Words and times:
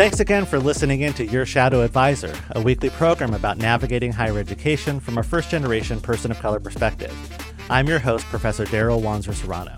Thanks 0.00 0.18
again 0.18 0.46
for 0.46 0.58
listening 0.58 1.02
in 1.02 1.12
to 1.12 1.24
Your 1.24 1.46
Shadow 1.46 1.82
Advisor, 1.82 2.34
a 2.50 2.60
weekly 2.60 2.90
program 2.90 3.34
about 3.34 3.58
navigating 3.58 4.12
higher 4.12 4.38
education 4.38 4.98
from 4.98 5.18
a 5.18 5.22
first 5.22 5.48
generation 5.48 6.00
person 6.00 6.32
of 6.32 6.40
color 6.40 6.58
perspective. 6.58 7.14
I'm 7.70 7.86
your 7.86 8.00
host, 8.00 8.26
Professor 8.26 8.64
Darrel 8.64 9.00
Wanzer 9.00 9.32
Serrano. 9.32 9.76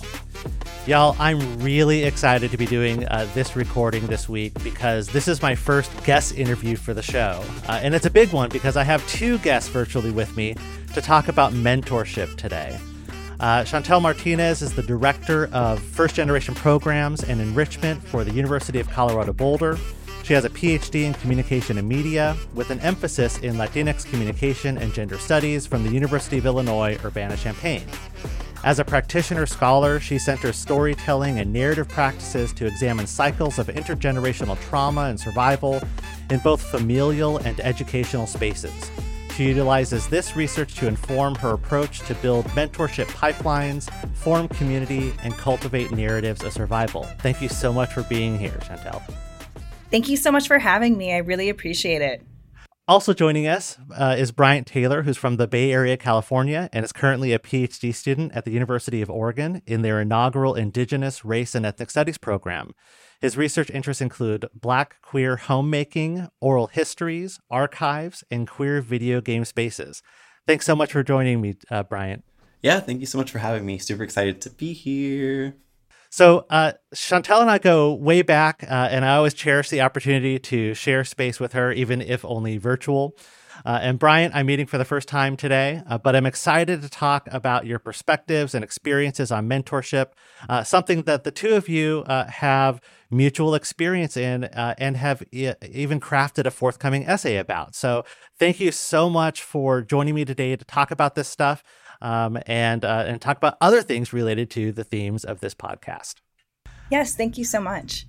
Y'all, 0.87 1.15
I'm 1.19 1.61
really 1.61 2.05
excited 2.05 2.51
to 2.53 2.57
be 2.57 2.65
doing 2.65 3.07
uh, 3.09 3.29
this 3.35 3.55
recording 3.55 4.07
this 4.07 4.31
week 4.31 4.55
because 4.65 5.09
this 5.09 5.29
is 5.29 5.43
my 5.43 5.55
first 5.55 5.91
guest 6.05 6.39
interview 6.39 6.77
for 6.77 6.95
the 6.95 7.03
show. 7.03 7.45
Uh, 7.69 7.81
and 7.83 7.95
it's 7.95 8.07
a 8.07 8.11
big 8.11 8.33
one 8.33 8.49
because 8.49 8.79
I 8.79 8.85
have 8.85 9.07
two 9.09 9.37
guests 9.39 9.69
virtually 9.69 10.11
with 10.11 10.35
me 10.39 10.57
to 10.95 11.03
talk 11.03 11.29
about 11.29 11.53
mentorship 11.53 12.37
today. 12.37 12.79
Uh, 13.43 13.65
Shantel 13.65 14.01
Martinez 14.01 14.63
is 14.63 14.73
the 14.73 14.85
director 14.85 15.47
of 15.53 15.83
first 15.83 16.15
generation 16.15 16.55
programs 16.55 17.25
and 17.25 17.41
enrichment 17.41 18.01
for 18.01 18.23
the 18.23 18.31
University 18.31 18.79
of 18.79 18.89
Colorado 18.89 19.33
Boulder. 19.33 19.77
She 20.23 20.33
has 20.33 20.45
a 20.45 20.51
PhD 20.51 21.03
in 21.03 21.15
communication 21.15 21.77
and 21.77 21.89
media 21.89 22.37
with 22.55 22.71
an 22.71 22.79
emphasis 22.79 23.39
in 23.39 23.57
Latinx 23.57 24.09
communication 24.09 24.79
and 24.79 24.95
gender 24.95 25.19
studies 25.19 25.67
from 25.67 25.83
the 25.83 25.91
University 25.91 26.39
of 26.39 26.47
Illinois 26.47 26.97
Urbana 27.05 27.37
Champaign. 27.37 27.83
As 28.63 28.79
a 28.79 28.85
practitioner 28.85 29.47
scholar, 29.47 29.99
she 29.99 30.21
centers 30.21 30.55
storytelling 30.55 31.41
and 31.41 31.53
narrative 31.53 31.89
practices 31.89 32.53
to 32.53 32.67
examine 32.67 33.09
cycles 33.09 33.59
of 33.59 33.67
intergenerational 33.67 34.57
trauma 34.69 35.07
and 35.07 35.19
survival 35.19 35.83
in 36.31 36.39
both 36.39 36.63
familial 36.63 37.39
and 37.39 37.59
educational 37.59 38.29
spaces. 38.29 38.93
She 39.37 39.49
utilizes 39.49 40.09
this 40.09 40.37
research 40.37 40.75
to 40.75 40.87
inform 40.87 41.35
her 41.37 41.53
approach 41.53 42.01
to 42.01 42.15
build 42.17 42.45
mentorship 42.49 43.07
pipelines, 43.07 43.91
form 44.17 44.47
community, 44.49 45.15
and 45.23 45.33
cultivate 45.35 45.91
narratives 45.91 46.45
of 46.45 46.53
survival. 46.53 47.05
Thank 47.21 47.41
you 47.41 47.49
so 47.49 47.73
much 47.73 47.93
for 47.93 48.03
being 48.03 48.39
here, 48.39 48.59
Shantel. 48.63 49.03
Thank 49.91 50.09
you 50.09 50.17
so 50.17 50.31
much 50.31 50.47
for 50.47 50.59
having 50.59 50.99
me. 50.99 51.15
I 51.15 51.19
really 51.19 51.49
appreciate 51.49 52.03
it. 52.03 52.23
Also 52.89 53.15
joining 53.15 53.47
us 53.47 53.79
uh, 53.97 54.17
is 54.19 54.33
Bryant 54.33 54.67
Taylor, 54.67 55.03
who's 55.03 55.17
from 55.17 55.37
the 55.37 55.47
Bay 55.47 55.73
Area, 55.73 55.97
California, 55.97 56.69
and 56.73 56.85
is 56.85 56.93
currently 56.93 57.33
a 57.33 57.39
PhD 57.39 57.95
student 57.95 58.33
at 58.35 58.45
the 58.45 58.51
University 58.51 59.01
of 59.01 59.09
Oregon 59.09 59.63
in 59.67 59.83
their 59.83 60.01
inaugural 60.01 60.55
Indigenous 60.55 61.25
Race 61.25 61.55
and 61.55 61.65
Ethnic 61.65 61.91
Studies 61.91 62.19
program. 62.19 62.73
His 63.23 63.37
research 63.37 63.71
interests 63.71 64.01
include 64.01 64.47
Black 64.53 65.01
queer 65.01 65.37
homemaking, 65.37 66.27
oral 66.41 66.67
histories, 66.67 67.39
archives, 67.49 68.25
and 68.33 68.49
queer 68.49 68.83
video 68.83 69.21
game 69.21 69.45
spaces. 69.45 70.03
Thanks 70.45 70.67
so 70.67 70.75
much 70.75 70.91
for 70.91 71.05
joining 71.05 71.41
me, 71.41 71.55
uh, 71.71 71.85
Bryant. 71.85 72.25
Yeah, 72.63 72.81
thank 72.81 72.99
you 72.99 73.07
so 73.07 73.19
much 73.19 73.31
for 73.31 73.39
having 73.39 73.65
me. 73.65 73.79
Super 73.79 74.03
excited 74.03 74.41
to 74.41 74.51
be 74.51 74.73
here. 74.73 75.55
So 76.11 76.47
uh, 76.51 76.73
Shantel 76.97 77.41
and 77.41 77.49
I 77.49 77.59
go 77.59 77.95
way 77.95 78.23
back, 78.23 78.65
uh, 78.65 78.89
and 78.91 79.05
I 79.05 79.15
always 79.15 79.35
cherish 79.35 79.71
the 79.71 79.83
opportunity 79.83 80.41
to 80.41 80.75
share 80.75 81.05
space 81.05 81.39
with 81.39 81.53
her, 81.53 81.71
even 81.71 82.03
if 82.03 82.25
only 82.25 82.59
virtual. 82.59 83.17
Uh, 83.65 83.79
and 83.83 83.99
Bryant, 83.99 84.35
I'm 84.35 84.47
meeting 84.47 84.67
for 84.67 84.79
the 84.79 84.85
first 84.85 85.09
time 85.09 85.37
today, 85.37 85.83
uh, 85.87 85.99
but 85.99 86.17
I'm 86.17 86.27
excited 86.27 86.83
to 86.83 86.89
talk 86.89 87.29
about 87.31 87.67
your 87.67 87.79
perspectives 87.79 88.55
and 88.55 88.65
experiences 88.65 89.31
on 89.31 89.49
mentorship, 89.49 90.13
uh, 90.49 90.65
something 90.65 91.03
that 91.03 91.25
the 91.25 91.31
two 91.31 91.55
of 91.55 91.69
you 91.69 92.05
uh, 92.07 92.27
have 92.27 92.81
mutual 93.11 93.55
experience 93.55 94.17
in 94.17 94.45
and 94.45 94.97
have 94.97 95.23
e- 95.31 95.53
even 95.71 96.01
crafted 96.01 96.47
a 96.47 96.51
forthcoming 96.51 97.07
essay 97.07 97.37
about. 97.37 97.75
So 97.75 98.05
thank 98.39 98.59
you 98.59 98.73
so 98.73 99.11
much 99.11 99.43
for 99.43 99.83
joining 99.83 100.15
me 100.15 100.25
today 100.25 100.57
to 100.57 100.65
talk 100.65 100.91
about 100.91 101.15
this 101.15 101.29
stuff 101.29 101.63
um, 102.01 102.39
and 102.47 102.85
uh, 102.85 103.05
and 103.07 103.21
talk 103.21 103.37
about 103.37 103.57
other 103.61 103.83
things 103.83 104.13
related 104.13 104.51
to 104.51 104.73
the 104.73 104.85
themes 104.85 105.25
of 105.25 105.41
this 105.41 105.55
podcast. 105.55 106.17
Yes, 106.91 107.15
thank 107.15 107.39
you 107.39 107.45
so 107.45 107.61
much. 107.61 108.07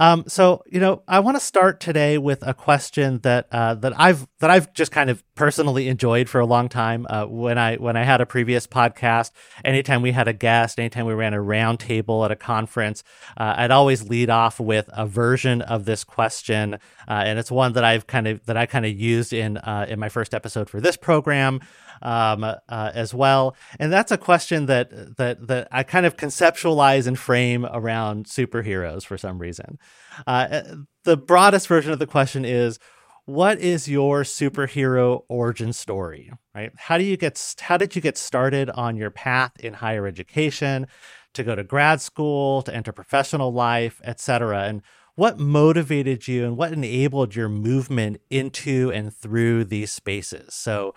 Um, 0.00 0.24
so 0.26 0.62
you 0.66 0.80
know, 0.80 1.02
I 1.06 1.20
want 1.20 1.36
to 1.36 1.44
start 1.44 1.78
today 1.78 2.16
with 2.16 2.42
a 2.46 2.54
question 2.54 3.18
that 3.18 3.48
uh, 3.52 3.74
that 3.74 3.92
I've 4.00 4.26
that 4.38 4.48
I've 4.48 4.72
just 4.72 4.90
kind 4.90 5.10
of 5.10 5.22
personally 5.34 5.88
enjoyed 5.88 6.26
for 6.26 6.40
a 6.40 6.46
long 6.46 6.70
time. 6.70 7.06
Uh, 7.10 7.26
when 7.26 7.58
I 7.58 7.76
when 7.76 7.98
I 7.98 8.04
had 8.04 8.22
a 8.22 8.26
previous 8.26 8.66
podcast, 8.66 9.32
anytime 9.62 10.00
we 10.00 10.12
had 10.12 10.26
a 10.26 10.32
guest, 10.32 10.78
anytime 10.78 11.04
we 11.04 11.12
ran 11.12 11.34
a 11.34 11.36
roundtable 11.36 12.24
at 12.24 12.30
a 12.30 12.36
conference, 12.36 13.04
uh, 13.36 13.56
I'd 13.58 13.70
always 13.70 14.08
lead 14.08 14.30
off 14.30 14.58
with 14.58 14.88
a 14.94 15.06
version 15.06 15.60
of 15.60 15.84
this 15.84 16.02
question, 16.02 16.74
uh, 16.74 16.78
and 17.06 17.38
it's 17.38 17.50
one 17.50 17.74
that 17.74 17.84
I've 17.84 18.06
kind 18.06 18.26
of 18.26 18.42
that 18.46 18.56
I 18.56 18.64
kind 18.64 18.86
of 18.86 18.98
used 18.98 19.34
in 19.34 19.58
uh, 19.58 19.84
in 19.86 20.00
my 20.00 20.08
first 20.08 20.32
episode 20.32 20.70
for 20.70 20.80
this 20.80 20.96
program 20.96 21.60
um, 22.02 22.44
uh, 22.44 22.56
as 22.68 23.12
well. 23.12 23.56
And 23.78 23.92
that's 23.92 24.12
a 24.12 24.18
question 24.18 24.66
that 24.66 25.16
that 25.16 25.46
that 25.46 25.68
I 25.70 25.82
kind 25.82 26.06
of 26.06 26.16
conceptualize 26.16 27.06
and 27.06 27.18
frame 27.18 27.66
around 27.66 28.26
superheroes 28.26 29.04
for 29.04 29.18
some 29.18 29.38
reason. 29.38 29.78
Uh, 30.26 30.48
uh, 30.50 30.74
the 31.04 31.16
broadest 31.16 31.66
version 31.66 31.92
of 31.92 31.98
the 31.98 32.06
question 32.06 32.44
is 32.44 32.78
what 33.26 33.58
is 33.58 33.88
your 33.88 34.22
superhero 34.22 35.22
origin 35.28 35.72
story 35.72 36.32
right 36.54 36.72
how 36.76 36.98
do 36.98 37.04
you 37.04 37.16
get 37.16 37.54
how 37.60 37.76
did 37.76 37.94
you 37.94 38.02
get 38.02 38.18
started 38.18 38.68
on 38.70 38.96
your 38.96 39.10
path 39.10 39.52
in 39.60 39.74
higher 39.74 40.06
education 40.06 40.86
to 41.32 41.44
go 41.44 41.54
to 41.54 41.62
grad 41.62 42.00
school 42.00 42.60
to 42.62 42.74
enter 42.74 42.92
professional 42.92 43.52
life 43.52 44.00
etc 44.04 44.64
and 44.64 44.82
what 45.14 45.38
motivated 45.38 46.26
you 46.26 46.44
and 46.44 46.56
what 46.56 46.72
enabled 46.72 47.36
your 47.36 47.48
movement 47.48 48.20
into 48.30 48.90
and 48.92 49.14
through 49.14 49.64
these 49.64 49.92
spaces 49.92 50.54
so 50.54 50.94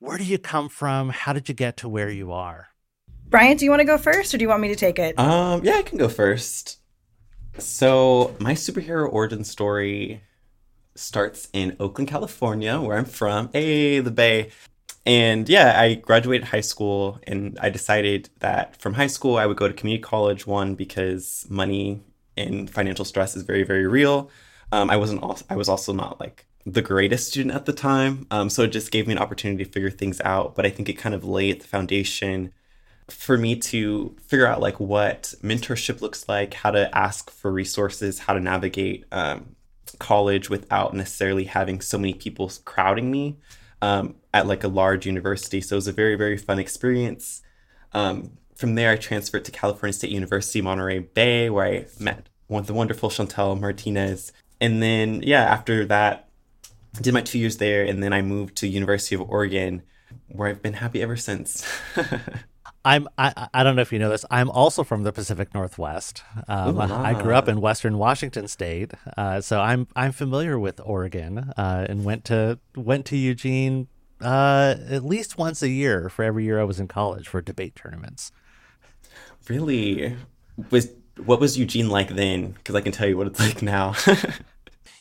where 0.00 0.16
do 0.16 0.24
you 0.24 0.38
come 0.38 0.68
from? 0.70 1.10
How 1.10 1.34
did 1.34 1.48
you 1.48 1.54
get 1.54 1.76
to 1.78 1.88
where 1.88 2.08
you 2.08 2.32
are? 2.32 2.68
Bryant, 3.26 3.60
do 3.60 3.66
you 3.66 3.70
want 3.70 3.80
to 3.80 3.86
go 3.86 3.98
first 3.98 4.34
or 4.34 4.38
do 4.38 4.42
you 4.42 4.48
want 4.48 4.62
me 4.62 4.68
to 4.68 4.74
take 4.74 4.98
it? 4.98 5.16
Um, 5.18 5.62
yeah, 5.62 5.76
I 5.76 5.82
can 5.82 5.98
go 5.98 6.08
first. 6.08 6.79
So, 7.60 8.34
my 8.38 8.54
superhero 8.54 9.12
origin 9.12 9.44
story 9.44 10.22
starts 10.94 11.48
in 11.52 11.76
Oakland, 11.80 12.08
California, 12.08 12.80
where 12.80 12.96
I'm 12.96 13.04
from. 13.04 13.50
Hey, 13.52 14.00
the 14.00 14.10
Bay. 14.10 14.50
And 15.06 15.48
yeah, 15.48 15.80
I 15.80 15.94
graduated 15.94 16.48
high 16.48 16.60
school 16.60 17.18
and 17.26 17.58
I 17.60 17.70
decided 17.70 18.28
that 18.40 18.76
from 18.76 18.94
high 18.94 19.06
school 19.06 19.38
I 19.38 19.46
would 19.46 19.56
go 19.56 19.66
to 19.66 19.74
community 19.74 20.02
college 20.02 20.46
one 20.46 20.74
because 20.74 21.46
money 21.48 22.02
and 22.36 22.68
financial 22.68 23.04
stress 23.04 23.34
is 23.34 23.42
very 23.42 23.62
very 23.62 23.86
real. 23.86 24.30
Um, 24.72 24.90
I 24.90 24.96
wasn't 24.96 25.22
also, 25.22 25.44
I 25.48 25.56
was 25.56 25.68
also 25.68 25.92
not 25.92 26.20
like 26.20 26.46
the 26.66 26.82
greatest 26.82 27.28
student 27.28 27.54
at 27.54 27.64
the 27.64 27.72
time. 27.72 28.26
Um, 28.30 28.50
so 28.50 28.62
it 28.62 28.68
just 28.68 28.90
gave 28.90 29.06
me 29.06 29.14
an 29.14 29.18
opportunity 29.18 29.64
to 29.64 29.70
figure 29.70 29.90
things 29.90 30.20
out. 30.24 30.54
But 30.54 30.66
I 30.66 30.70
think 30.70 30.88
it 30.88 30.94
kind 30.94 31.14
of 31.14 31.24
laid 31.24 31.62
the 31.62 31.66
foundation 31.66 32.52
for 33.10 33.36
me 33.36 33.56
to 33.56 34.16
figure 34.26 34.46
out 34.46 34.60
like 34.60 34.78
what 34.80 35.34
mentorship 35.42 36.00
looks 36.00 36.28
like, 36.28 36.54
how 36.54 36.70
to 36.70 36.96
ask 36.96 37.30
for 37.30 37.50
resources, 37.50 38.20
how 38.20 38.34
to 38.34 38.40
navigate 38.40 39.04
um, 39.12 39.56
college 39.98 40.48
without 40.48 40.94
necessarily 40.94 41.44
having 41.44 41.80
so 41.80 41.98
many 41.98 42.14
people 42.14 42.50
crowding 42.64 43.10
me 43.10 43.36
um, 43.82 44.14
at 44.32 44.46
like 44.46 44.64
a 44.64 44.68
large 44.68 45.06
university. 45.06 45.60
So 45.60 45.76
it 45.76 45.78
was 45.78 45.88
a 45.88 45.92
very, 45.92 46.14
very 46.16 46.36
fun 46.36 46.58
experience. 46.58 47.42
Um, 47.92 48.32
from 48.54 48.74
there, 48.74 48.92
I 48.92 48.96
transferred 48.96 49.44
to 49.46 49.50
California 49.50 49.92
State 49.92 50.10
University, 50.10 50.60
Monterey 50.60 50.98
Bay, 51.00 51.48
where 51.50 51.66
I 51.66 51.86
met 51.98 52.28
one 52.46 52.64
the 52.64 52.74
wonderful 52.74 53.08
Shantel 53.08 53.58
Martinez. 53.58 54.32
And 54.60 54.82
then, 54.82 55.22
yeah, 55.22 55.44
after 55.44 55.86
that, 55.86 56.28
did 57.00 57.14
my 57.14 57.22
two 57.22 57.38
years 57.38 57.56
there, 57.56 57.84
and 57.84 58.02
then 58.02 58.12
I 58.12 58.20
moved 58.20 58.56
to 58.56 58.68
University 58.68 59.14
of 59.14 59.22
Oregon, 59.22 59.82
where 60.28 60.48
I've 60.48 60.60
been 60.60 60.74
happy 60.74 61.02
ever 61.02 61.16
since. 61.16 61.66
I'm 62.84 63.08
I, 63.18 63.48
I 63.52 63.62
don't 63.62 63.76
know 63.76 63.82
if 63.82 63.92
you 63.92 63.98
know 63.98 64.08
this. 64.08 64.24
I'm 64.30 64.50
also 64.50 64.84
from 64.84 65.02
the 65.02 65.12
Pacific 65.12 65.52
Northwest. 65.52 66.22
Um, 66.48 66.76
Ooh, 66.76 66.80
I 66.80 67.20
grew 67.20 67.34
up 67.34 67.46
in 67.46 67.60
Western 67.60 67.98
Washington 67.98 68.48
State, 68.48 68.92
uh, 69.16 69.40
so 69.42 69.60
I'm 69.60 69.86
I'm 69.94 70.12
familiar 70.12 70.58
with 70.58 70.80
Oregon 70.82 71.52
uh, 71.56 71.86
and 71.88 72.04
went 72.04 72.24
to 72.26 72.58
went 72.74 73.04
to 73.06 73.16
Eugene 73.16 73.88
uh, 74.22 74.76
at 74.88 75.04
least 75.04 75.36
once 75.36 75.62
a 75.62 75.68
year 75.68 76.08
for 76.08 76.24
every 76.24 76.44
year 76.44 76.58
I 76.58 76.64
was 76.64 76.80
in 76.80 76.88
college 76.88 77.28
for 77.28 77.42
debate 77.42 77.76
tournaments. 77.76 78.32
Really, 79.48 80.16
was 80.70 80.90
what 81.24 81.38
was 81.38 81.58
Eugene 81.58 81.90
like 81.90 82.08
then? 82.08 82.52
Because 82.52 82.74
I 82.74 82.80
can 82.80 82.92
tell 82.92 83.08
you 83.08 83.16
what 83.16 83.26
it's 83.26 83.40
like 83.46 83.60
now. 83.60 83.94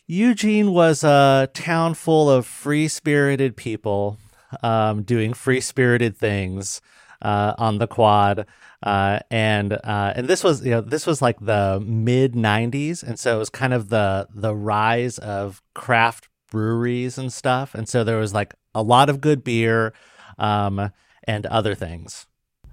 Eugene 0.05 0.73
was 0.73 1.03
a 1.03 1.49
town 1.53 1.93
full 1.93 2.29
of 2.29 2.45
free 2.45 2.87
spirited 2.87 3.55
people 3.55 4.17
um, 4.63 5.03
doing 5.03 5.33
free 5.33 5.61
spirited 5.61 6.17
things 6.17 6.81
uh, 7.21 7.53
on 7.57 7.77
the 7.77 7.87
quad. 7.87 8.45
Uh, 8.81 9.19
and 9.29 9.73
uh, 9.73 10.13
and 10.15 10.27
this 10.27 10.43
was 10.43 10.63
you 10.63 10.71
know 10.71 10.81
this 10.81 11.05
was 11.05 11.21
like 11.21 11.37
the 11.41 11.83
mid 11.85 12.33
'90s, 12.33 13.03
and 13.03 13.19
so 13.19 13.35
it 13.35 13.39
was 13.39 13.49
kind 13.49 13.73
of 13.73 13.89
the 13.89 14.27
the 14.33 14.55
rise 14.55 15.17
of 15.17 15.61
craft 15.75 16.29
breweries 16.49 17.17
and 17.17 17.31
stuff, 17.31 17.75
and 17.75 17.89
so 17.89 18.03
there 18.03 18.17
was 18.17 18.33
like 18.33 18.55
a 18.73 18.81
lot 18.81 19.09
of 19.09 19.19
good 19.19 19.43
beer 19.43 19.93
um, 20.37 20.91
and 21.25 21.45
other 21.47 21.75
things. 21.75 22.25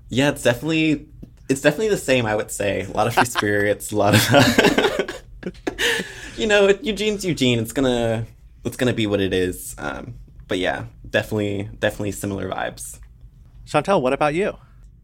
Yeah, 0.09 0.31
it's 0.31 0.45
definitely 0.45 1.09
it's 1.49 1.61
definitely 1.61 1.89
the 1.89 1.97
same. 1.97 2.25
I 2.27 2.37
would 2.37 2.51
say 2.51 2.83
a 2.83 2.91
lot 2.91 3.09
of 3.09 3.15
free 3.15 3.25
spirits, 3.39 3.91
a 3.91 3.97
lot 3.97 4.15
of. 4.15 5.23
you 6.37 6.47
know, 6.47 6.69
Eugene's 6.83 7.25
Eugene. 7.25 7.59
It's 7.59 7.73
gonna 7.73 8.27
it's 8.65 8.77
gonna 8.77 8.95
be 8.95 9.07
what 9.07 9.21
it 9.21 9.33
is. 9.33 9.75
Um, 9.79 10.15
but 10.49 10.59
yeah, 10.59 10.85
definitely 11.09 11.69
definitely 11.79 12.13
similar 12.13 12.49
vibes. 12.49 13.01
Shantel, 13.67 14.01
what 14.01 14.13
about 14.13 14.35
you? 14.35 14.57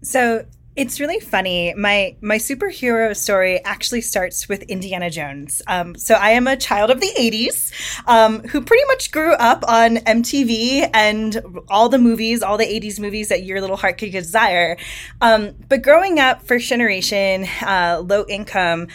So 0.03 0.45
It's 0.75 0.99
really 0.99 1.21
funny. 1.21 1.75
My 1.77 2.17
my 2.23 2.39
superhero 2.39 3.15
story 3.15 3.63
actually 3.63 4.01
starts 4.01 4.49
with 4.49 4.63
Indiana 4.63 5.11
Jones. 5.11 5.61
Um, 5.67 5.95
so 5.97 6.15
I 6.15 6.31
am 6.31 6.47
a 6.47 6.57
child 6.57 6.91
of 6.91 6.99
the 6.99 7.11
'80s, 7.15 7.71
um, 8.09 8.41
who 8.49 8.63
pretty 8.63 8.85
much 8.87 9.11
grew 9.13 9.35
up 9.35 9.69
on 9.69 9.99
MTV 9.99 10.89
and 10.95 11.43
all 11.69 11.91
the 11.91 11.99
movies, 11.99 12.43
all 12.43 12.57
the 12.57 12.65
'80s 12.65 12.99
movies 12.99 13.29
that 13.29 13.45
your 13.45 13.61
little 13.61 13.77
heart 13.77 13.99
could 13.99 14.13
desire. 14.13 14.79
Um, 15.21 15.53
but 15.69 15.83
growing 15.83 16.19
up, 16.19 16.43
first 16.47 16.67
generation, 16.71 17.47
uh, 17.61 18.01
low 18.03 18.25
income, 18.27 18.89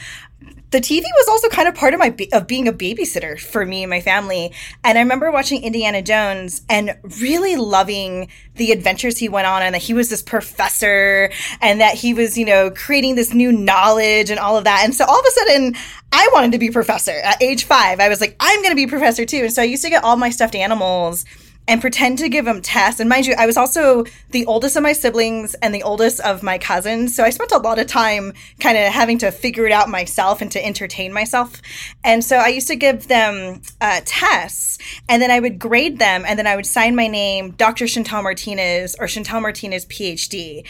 the 0.71 0.79
TV 0.79 1.01
was 1.01 1.27
also 1.29 1.47
kind 1.49 1.67
of 1.67 1.75
part 1.75 1.93
of 1.93 1.99
my 1.99 2.15
of 2.33 2.47
being 2.47 2.67
a 2.67 2.73
babysitter 2.73 3.39
for 3.39 3.65
me 3.65 3.83
and 3.83 3.89
my 3.89 4.01
family. 4.01 4.53
And 4.83 4.97
I 4.97 5.01
remember 5.01 5.31
watching 5.31 5.63
Indiana 5.63 6.01
Jones 6.01 6.61
and 6.69 6.97
really 7.21 7.55
loving 7.55 8.29
the 8.55 8.71
adventures 8.71 9.17
he 9.17 9.29
went 9.29 9.47
on 9.47 9.61
and 9.61 9.73
that 9.75 9.81
he 9.81 9.93
was 9.93 10.09
this 10.09 10.21
professor 10.21 11.31
and 11.61 11.79
that 11.79 11.95
he 11.95 12.13
was, 12.13 12.37
you 12.37 12.45
know, 12.45 12.69
creating 12.71 13.15
this 13.15 13.33
new 13.33 13.51
knowledge 13.51 14.29
and 14.29 14.39
all 14.39 14.57
of 14.57 14.65
that. 14.65 14.81
And 14.83 14.93
so 14.93 15.05
all 15.05 15.19
of 15.19 15.25
a 15.25 15.31
sudden 15.31 15.75
I 16.11 16.29
wanted 16.33 16.51
to 16.51 16.59
be 16.59 16.69
professor 16.69 17.17
at 17.23 17.41
age 17.41 17.63
5. 17.63 17.99
I 17.99 18.09
was 18.09 18.19
like, 18.19 18.35
I'm 18.39 18.61
going 18.61 18.71
to 18.71 18.75
be 18.75 18.87
professor 18.87 19.25
too. 19.25 19.43
And 19.43 19.53
so 19.53 19.61
I 19.61 19.65
used 19.65 19.83
to 19.83 19.89
get 19.89 20.03
all 20.03 20.17
my 20.17 20.29
stuffed 20.29 20.55
animals 20.55 21.25
and 21.67 21.81
pretend 21.81 22.17
to 22.19 22.29
give 22.29 22.45
them 22.45 22.61
tests. 22.61 22.99
And 22.99 23.09
mind 23.09 23.25
you, 23.25 23.35
I 23.37 23.45
was 23.45 23.57
also 23.57 24.05
the 24.31 24.45
oldest 24.45 24.75
of 24.77 24.83
my 24.83 24.93
siblings 24.93 25.53
and 25.55 25.73
the 25.73 25.83
oldest 25.83 26.19
of 26.21 26.41
my 26.41 26.57
cousins. 26.57 27.15
So 27.15 27.23
I 27.23 27.29
spent 27.29 27.51
a 27.51 27.57
lot 27.57 27.79
of 27.79 27.87
time 27.87 28.33
kind 28.59 28.77
of 28.77 28.85
having 28.85 29.17
to 29.19 29.31
figure 29.31 29.65
it 29.65 29.71
out 29.71 29.89
myself 29.89 30.41
and 30.41 30.51
to 30.53 30.65
entertain 30.65 31.11
myself. 31.11 31.61
And 32.03 32.23
so 32.23 32.37
I 32.37 32.47
used 32.47 32.67
to 32.67 32.75
give 32.75 33.07
them 33.07 33.61
uh, 33.81 34.01
tests 34.05 34.77
and 35.09 35.21
then 35.21 35.31
I 35.31 35.39
would 35.39 35.59
grade 35.59 35.99
them 35.99 36.23
and 36.25 36.39
then 36.39 36.47
I 36.47 36.55
would 36.55 36.65
sign 36.65 36.95
my 36.95 37.07
name, 37.07 37.51
Dr. 37.51 37.85
Shantel 37.85 38.23
Martinez 38.23 38.95
or 38.99 39.07
Shantel 39.07 39.41
Martinez, 39.41 39.85
PhD. 39.85 40.65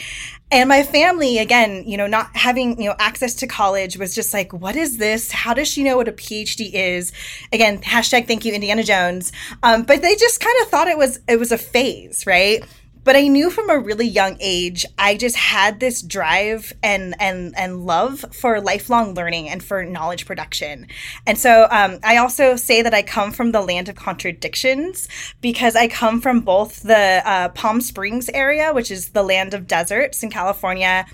And 0.50 0.70
my 0.70 0.84
family, 0.84 1.40
again, 1.40 1.84
you 1.86 1.98
know, 1.98 2.08
not 2.08 2.34
having, 2.34 2.82
you 2.82 2.90
know, 2.90 2.96
access 3.00 3.36
to 3.36 3.48
college 3.48 3.98
was 3.98 4.16
just 4.16 4.34
like, 4.34 4.54
what 4.54 4.78
is 4.78 4.98
this? 4.98 5.30
How 5.30 5.54
does 5.54 5.68
she 5.68 5.84
know 5.84 5.98
what 5.98 6.08
a 6.08 6.14
PhD 6.14 6.72
is? 6.74 7.12
Again, 7.52 7.80
hashtag 7.80 8.28
thank 8.28 8.46
you, 8.46 8.54
Indiana 8.54 8.84
Jones. 8.84 9.34
Um, 9.62 9.84
but 9.84 10.02
they 10.02 10.16
just 10.16 10.40
kind 10.40 10.56
of 10.62 10.70
thought 10.70 10.88
it 10.88 10.98
was, 10.98 11.20
it 11.28 11.38
was 11.38 11.52
a 11.52 11.58
phase, 11.58 12.26
right? 12.26 12.64
But 13.08 13.16
I 13.16 13.30
knew 13.30 13.50
from 13.50 13.70
a 13.70 13.80
really 13.80 14.06
young 14.06 14.36
age 14.42 14.86
I 14.98 15.16
just 15.16 15.38
had 15.38 15.80
this 15.80 16.02
drive 16.02 16.74
and 16.84 17.16
and 17.22 17.58
and 17.58 17.86
love 17.86 18.26
for 18.34 18.60
lifelong 18.60 19.14
learning 19.14 19.48
and 19.48 19.64
for 19.64 19.86
knowledge 19.86 20.26
production. 20.26 20.88
And 21.26 21.38
so 21.38 21.70
um, 21.72 22.00
I 22.04 22.18
also 22.18 22.58
say 22.58 22.82
that 22.82 22.94
I 22.94 23.04
come 23.04 23.32
from 23.32 23.54
the 23.54 23.62
land 23.62 23.88
of 23.88 23.96
contradictions 23.96 25.08
because 25.40 25.78
I 25.78 25.88
come 25.88 26.20
from 26.20 26.42
both 26.42 26.84
the 26.84 27.22
uh, 27.24 27.48
Palm 27.50 27.80
Springs 27.80 28.30
area, 28.34 28.74
which 28.74 28.92
is 28.92 29.12
the 29.12 29.24
land 29.24 29.54
of 29.54 29.68
deserts 29.68 30.22
in 30.22 30.30
California 30.30 31.06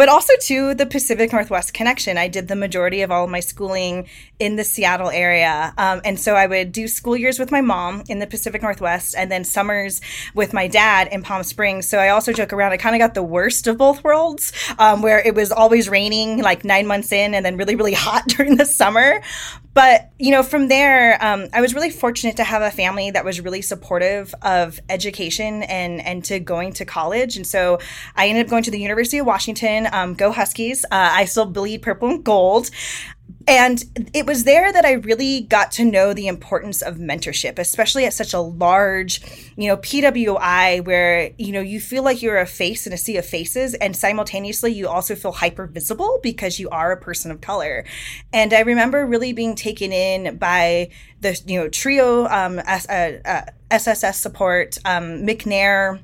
but 0.00 0.08
also 0.08 0.32
to 0.40 0.72
the 0.72 0.86
Pacific 0.86 1.30
Northwest 1.30 1.74
connection. 1.74 2.16
I 2.16 2.26
did 2.26 2.48
the 2.48 2.56
majority 2.56 3.02
of 3.02 3.10
all 3.10 3.24
of 3.24 3.30
my 3.30 3.40
schooling 3.40 4.08
in 4.38 4.56
the 4.56 4.64
Seattle 4.64 5.10
area. 5.10 5.74
Um, 5.76 6.00
and 6.06 6.18
so 6.18 6.36
I 6.36 6.46
would 6.46 6.72
do 6.72 6.88
school 6.88 7.14
years 7.14 7.38
with 7.38 7.50
my 7.50 7.60
mom 7.60 8.04
in 8.08 8.18
the 8.18 8.26
Pacific 8.26 8.62
Northwest 8.62 9.14
and 9.14 9.30
then 9.30 9.44
summers 9.44 10.00
with 10.34 10.54
my 10.54 10.68
dad 10.68 11.08
in 11.12 11.22
Palm 11.22 11.42
Springs. 11.42 11.86
So 11.86 11.98
I 11.98 12.08
also 12.08 12.32
joke 12.32 12.54
around, 12.54 12.72
I 12.72 12.78
kind 12.78 12.94
of 12.94 12.98
got 12.98 13.12
the 13.12 13.22
worst 13.22 13.66
of 13.66 13.76
both 13.76 14.02
worlds, 14.02 14.54
um, 14.78 15.02
where 15.02 15.20
it 15.20 15.34
was 15.34 15.52
always 15.52 15.86
raining 15.86 16.40
like 16.40 16.64
nine 16.64 16.86
months 16.86 17.12
in 17.12 17.34
and 17.34 17.44
then 17.44 17.58
really, 17.58 17.76
really 17.76 17.92
hot 18.06 18.26
during 18.26 18.56
the 18.56 18.64
summer. 18.64 19.20
But, 19.72 20.10
you 20.18 20.32
know, 20.32 20.42
from 20.42 20.66
there, 20.66 21.22
um, 21.24 21.46
I 21.52 21.60
was 21.60 21.74
really 21.74 21.90
fortunate 21.90 22.36
to 22.38 22.44
have 22.44 22.60
a 22.60 22.72
family 22.72 23.12
that 23.12 23.24
was 23.24 23.40
really 23.40 23.62
supportive 23.62 24.34
of 24.42 24.80
education 24.88 25.62
and, 25.62 26.04
and 26.04 26.24
to 26.24 26.40
going 26.40 26.72
to 26.74 26.84
college. 26.84 27.36
And 27.36 27.46
so 27.46 27.78
I 28.16 28.28
ended 28.28 28.46
up 28.46 28.50
going 28.50 28.64
to 28.64 28.72
the 28.72 28.80
University 28.80 29.18
of 29.18 29.26
Washington. 29.26 29.86
Um, 29.92 30.14
go 30.14 30.32
Huskies. 30.32 30.84
Uh, 30.84 31.10
I 31.12 31.24
still 31.24 31.46
bleed 31.46 31.82
purple 31.82 32.08
and 32.08 32.24
gold 32.24 32.70
and 33.50 33.82
it 34.12 34.26
was 34.26 34.44
there 34.44 34.72
that 34.72 34.84
I 34.84 34.92
really 34.92 35.40
got 35.40 35.72
to 35.72 35.84
know 35.84 36.12
the 36.12 36.28
importance 36.28 36.82
of 36.82 36.96
mentorship, 36.96 37.58
especially 37.58 38.04
at 38.04 38.14
such 38.14 38.34
a 38.34 38.40
large, 38.40 39.22
you 39.56 39.66
know, 39.68 39.76
PWI 39.78 40.84
where, 40.84 41.30
you 41.38 41.52
know, 41.52 41.60
you 41.60 41.80
feel 41.80 42.02
like 42.02 42.22
you're 42.22 42.38
a 42.38 42.46
face 42.46 42.86
in 42.86 42.92
a 42.92 42.96
sea 42.96 43.16
of 43.16 43.26
faces 43.26 43.74
and 43.74 43.96
simultaneously 43.96 44.72
you 44.72 44.88
also 44.88 45.14
feel 45.14 45.32
hyper 45.32 45.66
visible 45.66 46.20
because 46.22 46.60
you 46.60 46.68
are 46.70 46.92
a 46.92 46.96
person 46.96 47.30
of 47.30 47.40
color. 47.40 47.84
And 48.32 48.52
I 48.52 48.60
remember 48.60 49.06
really 49.06 49.32
being 49.32 49.56
taken 49.56 49.90
in 49.92 50.36
by 50.36 50.90
the, 51.20 51.40
you 51.46 51.58
know, 51.58 51.68
trio 51.68 52.26
um, 52.26 52.58
S- 52.60 52.88
uh, 52.88 53.18
uh, 53.24 53.50
SSS 53.70 54.20
support, 54.20 54.78
um, 54.84 55.26
McNair, 55.26 56.00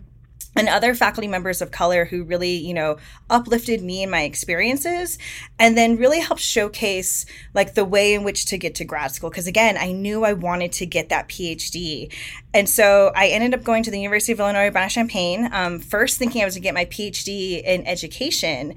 and 0.57 0.69
other 0.69 0.95
faculty 0.95 1.29
members 1.29 1.61
of 1.61 1.71
color 1.71 2.07
who 2.07 2.25
really, 2.25 2.55
you 2.57 2.75
know, 2.75 2.97
uplifted 3.29 3.83
me 3.83 4.03
and 4.03 4.11
my 4.11 4.23
experiences 4.23 5.19
and 5.59 5.77
then 5.77 5.97
really 5.97 6.21
helped 6.21 6.43
showcase 6.43 7.27
like 7.55 7.75
the 7.75 7.85
way 7.85 8.15
in 8.15 8.25
which 8.25 8.47
to 8.47 8.59
get 8.59 8.75
to 8.77 8.85
grad 8.85 9.13
school. 9.13 9.31
Cause 9.31 9.47
again, 9.47 9.77
I 9.77 9.93
knew 9.93 10.25
I 10.25 10.33
wanted 10.33 10.73
to 10.73 10.87
get 10.87 11.11
that 11.11 11.29
PhD. 11.29 12.13
And 12.55 12.69
so 12.69 13.13
I 13.15 13.29
ended 13.29 13.55
up 13.55 13.65
going 13.65 13.83
to 13.83 13.91
the 13.91 14.01
University 14.01 14.33
of 14.33 14.41
Illinois 14.41 14.69
Urbana-Champaign, 14.69 15.51
um, 15.53 15.79
first 15.79 16.19
thinking 16.19 16.41
I 16.41 16.47
was 16.47 16.55
gonna 16.55 16.63
get 16.63 16.75
my 16.75 16.87
PhD 16.87 17.63
in 17.63 17.87
education. 17.87 18.75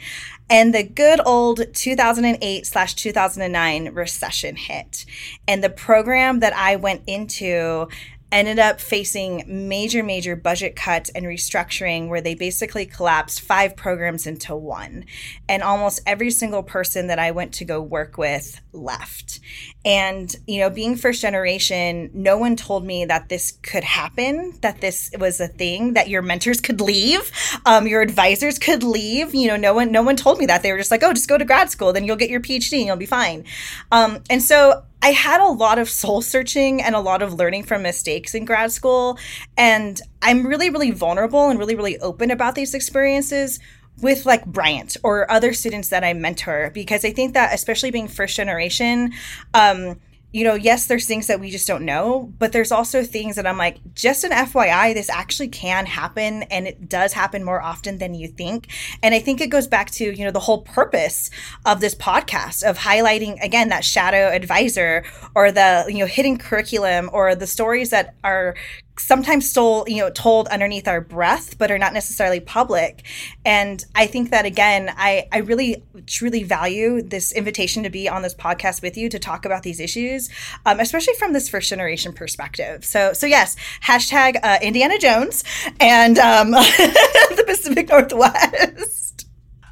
And 0.50 0.74
the 0.74 0.84
good 0.84 1.22
old 1.26 1.74
2008 1.74 2.66
slash 2.66 2.96
2009 2.96 3.94
recession 3.94 4.56
hit. 4.56 5.06
And 5.48 5.64
the 5.64 5.70
program 5.70 6.40
that 6.40 6.54
I 6.54 6.76
went 6.76 7.04
into 7.06 7.88
ended 8.32 8.60
up 8.60 8.80
facing 8.80 9.44
major, 9.48 10.04
major 10.04 10.36
budget 10.36 10.76
cuts 10.76 11.10
and 11.10 11.26
restructuring 11.26 12.10
where 12.10 12.22
they 12.22 12.36
basically 12.36 12.86
collapsed 12.86 13.42
five 13.42 13.76
programs 13.76 14.28
into 14.28 14.56
one. 14.56 15.06
And 15.48 15.64
almost 15.64 16.02
every 16.06 16.32
single 16.32 16.64
person 16.64 17.08
that 17.08 17.20
I 17.20 17.32
went 17.32 17.54
to 17.56 17.66
go 17.66 17.82
work 17.82 18.18
with 18.18 18.62
left. 18.72 19.40
And, 19.86 20.36
you 20.46 20.60
know, 20.60 20.70
being 20.70 20.98
first 20.98 21.22
generation, 21.22 22.12
no 22.14 22.38
one 22.38 22.58
told 22.58 22.86
me 22.86 23.06
that 23.06 23.30
this 23.30 23.54
could 23.64 23.86
happen, 23.86 24.54
that 24.62 24.82
this 24.82 25.10
was 25.18 25.40
a 25.40 25.48
thing, 25.48 25.94
that 25.94 26.10
your 26.10 26.22
mentors 26.22 26.60
could 26.60 26.82
leave, 26.82 27.32
um, 27.66 27.88
your 27.88 28.02
advisors 28.02 28.60
could 28.60 28.84
leave. 28.84 29.34
You 29.34 29.48
know, 29.48 29.56
no 29.56 29.74
one, 29.74 29.92
no 29.92 30.04
one 30.04 30.18
told 30.18 30.38
me 30.38 30.46
that. 30.48 30.64
They 30.64 30.74
were 30.74 30.78
just 30.78 30.92
like, 30.92 31.02
oh, 31.02 31.14
just 31.14 31.30
go 31.30 31.38
to 31.38 31.46
grad 31.46 31.70
school, 31.70 31.94
then 31.94 32.04
you'll 32.04 32.18
get 32.18 32.30
your 32.30 32.42
PhD 32.42 32.80
and 32.80 32.88
you'll 32.88 32.98
be 32.98 33.06
fine. 33.06 33.46
Um, 33.92 34.22
and 34.30 34.44
so 34.44 34.84
I 35.02 35.12
had 35.12 35.40
a 35.40 35.48
lot 35.48 35.80
of 35.80 35.90
soul 35.90 36.22
searching 36.22 36.82
and 36.82 36.94
a 36.94 37.00
lot 37.00 37.22
of 37.22 37.36
learning 37.36 37.64
from 37.64 37.82
mistakes 37.82 38.36
in 38.36 38.44
grad 38.44 38.74
school. 38.74 39.18
And 39.56 40.02
I'm 40.22 40.46
really, 40.46 40.70
really 40.70 40.92
vulnerable 40.92 41.50
and 41.50 41.58
really, 41.58 41.76
really 41.76 41.98
open 42.00 42.32
about 42.32 42.56
these 42.56 42.74
experiences 42.74 43.60
with 44.02 44.26
like 44.26 44.46
Bryant 44.46 44.98
or 45.04 45.30
other 45.32 45.54
students 45.54 45.90
that 45.90 46.04
I 46.04 46.14
mentor 46.14 46.72
because 46.74 47.04
I 47.06 47.12
think 47.12 47.34
that 47.34 47.54
especially 47.54 47.92
being 47.92 48.08
first 48.08 48.36
generation, 48.36 49.14
um, 49.54 50.00
you 50.32 50.44
know, 50.44 50.54
yes, 50.54 50.86
there's 50.86 51.08
things 51.08 51.26
that 51.26 51.40
we 51.40 51.50
just 51.50 51.68
don't 51.68 51.84
know, 51.84 52.32
but 52.38 52.52
there's 52.52 52.72
also 52.72 53.04
things 53.04 53.36
that 53.36 53.48
I'm 53.48 53.58
like, 53.58 53.80
just 53.96 54.24
an 54.24 54.32
FYI, 54.32 54.94
this 54.94 55.10
actually 55.10 55.48
can 55.48 55.88
happen 55.88 56.44
and 56.44 56.68
it 56.68 56.88
does 56.88 57.14
happen 57.14 57.44
more 57.44 57.62
often 57.62 57.98
than 57.98 58.14
you 58.14 58.28
think. 58.28 58.68
And 59.02 59.16
I 59.16 59.20
think 59.20 59.42
it 59.42 59.50
goes 59.50 59.66
back 59.66 59.90
to, 59.92 60.16
you 60.16 60.24
know, 60.24 60.32
the 60.32 60.40
whole 60.40 60.62
purpose 60.62 61.32
of 61.66 61.82
this 61.82 61.96
podcast 61.96 62.64
of 62.64 62.78
highlighting, 62.78 63.42
again, 63.44 63.70
that 63.70 63.84
shadow 63.84 64.30
advisor 64.30 65.04
or 65.34 65.52
the, 65.52 65.86
you 65.88 65.98
know, 65.98 66.06
hidden 66.06 66.38
curriculum 66.38 67.10
or 67.12 67.34
the 67.34 67.48
stories 67.48 67.90
that 67.90 68.14
are 68.24 68.56
sometimes 69.00 69.52
told, 69.54 69.90
you 69.90 69.98
know 69.98 70.10
told 70.10 70.48
underneath 70.50 70.88
our 70.88 71.02
breath 71.02 71.58
but 71.58 71.72
are 71.72 71.78
not 71.78 71.94
necessarily 71.94 72.40
public. 72.40 73.06
And 73.46 73.84
i 73.96 74.06
think 74.06 74.32
that 74.32 74.46
again 74.46 74.94
i 74.98 75.28
i 75.32 75.38
really 75.40 75.84
truly 76.06 76.44
value 76.44 77.02
this 77.02 77.32
invitation 77.32 77.84
to 77.84 77.90
be 77.90 78.10
on 78.10 78.22
this 78.22 78.36
podcast 78.36 78.82
with 78.82 78.98
you 78.98 79.10
to 79.10 79.20
talk 79.20 79.46
about 79.46 79.64
these 79.64 79.80
issues 79.80 80.30
um, 80.66 80.80
especially 80.80 81.14
from 81.16 81.34
this 81.34 81.50
first 81.50 81.70
generation 81.70 82.14
perspective. 82.14 82.86
So 82.86 83.14
so 83.14 83.26
yes 83.26 83.56
hashtag 83.84 84.38
uh, 84.44 84.60
indiana 84.62 84.98
jones 84.98 85.44
and 85.80 86.20
um, 86.20 86.52
the 86.52 87.44
pacific 87.46 87.90
northwest. 87.90 89.28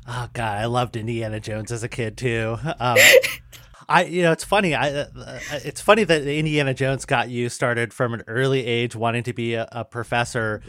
Oh 0.08 0.30
god 0.34 0.58
i 0.58 0.66
loved 0.66 0.96
indiana 0.96 1.40
jones 1.40 1.72
as 1.72 1.84
a 1.84 1.90
kid 1.90 2.18
too. 2.18 2.58
Um, 2.80 2.98
I 3.90 4.04
you 4.06 4.22
know 4.22 4.32
it's 4.32 4.44
funny 4.44 4.76
I 4.76 4.92
uh, 4.92 5.06
uh, 5.16 5.40
it's 5.64 5.82
funny 5.82 6.04
that 6.04 6.24
Indiana 6.24 6.74
Jones 6.74 7.06
got 7.06 7.30
you 7.30 7.50
started 7.50 7.94
from 7.94 8.14
an 8.14 8.24
early 8.28 8.66
age 8.66 8.96
wanting 8.96 9.24
to 9.24 9.34
be 9.34 9.54
a, 9.54 9.68
a 9.72 9.86
professor. 9.86 10.62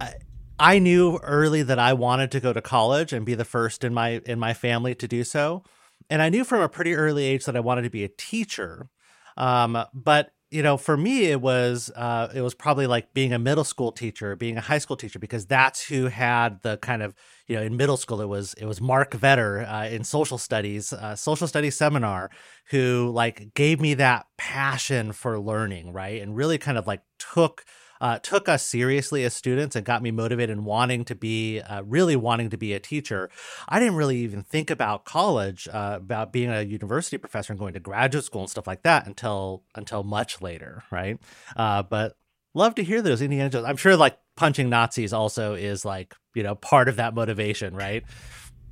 I, 0.00 0.14
I 0.58 0.78
knew 0.78 1.18
early 1.22 1.62
that 1.62 1.78
I 1.78 1.92
wanted 1.92 2.30
to 2.32 2.40
go 2.40 2.52
to 2.52 2.60
college 2.60 3.12
and 3.12 3.26
be 3.26 3.34
the 3.34 3.44
first 3.44 3.84
in 3.84 3.94
my 3.94 4.20
in 4.26 4.38
my 4.38 4.54
family 4.54 4.94
to 4.96 5.08
do 5.08 5.24
so, 5.24 5.62
and 6.10 6.22
I 6.22 6.28
knew 6.28 6.44
from 6.44 6.60
a 6.60 6.68
pretty 6.68 6.94
early 6.94 7.24
age 7.24 7.44
that 7.44 7.56
I 7.56 7.60
wanted 7.60 7.82
to 7.82 7.90
be 7.90 8.04
a 8.04 8.08
teacher. 8.08 8.88
Um, 9.36 9.84
but 9.92 10.30
you 10.50 10.62
know, 10.62 10.76
for 10.76 10.96
me, 10.96 11.24
it 11.24 11.40
was 11.40 11.90
uh, 11.96 12.28
it 12.34 12.40
was 12.40 12.54
probably 12.54 12.86
like 12.86 13.12
being 13.12 13.32
a 13.32 13.38
middle 13.38 13.64
school 13.64 13.90
teacher, 13.90 14.36
being 14.36 14.56
a 14.56 14.60
high 14.60 14.78
school 14.78 14.96
teacher, 14.96 15.18
because 15.18 15.46
that's 15.46 15.84
who 15.84 16.06
had 16.06 16.62
the 16.62 16.76
kind 16.76 17.02
of 17.02 17.14
you 17.46 17.56
know 17.56 17.62
in 17.62 17.76
middle 17.76 17.96
school 17.96 18.20
it 18.20 18.28
was 18.28 18.54
it 18.54 18.66
was 18.66 18.80
Mark 18.80 19.12
Vetter 19.12 19.70
uh, 19.70 19.88
in 19.88 20.04
social 20.04 20.38
studies, 20.38 20.92
uh, 20.92 21.16
social 21.16 21.46
studies 21.46 21.76
seminar, 21.76 22.30
who 22.70 23.10
like 23.14 23.54
gave 23.54 23.80
me 23.80 23.94
that 23.94 24.26
passion 24.36 25.12
for 25.12 25.38
learning, 25.38 25.92
right, 25.92 26.20
and 26.20 26.36
really 26.36 26.58
kind 26.58 26.78
of 26.78 26.86
like 26.86 27.02
took 27.18 27.64
uh, 28.00 28.18
took 28.18 28.48
us 28.48 28.62
seriously 28.62 29.24
as 29.24 29.34
students 29.34 29.74
and 29.74 29.86
got 29.86 30.02
me 30.02 30.10
motivated 30.10 30.54
and 30.54 30.66
wanting 30.66 31.04
to 31.06 31.14
be, 31.14 31.60
uh, 31.60 31.82
really 31.84 32.16
wanting 32.16 32.50
to 32.50 32.56
be 32.58 32.74
a 32.74 32.78
teacher. 32.80 33.30
I 33.66 33.78
didn't 33.78 33.94
really 33.94 34.18
even 34.18 34.42
think 34.42 34.68
about 34.70 35.06
college, 35.06 35.68
uh, 35.72 35.94
about 35.96 36.30
being 36.30 36.50
a 36.50 36.60
university 36.62 37.16
professor 37.16 37.52
and 37.52 37.58
going 37.60 37.72
to 37.72 37.80
graduate 37.80 38.24
school 38.24 38.42
and 38.42 38.50
stuff 38.50 38.66
like 38.66 38.82
that 38.82 39.06
until 39.06 39.62
until 39.74 40.02
much 40.02 40.42
later, 40.42 40.82
right? 40.90 41.18
Uh, 41.56 41.82
but 41.82 42.16
love 42.52 42.74
to 42.74 42.84
hear 42.84 43.00
those 43.00 43.22
Indiana 43.22 43.48
Jones. 43.48 43.64
I'm 43.64 43.76
sure 43.76 43.96
like 43.96 44.18
punching 44.36 44.68
Nazis 44.68 45.12
also 45.12 45.54
is 45.54 45.84
like 45.84 46.14
you 46.34 46.42
know 46.42 46.54
part 46.54 46.88
of 46.88 46.96
that 46.96 47.14
motivation, 47.14 47.74
right? 47.74 48.04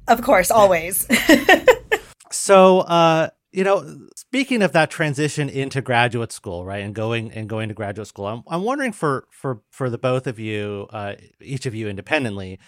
Of 0.09 0.23
course, 0.23 0.51
always. 0.51 1.07
so, 2.31 2.81
uh, 2.81 3.31
you 3.53 3.65
know, 3.65 4.09
speaking 4.17 4.63
of 4.63 4.73
that 4.73 4.91
transition 4.91 5.49
into 5.49 5.81
graduate 5.81 6.33
school, 6.33 6.65
right, 6.65 6.83
and 6.83 6.95
going 6.95 7.31
and 7.33 7.49
going 7.49 7.69
to 7.69 7.75
graduate 7.75 8.09
school, 8.09 8.27
I'm 8.27 8.43
I'm 8.49 8.63
wondering 8.63 8.93
for 8.93 9.27
for 9.31 9.63
for 9.71 9.91
the 9.91 9.99
both 9.99 10.27
of 10.27 10.39
you, 10.39 10.89
uh, 10.91 11.15
each 11.41 11.67
of 11.67 11.75
you 11.75 11.89
independently, 11.89 12.59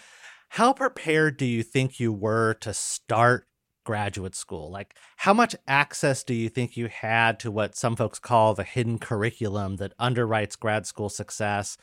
how 0.51 0.73
prepared 0.73 1.37
do 1.37 1.47
you 1.47 1.63
think 1.63 1.99
you 1.99 2.13
were 2.13 2.55
to 2.61 2.73
start 2.73 3.49
graduate 3.85 4.35
school? 4.35 4.71
Like, 4.71 4.95
how 5.17 5.35
much 5.35 5.57
access 5.67 6.25
do 6.25 6.35
you 6.35 6.49
think 6.49 6.77
you 6.77 6.89
had 6.89 7.39
to 7.41 7.51
what 7.51 7.77
some 7.77 7.97
folks 7.97 8.19
call 8.19 8.55
the 8.55 8.65
hidden 8.65 8.99
curriculum 8.99 9.77
that 9.77 9.97
underwrites 9.99 10.59
grad 10.59 10.87
school 10.87 11.09
success? 11.09 11.77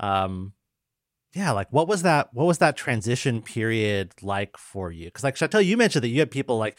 Um, 0.00 0.52
yeah, 1.36 1.52
like 1.52 1.68
what 1.70 1.86
was 1.86 2.02
that? 2.02 2.32
What 2.32 2.46
was 2.46 2.58
that 2.58 2.76
transition 2.76 3.42
period 3.42 4.12
like 4.22 4.56
for 4.56 4.90
you? 4.90 5.06
Because, 5.06 5.24
like 5.24 5.36
Shantel, 5.36 5.64
you 5.64 5.76
mentioned 5.76 6.02
that 6.04 6.08
you 6.08 6.20
had 6.20 6.30
people 6.30 6.58
like 6.58 6.76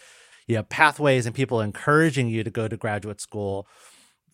you 0.48 0.56
know 0.56 0.64
pathways 0.64 1.26
and 1.26 1.36
people 1.36 1.62
encouraging 1.62 2.28
you 2.30 2.44
to 2.44 2.50
go 2.50 2.68
to 2.68 2.78
graduate 2.78 3.22
school 3.22 3.68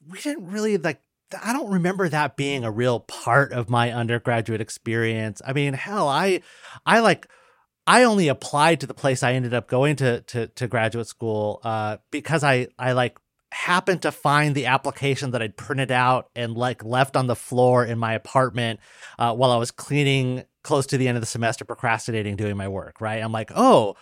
we 0.09 0.19
didn't 0.19 0.47
really 0.47 0.77
like 0.77 1.01
I 1.43 1.51
don't 1.51 1.71
remember 1.71 2.07
that 2.09 2.37
being 2.37 2.63
a 2.63 2.69
real 2.69 2.99
part 2.99 3.53
of 3.53 3.67
my 3.67 3.91
undergraduate 3.91 4.61
experience. 4.61 5.41
I 5.43 5.53
mean, 5.53 5.73
hell, 5.73 6.07
I 6.07 6.41
I 6.85 6.99
like 6.99 7.27
I 7.87 8.03
only 8.03 8.27
applied 8.27 8.79
to 8.81 8.87
the 8.87 8.93
place 8.93 9.23
I 9.23 9.33
ended 9.33 9.53
up 9.53 9.67
going 9.67 9.95
to 9.97 10.21
to, 10.21 10.47
to 10.47 10.67
graduate 10.67 11.07
school 11.07 11.59
uh, 11.63 11.97
because 12.11 12.43
I 12.43 12.67
I 12.77 12.91
like 12.91 13.17
happened 13.53 14.01
to 14.01 14.12
find 14.12 14.55
the 14.55 14.65
application 14.65 15.31
that 15.31 15.41
I'd 15.41 15.57
printed 15.57 15.91
out 15.91 16.29
and 16.36 16.55
like 16.55 16.83
left 16.83 17.15
on 17.15 17.27
the 17.27 17.36
floor 17.36 17.86
in 17.86 17.98
my 17.98 18.13
apartment 18.13 18.79
uh, 19.17 19.33
while 19.33 19.51
I 19.51 19.57
was 19.57 19.72
cleaning 19.72 20.43
close 20.63 20.86
to 20.88 20.98
the 20.98 21.07
end 21.07 21.17
of 21.17 21.22
the 21.22 21.27
semester, 21.27 21.65
procrastinating 21.65 22.36
doing 22.36 22.57
my 22.57 22.67
work. 22.67 23.01
Right? 23.01 23.22
I'm 23.22 23.31
like, 23.31 23.51
oh, 23.55 23.95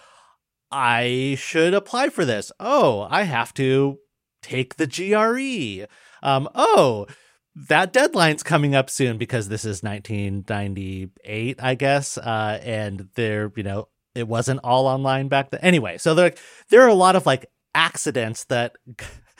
I 0.71 1.35
should 1.37 1.73
apply 1.73 2.09
for 2.09 2.25
this. 2.25 2.51
Oh, 2.59 3.07
I 3.09 3.23
have 3.23 3.53
to 3.55 3.99
take 4.41 4.77
the 4.77 4.87
GRE. 4.87 5.87
Um, 6.23 6.47
oh, 6.55 7.07
that 7.55 7.91
deadline's 7.91 8.43
coming 8.43 8.75
up 8.75 8.89
soon 8.89 9.17
because 9.17 9.49
this 9.49 9.65
is 9.65 9.83
1998, 9.83 11.61
I 11.61 11.75
guess. 11.75 12.17
Uh, 12.17 12.59
and 12.63 13.09
there, 13.15 13.51
you 13.55 13.63
know, 13.63 13.89
it 14.15 14.27
wasn't 14.27 14.61
all 14.63 14.87
online 14.87 15.27
back 15.27 15.51
then. 15.51 15.59
Anyway, 15.61 15.97
so 15.97 16.15
there, 16.15 16.33
there 16.69 16.81
are 16.81 16.89
a 16.89 16.93
lot 16.93 17.15
of 17.15 17.25
like 17.25 17.45
accidents 17.75 18.45
that 18.45 18.75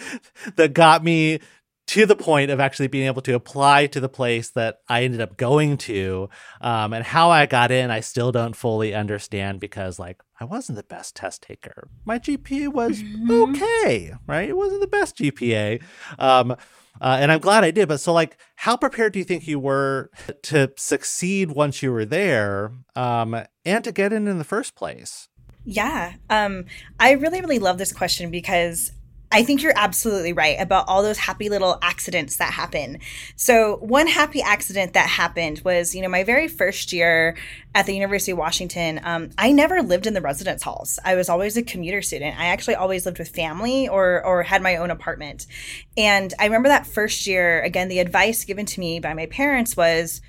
that 0.55 0.74
got 0.74 1.03
me 1.03 1.39
to 1.88 2.05
the 2.05 2.15
point 2.15 2.50
of 2.50 2.60
actually 2.60 2.88
being 2.88 3.08
able 3.08 3.22
to 3.22 3.34
apply 3.34 3.86
to 3.86 4.00
the 4.00 4.08
place 4.08 4.51
that 4.51 4.77
I 4.88 5.03
ended 5.03 5.20
up 5.20 5.36
going 5.36 5.77
to. 5.79 6.29
Um, 6.62 6.93
and 6.93 7.03
how 7.03 7.29
I 7.29 7.46
got 7.46 7.70
in, 7.70 7.91
I 7.91 8.00
still 8.00 8.31
don't 8.31 8.55
fully 8.55 8.93
understand 8.93 9.60
because, 9.60 10.00
like, 10.00 10.22
I 10.39 10.46
wasn't 10.46 10.77
the 10.77 10.84
best 10.84 11.17
test 11.17 11.43
taker. 11.43 11.89
My 12.05 12.17
GPA 12.17 12.70
was 12.70 13.03
mm-hmm. 13.03 13.31
okay, 13.31 14.13
right? 14.25 14.48
It 14.48 14.55
wasn't 14.55 14.79
the 14.79 14.88
best 14.88 15.17
GPA. 15.17 15.81
Um, 16.17 16.51
uh, 16.51 17.17
and 17.20 17.31
I'm 17.31 17.39
glad 17.39 17.65
I 17.65 17.72
did. 17.72 17.89
But 17.89 18.00
so, 18.00 18.13
like, 18.13 18.38
how 18.55 18.77
prepared 18.77 19.12
do 19.12 19.20
you 19.20 19.25
think 19.25 19.46
you 19.46 19.60
were 19.60 20.12
to 20.43 20.72
succeed 20.77 21.51
once 21.51 21.84
you 21.84 21.91
were 21.91 22.05
there 22.05 22.72
um, 22.96 23.36
and 23.65 23.84
to 23.84 23.91
get 23.91 24.13
in 24.13 24.27
in 24.27 24.38
the 24.38 24.43
first 24.46 24.75
place? 24.75 25.27
Yeah. 25.65 26.13
Um, 26.29 26.65
I 27.00 27.12
really, 27.12 27.41
really 27.41 27.60
love 27.60 27.77
this 27.77 27.91
question 27.91 28.31
because 28.31 28.91
I 29.31 29.43
think 29.43 29.63
you're 29.63 29.73
absolutely 29.75 30.33
right 30.33 30.59
about 30.59 30.88
all 30.88 31.01
those 31.01 31.17
happy 31.17 31.47
little 31.50 31.77
accidents 31.81 32.38
that 32.38 32.53
happen. 32.53 33.00
So, 33.35 33.77
one 33.77 34.07
happy 34.07 34.41
accident 34.41 34.93
that 34.93 35.07
happened 35.07 35.61
was, 35.63 35.95
you 35.95 36.01
know, 36.01 36.09
my 36.09 36.23
very 36.23 36.47
first 36.47 36.91
year 36.91 37.38
at 37.73 37.85
the 37.85 37.93
University 37.93 38.33
of 38.33 38.38
Washington, 38.38 39.00
um, 39.03 39.29
I 39.38 39.51
never 39.53 39.81
lived 39.81 40.05
in 40.05 40.13
the 40.13 40.21
residence 40.21 40.63
halls. 40.63 41.00
I 41.05 41.15
was 41.15 41.29
always 41.29 41.55
a 41.55 41.63
commuter 41.63 42.01
student. 42.01 42.38
I 42.38 42.47
actually 42.47 42.75
always 42.75 43.05
lived 43.05 43.19
with 43.19 43.29
family 43.29 43.88
or 43.88 44.23
or 44.25 44.43
had 44.43 44.61
my 44.61 44.75
own 44.75 44.91
apartment. 44.91 45.47
And 45.95 46.33
I 46.38 46.45
remember 46.45 46.69
that 46.69 46.85
first 46.85 47.25
year, 47.25 47.61
again, 47.61 47.88
the 47.88 48.00
advice 48.00 48.43
given 48.43 48.65
to 48.65 48.79
me 48.79 49.00
by 49.00 49.13
my 49.13 49.27
parents 49.27 49.77
was 49.77 50.21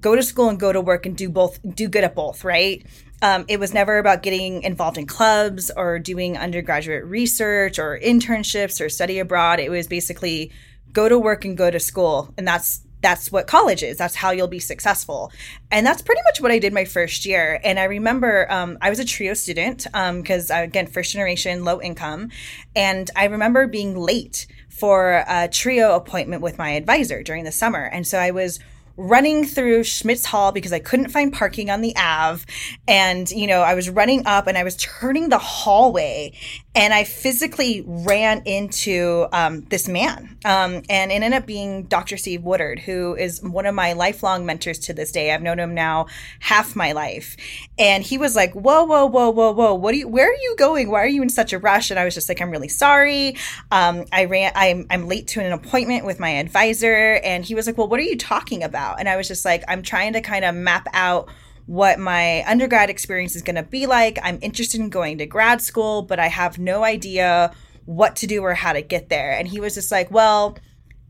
go 0.00 0.16
to 0.16 0.22
school 0.22 0.48
and 0.48 0.58
go 0.58 0.72
to 0.72 0.80
work 0.80 1.06
and 1.06 1.16
do 1.16 1.28
both, 1.28 1.58
do 1.74 1.88
good 1.88 2.04
at 2.04 2.14
both, 2.14 2.44
right? 2.44 2.84
Um, 3.22 3.44
it 3.48 3.60
was 3.60 3.74
never 3.74 3.98
about 3.98 4.22
getting 4.22 4.62
involved 4.62 4.96
in 4.96 5.06
clubs 5.06 5.70
or 5.76 5.98
doing 5.98 6.38
undergraduate 6.38 7.04
research 7.04 7.78
or 7.78 7.98
internships 7.98 8.84
or 8.84 8.88
study 8.88 9.18
abroad. 9.18 9.60
It 9.60 9.70
was 9.70 9.86
basically 9.86 10.52
go 10.92 11.08
to 11.08 11.18
work 11.18 11.44
and 11.44 11.56
go 11.56 11.70
to 11.70 11.80
school, 11.80 12.32
and 12.38 12.46
that's 12.46 12.82
that's 13.02 13.32
what 13.32 13.46
college 13.46 13.82
is. 13.82 13.96
That's 13.96 14.14
how 14.14 14.30
you'll 14.30 14.46
be 14.48 14.58
successful, 14.58 15.32
and 15.70 15.86
that's 15.86 16.02
pretty 16.02 16.20
much 16.24 16.40
what 16.40 16.50
I 16.50 16.58
did 16.58 16.72
my 16.72 16.84
first 16.84 17.24
year. 17.24 17.60
And 17.62 17.78
I 17.78 17.84
remember 17.84 18.50
um, 18.50 18.78
I 18.80 18.90
was 18.90 18.98
a 18.98 19.04
trio 19.04 19.34
student 19.34 19.84
because 19.84 20.50
um, 20.50 20.62
again, 20.62 20.86
first 20.86 21.12
generation, 21.12 21.64
low 21.64 21.80
income, 21.80 22.30
and 22.74 23.10
I 23.16 23.24
remember 23.26 23.66
being 23.66 23.96
late 23.96 24.46
for 24.68 25.24
a 25.26 25.48
trio 25.48 25.94
appointment 25.94 26.42
with 26.42 26.58
my 26.58 26.70
advisor 26.70 27.22
during 27.22 27.44
the 27.44 27.52
summer, 27.52 27.84
and 27.84 28.06
so 28.06 28.18
I 28.18 28.30
was 28.30 28.60
running 29.00 29.44
through 29.44 29.82
Schmitz 29.82 30.26
Hall 30.26 30.52
because 30.52 30.72
I 30.72 30.78
couldn't 30.78 31.08
find 31.08 31.32
parking 31.32 31.70
on 31.70 31.80
the 31.80 31.94
Ave. 31.96 32.44
And, 32.86 33.30
you 33.30 33.46
know, 33.46 33.62
I 33.62 33.74
was 33.74 33.88
running 33.88 34.26
up 34.26 34.46
and 34.46 34.58
I 34.58 34.62
was 34.62 34.76
turning 34.76 35.30
the 35.30 35.38
hallway 35.38 36.32
and 36.72 36.94
I 36.94 37.02
physically 37.02 37.82
ran 37.84 38.42
into 38.44 39.26
um, 39.32 39.62
this 39.62 39.88
man. 39.88 40.38
Um, 40.44 40.82
and 40.88 41.10
it 41.10 41.14
ended 41.16 41.32
up 41.32 41.44
being 41.44 41.84
Dr. 41.84 42.16
Steve 42.16 42.44
Woodard, 42.44 42.78
who 42.78 43.16
is 43.16 43.42
one 43.42 43.66
of 43.66 43.74
my 43.74 43.92
lifelong 43.92 44.46
mentors 44.46 44.78
to 44.80 44.92
this 44.92 45.10
day. 45.10 45.34
I've 45.34 45.42
known 45.42 45.58
him 45.58 45.74
now 45.74 46.06
half 46.38 46.76
my 46.76 46.92
life. 46.92 47.36
And 47.76 48.04
he 48.04 48.18
was 48.18 48.36
like, 48.36 48.52
Whoa, 48.52 48.84
whoa, 48.84 49.06
whoa, 49.06 49.30
whoa, 49.30 49.50
whoa. 49.50 49.74
What 49.74 49.94
are 49.94 49.98
you, 49.98 50.06
where 50.06 50.30
are 50.30 50.36
you 50.36 50.54
going? 50.58 50.90
Why 50.90 51.02
are 51.02 51.08
you 51.08 51.22
in 51.22 51.28
such 51.28 51.52
a 51.52 51.58
rush? 51.58 51.90
And 51.90 51.98
I 51.98 52.04
was 52.04 52.14
just 52.14 52.28
like, 52.28 52.40
I'm 52.40 52.50
really 52.50 52.68
sorry. 52.68 53.36
Um, 53.72 54.04
I 54.12 54.26
ran, 54.26 54.52
I'm, 54.54 54.86
I'm 54.90 55.08
late 55.08 55.26
to 55.28 55.40
an 55.40 55.52
appointment 55.52 56.06
with 56.06 56.20
my 56.20 56.30
advisor. 56.30 57.20
And 57.24 57.44
he 57.44 57.56
was 57.56 57.66
like, 57.66 57.78
Well, 57.78 57.88
what 57.88 57.98
are 57.98 58.04
you 58.04 58.16
talking 58.16 58.62
about? 58.62 59.00
And 59.00 59.08
I 59.08 59.16
was 59.16 59.26
just 59.26 59.44
like, 59.44 59.64
I'm 59.66 59.82
trying 59.82 60.12
to 60.12 60.20
kind 60.20 60.44
of 60.44 60.54
map 60.54 60.86
out 60.92 61.28
what 61.70 62.00
my 62.00 62.44
undergrad 62.48 62.90
experience 62.90 63.36
is 63.36 63.42
going 63.42 63.54
to 63.54 63.62
be 63.62 63.86
like. 63.86 64.18
I'm 64.24 64.40
interested 64.42 64.80
in 64.80 64.88
going 64.88 65.18
to 65.18 65.26
grad 65.26 65.62
school, 65.62 66.02
but 66.02 66.18
I 66.18 66.26
have 66.26 66.58
no 66.58 66.82
idea 66.82 67.52
what 67.84 68.16
to 68.16 68.26
do 68.26 68.42
or 68.42 68.54
how 68.54 68.72
to 68.72 68.82
get 68.82 69.08
there. 69.08 69.30
And 69.30 69.46
he 69.46 69.60
was 69.60 69.74
just 69.74 69.92
like, 69.92 70.10
Well, 70.10 70.58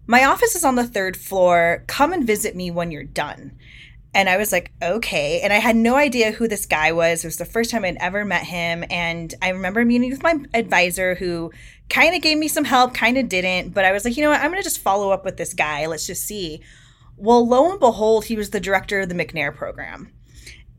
my 0.06 0.26
office 0.26 0.54
is 0.54 0.62
on 0.62 0.74
the 0.74 0.86
third 0.86 1.16
floor. 1.16 1.82
Come 1.86 2.12
and 2.12 2.26
visit 2.26 2.54
me 2.54 2.70
when 2.70 2.90
you're 2.90 3.04
done. 3.04 3.56
And 4.12 4.28
I 4.28 4.36
was 4.36 4.50
like, 4.50 4.72
okay. 4.82 5.40
And 5.40 5.52
I 5.52 5.58
had 5.58 5.76
no 5.76 5.94
idea 5.94 6.32
who 6.32 6.48
this 6.48 6.66
guy 6.66 6.90
was. 6.90 7.22
It 7.22 7.28
was 7.28 7.36
the 7.36 7.44
first 7.44 7.70
time 7.70 7.84
I'd 7.84 7.96
ever 8.00 8.24
met 8.24 8.42
him. 8.42 8.84
And 8.90 9.32
I 9.40 9.50
remember 9.50 9.84
meeting 9.84 10.10
with 10.10 10.24
my 10.24 10.34
advisor 10.52 11.14
who 11.14 11.52
kind 11.88 12.14
of 12.14 12.20
gave 12.20 12.36
me 12.36 12.48
some 12.48 12.64
help, 12.64 12.92
kind 12.92 13.16
of 13.18 13.28
didn't. 13.28 13.70
But 13.72 13.84
I 13.84 13.92
was 13.92 14.04
like, 14.04 14.16
you 14.16 14.24
know 14.24 14.30
what? 14.30 14.40
I'm 14.40 14.50
going 14.50 14.60
to 14.60 14.68
just 14.68 14.80
follow 14.80 15.12
up 15.12 15.24
with 15.24 15.36
this 15.36 15.54
guy. 15.54 15.86
Let's 15.86 16.08
just 16.08 16.26
see. 16.26 16.60
Well, 17.16 17.46
lo 17.46 17.70
and 17.70 17.78
behold, 17.78 18.24
he 18.24 18.34
was 18.34 18.50
the 18.50 18.58
director 18.58 19.00
of 19.00 19.08
the 19.08 19.14
McNair 19.14 19.54
program. 19.54 20.12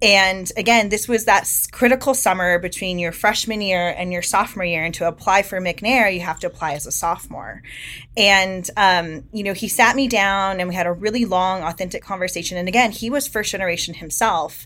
And 0.01 0.51
again, 0.57 0.89
this 0.89 1.07
was 1.07 1.25
that 1.25 1.47
critical 1.71 2.15
summer 2.15 2.57
between 2.57 2.97
your 2.97 3.11
freshman 3.11 3.61
year 3.61 3.89
and 3.89 4.11
your 4.11 4.23
sophomore 4.23 4.65
year. 4.65 4.83
And 4.83 4.93
to 4.95 5.07
apply 5.07 5.43
for 5.43 5.61
McNair, 5.61 6.11
you 6.11 6.21
have 6.21 6.39
to 6.39 6.47
apply 6.47 6.73
as 6.73 6.87
a 6.87 6.91
sophomore. 6.91 7.61
And, 8.17 8.67
um, 8.77 9.25
you 9.31 9.43
know, 9.43 9.53
he 9.53 9.67
sat 9.67 9.95
me 9.95 10.07
down 10.07 10.59
and 10.59 10.67
we 10.67 10.73
had 10.73 10.87
a 10.87 10.91
really 10.91 11.25
long, 11.25 11.61
authentic 11.61 12.03
conversation. 12.03 12.57
And 12.57 12.67
again, 12.67 12.91
he 12.91 13.11
was 13.11 13.27
first 13.27 13.51
generation 13.51 13.93
himself. 13.93 14.65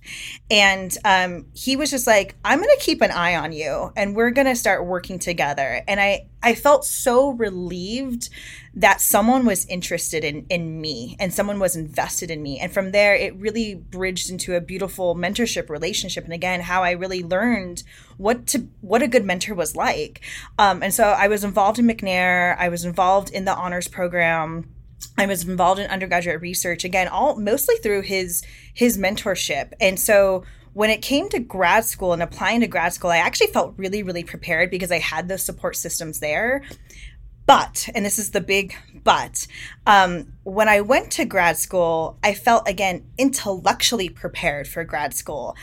And 0.50 0.98
um, 1.04 1.48
he 1.54 1.76
was 1.76 1.92
just 1.92 2.08
like, 2.08 2.36
I'm 2.46 2.60
going 2.60 2.76
to 2.78 2.84
keep 2.84 3.02
an 3.02 3.12
eye 3.12 3.36
on 3.36 3.52
you 3.52 3.92
and 3.98 4.16
we're 4.16 4.32
going 4.32 4.48
to 4.48 4.56
start 4.56 4.86
working 4.86 5.20
together. 5.20 5.82
And 5.86 6.00
I, 6.00 6.28
I 6.42 6.56
felt 6.56 6.86
so 6.86 7.32
relieved 7.32 8.30
that 8.76 9.00
someone 9.00 9.46
was 9.46 9.66
interested 9.68 10.24
in 10.24 10.46
in 10.50 10.82
me 10.82 11.16
and 11.20 11.34
someone 11.34 11.60
was 11.60 11.76
invested 11.76 12.30
in 12.30 12.44
me. 12.44 12.60
And 12.60 12.74
from 12.74 12.92
there 12.92 13.16
it 13.16 13.36
really 13.38 13.76
bridged 13.76 14.30
into 14.30 14.56
a 14.56 14.62
beautiful 14.62 15.16
mentorship 15.16 15.70
relationship. 15.70 16.26
And 16.26 16.34
again 16.34 16.62
how 16.62 16.84
i 16.84 16.92
really 16.92 17.24
learned 17.24 17.84
what 18.18 18.46
to 18.48 18.68
what 18.82 19.02
a 19.02 19.08
good 19.08 19.26
mentor 19.26 19.56
was 19.56 19.76
like. 19.76 20.22
Um, 20.60 20.84
and 20.84 20.94
so 20.94 21.06
i 21.06 21.28
was 21.28 21.44
involved 21.44 21.80
in 21.80 21.88
mcnair. 21.88 22.58
I 22.58 22.70
was 22.70 22.84
involved 22.84 23.30
in 23.32 23.46
the 23.46 23.56
honors 23.56 23.88
program. 23.88 24.70
I 25.18 25.26
was 25.26 25.48
involved 25.48 25.80
in 25.80 25.90
undergraduate 25.90 26.42
research 26.42 26.84
again, 26.84 27.08
all 27.08 27.38
mostly 27.38 27.76
through 27.78 28.02
his 28.02 28.44
his 28.74 28.98
mentorship. 28.98 29.72
And 29.80 29.98
so 30.00 30.44
when 30.76 30.90
it 30.90 31.02
came 31.02 31.30
to 31.30 31.40
grad 31.40 31.86
school 31.86 32.12
and 32.12 32.22
applying 32.22 32.60
to 32.60 32.68
grad 32.68 32.92
school, 32.92 33.10
I 33.10 33.20
actually 33.20 33.48
felt 33.48 33.76
really, 33.78 34.04
really 34.04 34.26
prepared 34.26 34.70
because 34.70 34.92
I 34.92 35.00
had 35.00 35.30
those 35.30 35.42
support 35.42 35.78
systems 35.78 36.20
there 36.20 36.64
But, 37.46 37.90
and 37.94 38.06
this 38.06 38.18
is 38.18 38.32
the 38.32 38.42
big 38.42 38.76
but, 39.04 39.46
um, 39.86 40.34
when 40.44 40.68
I 40.68 40.82
went 40.82 41.12
to 41.12 41.26
grad 41.26 41.58
school, 41.58 42.18
I 42.24 42.34
felt 42.34 42.68
again 42.68 43.06
intellectually 43.18 44.10
prepared 44.10 44.68
for 44.68 44.84
grad 44.84 45.14
school. 45.14 45.56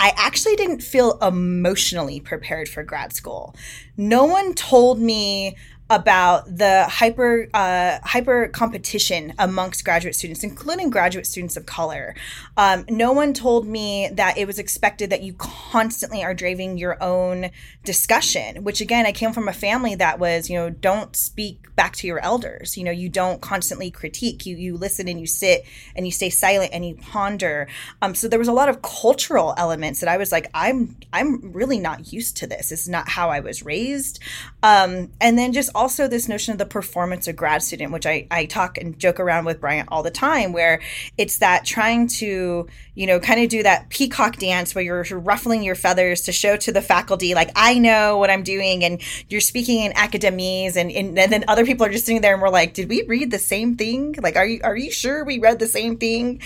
I 0.00 0.12
actually 0.16 0.56
didn't 0.56 0.82
feel 0.82 1.18
emotionally 1.18 2.20
prepared 2.20 2.68
for 2.68 2.82
grad 2.82 3.12
school. 3.12 3.54
No 3.96 4.24
one 4.24 4.54
told 4.54 5.00
me 5.00 5.56
about 5.90 6.44
the 6.58 6.84
hyper 6.88 7.48
uh, 7.54 7.98
hyper 8.04 8.48
competition 8.48 9.32
amongst 9.38 9.84
graduate 9.84 10.14
students, 10.14 10.44
including 10.44 10.90
graduate 10.90 11.26
students 11.26 11.56
of 11.56 11.64
color. 11.64 12.14
Um, 12.56 12.84
no 12.88 13.12
one 13.12 13.32
told 13.32 13.66
me 13.66 14.10
that 14.12 14.36
it 14.36 14.46
was 14.46 14.58
expected 14.58 15.10
that 15.10 15.22
you 15.22 15.34
constantly 15.34 16.22
are 16.22 16.34
driving 16.34 16.76
your 16.76 17.02
own 17.02 17.50
discussion. 17.84 18.64
Which 18.64 18.80
again, 18.80 19.06
I 19.06 19.12
came 19.12 19.32
from 19.32 19.48
a 19.48 19.52
family 19.52 19.94
that 19.94 20.18
was, 20.18 20.50
you 20.50 20.56
know, 20.56 20.68
don't 20.68 21.16
speak 21.16 21.74
back 21.74 21.96
to 21.96 22.06
your 22.06 22.18
elders. 22.20 22.76
You 22.76 22.84
know, 22.84 22.90
you 22.90 23.08
don't 23.08 23.40
constantly 23.40 23.90
critique. 23.90 24.44
You 24.44 24.56
you 24.56 24.76
listen 24.76 25.08
and 25.08 25.18
you 25.18 25.26
sit 25.26 25.64
and 25.96 26.04
you 26.04 26.12
stay 26.12 26.28
silent 26.28 26.72
and 26.74 26.84
you 26.86 26.96
ponder. 26.96 27.66
Um, 28.02 28.14
so 28.14 28.28
there 28.28 28.38
was 28.38 28.48
a 28.48 28.52
lot 28.52 28.68
of 28.68 28.82
cultural 28.82 29.54
elements 29.56 30.00
that 30.00 30.08
I 30.08 30.18
was 30.18 30.32
like, 30.32 30.50
I'm 30.52 30.96
I'm 31.14 31.52
really 31.52 31.78
not 31.78 32.12
used 32.12 32.36
to 32.38 32.46
this. 32.46 32.72
It's 32.72 32.88
not 32.88 33.08
how 33.08 33.30
I 33.30 33.40
was 33.40 33.62
raised. 33.62 34.20
Um, 34.62 35.12
and 35.20 35.38
then 35.38 35.52
just 35.52 35.70
also 35.78 36.08
this 36.08 36.28
notion 36.28 36.50
of 36.50 36.58
the 36.58 36.66
performance 36.66 37.28
of 37.28 37.36
grad 37.36 37.62
student, 37.62 37.92
which 37.92 38.04
I, 38.04 38.26
I 38.32 38.46
talk 38.46 38.76
and 38.76 38.98
joke 38.98 39.20
around 39.20 39.44
with 39.44 39.60
Bryant 39.60 39.88
all 39.92 40.02
the 40.02 40.10
time, 40.10 40.52
where 40.52 40.82
it's 41.16 41.38
that 41.38 41.64
trying 41.64 42.08
to, 42.18 42.66
you 42.96 43.06
know, 43.06 43.20
kind 43.20 43.40
of 43.40 43.48
do 43.48 43.62
that 43.62 43.88
peacock 43.88 44.36
dance 44.36 44.74
where 44.74 44.82
you're 44.82 45.04
ruffling 45.20 45.62
your 45.62 45.76
feathers 45.76 46.22
to 46.22 46.32
show 46.32 46.56
to 46.56 46.72
the 46.72 46.82
faculty, 46.82 47.34
like, 47.34 47.52
I 47.54 47.78
know 47.78 48.18
what 48.18 48.28
I'm 48.28 48.42
doing. 48.42 48.84
And 48.84 49.00
you're 49.28 49.40
speaking 49.40 49.84
in 49.84 49.92
academese 49.96 50.76
and, 50.76 50.90
and, 50.90 51.16
and 51.16 51.32
then 51.32 51.44
other 51.46 51.64
people 51.64 51.86
are 51.86 51.90
just 51.90 52.06
sitting 52.06 52.20
there 52.20 52.34
and 52.34 52.42
we're 52.42 52.50
like, 52.50 52.74
did 52.74 52.88
we 52.88 53.04
read 53.04 53.30
the 53.30 53.38
same 53.38 53.76
thing? 53.76 54.16
Like, 54.20 54.34
are 54.34 54.46
you, 54.46 54.60
are 54.64 54.76
you 54.76 54.90
sure 54.90 55.24
we 55.24 55.38
read 55.38 55.60
the 55.60 55.68
same 55.68 55.96
thing? 55.96 56.42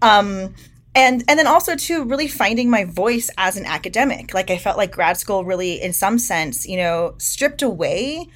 Um, 0.00 0.54
and 0.94 1.22
and 1.28 1.38
then 1.38 1.46
also 1.46 1.76
too 1.76 2.04
really 2.04 2.26
finding 2.26 2.70
my 2.70 2.84
voice 2.84 3.30
as 3.36 3.56
an 3.56 3.66
academic 3.66 4.32
like 4.32 4.50
i 4.50 4.56
felt 4.56 4.78
like 4.78 4.90
grad 4.90 5.18
school 5.18 5.44
really 5.44 5.80
in 5.80 5.92
some 5.92 6.18
sense 6.18 6.66
you 6.66 6.76
know 6.78 7.14
stripped 7.18 7.60
away 7.60 8.26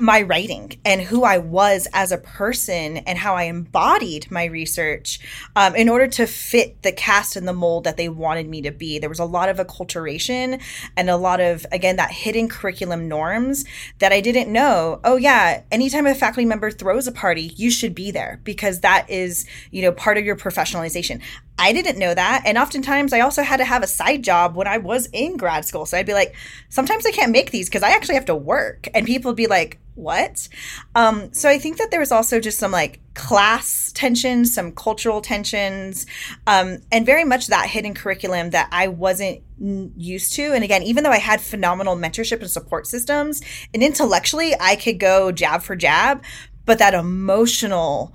my 0.00 0.22
writing 0.22 0.78
and 0.84 1.00
who 1.00 1.24
I 1.24 1.38
was 1.38 1.88
as 1.92 2.12
a 2.12 2.18
person 2.18 2.98
and 2.98 3.18
how 3.18 3.34
I 3.34 3.44
embodied 3.44 4.30
my 4.30 4.44
research 4.44 5.18
um, 5.56 5.74
in 5.74 5.88
order 5.88 6.06
to 6.06 6.26
fit 6.26 6.82
the 6.82 6.92
cast 6.92 7.36
and 7.36 7.48
the 7.48 7.52
mold 7.52 7.84
that 7.84 7.96
they 7.96 8.08
wanted 8.08 8.48
me 8.48 8.62
to 8.62 8.70
be. 8.70 8.98
There 8.98 9.08
was 9.08 9.18
a 9.18 9.24
lot 9.24 9.48
of 9.48 9.56
acculturation 9.56 10.60
and 10.96 11.10
a 11.10 11.16
lot 11.16 11.40
of, 11.40 11.66
again, 11.72 11.96
that 11.96 12.10
hidden 12.10 12.48
curriculum 12.48 13.08
norms 13.08 13.64
that 13.98 14.12
I 14.12 14.20
didn't 14.20 14.52
know. 14.52 15.00
Oh, 15.04 15.16
yeah, 15.16 15.62
anytime 15.70 16.06
a 16.06 16.14
faculty 16.14 16.44
member 16.44 16.70
throws 16.70 17.06
a 17.06 17.12
party, 17.12 17.52
you 17.56 17.70
should 17.70 17.94
be 17.94 18.10
there 18.10 18.40
because 18.44 18.80
that 18.80 19.08
is, 19.08 19.46
you 19.70 19.82
know, 19.82 19.92
part 19.92 20.18
of 20.18 20.24
your 20.24 20.36
professionalization. 20.36 21.22
I 21.58 21.72
didn't 21.72 21.98
know 21.98 22.14
that. 22.14 22.42
And 22.46 22.56
oftentimes 22.56 23.12
I 23.12 23.20
also 23.20 23.42
had 23.42 23.56
to 23.56 23.64
have 23.64 23.82
a 23.82 23.88
side 23.88 24.22
job 24.22 24.54
when 24.54 24.68
I 24.68 24.78
was 24.78 25.06
in 25.12 25.36
grad 25.36 25.64
school. 25.64 25.86
So 25.86 25.98
I'd 25.98 26.06
be 26.06 26.14
like, 26.14 26.34
sometimes 26.68 27.04
I 27.04 27.10
can't 27.10 27.32
make 27.32 27.50
these 27.50 27.68
because 27.68 27.82
I 27.82 27.90
actually 27.90 28.14
have 28.14 28.26
to 28.26 28.36
work. 28.36 28.88
And 28.94 29.06
people 29.06 29.30
would 29.30 29.36
be 29.36 29.48
like, 29.48 29.78
what? 29.98 30.48
Um, 30.94 31.32
so 31.34 31.48
I 31.48 31.58
think 31.58 31.78
that 31.78 31.90
there 31.90 31.98
was 31.98 32.12
also 32.12 32.38
just 32.38 32.60
some 32.60 32.70
like 32.70 33.00
class 33.14 33.90
tensions, 33.92 34.54
some 34.54 34.70
cultural 34.70 35.20
tensions, 35.20 36.06
um, 36.46 36.78
and 36.92 37.04
very 37.04 37.24
much 37.24 37.48
that 37.48 37.68
hidden 37.68 37.94
curriculum 37.94 38.50
that 38.50 38.68
I 38.70 38.86
wasn't 38.86 39.42
used 39.58 40.34
to. 40.34 40.52
And 40.52 40.62
again, 40.62 40.84
even 40.84 41.02
though 41.02 41.10
I 41.10 41.18
had 41.18 41.40
phenomenal 41.40 41.96
mentorship 41.96 42.40
and 42.40 42.50
support 42.50 42.86
systems, 42.86 43.42
and 43.74 43.82
intellectually 43.82 44.54
I 44.60 44.76
could 44.76 45.00
go 45.00 45.32
jab 45.32 45.62
for 45.62 45.74
jab, 45.74 46.22
but 46.64 46.78
that 46.78 46.94
emotional 46.94 48.14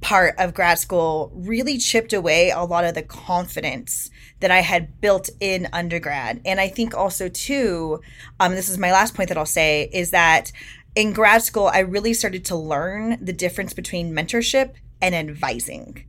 part 0.00 0.34
of 0.38 0.54
grad 0.54 0.78
school 0.78 1.30
really 1.34 1.78
chipped 1.78 2.12
away 2.12 2.50
a 2.50 2.62
lot 2.62 2.84
of 2.84 2.94
the 2.94 3.02
confidence 3.02 4.10
that 4.40 4.50
I 4.50 4.60
had 4.60 5.00
built 5.00 5.28
in 5.40 5.68
undergrad. 5.72 6.40
And 6.44 6.60
I 6.60 6.68
think 6.68 6.94
also, 6.94 7.28
too, 7.28 8.00
um, 8.38 8.54
this 8.54 8.68
is 8.68 8.78
my 8.78 8.92
last 8.92 9.14
point 9.14 9.28
that 9.28 9.38
I'll 9.38 9.46
say, 9.46 9.90
is 9.92 10.10
that 10.10 10.52
in 10.94 11.12
grad 11.12 11.42
school, 11.42 11.70
I 11.72 11.80
really 11.80 12.14
started 12.14 12.44
to 12.46 12.56
learn 12.56 13.22
the 13.24 13.32
difference 13.32 13.74
between 13.74 14.12
mentorship 14.12 14.72
and 15.00 15.14
advising 15.14 16.04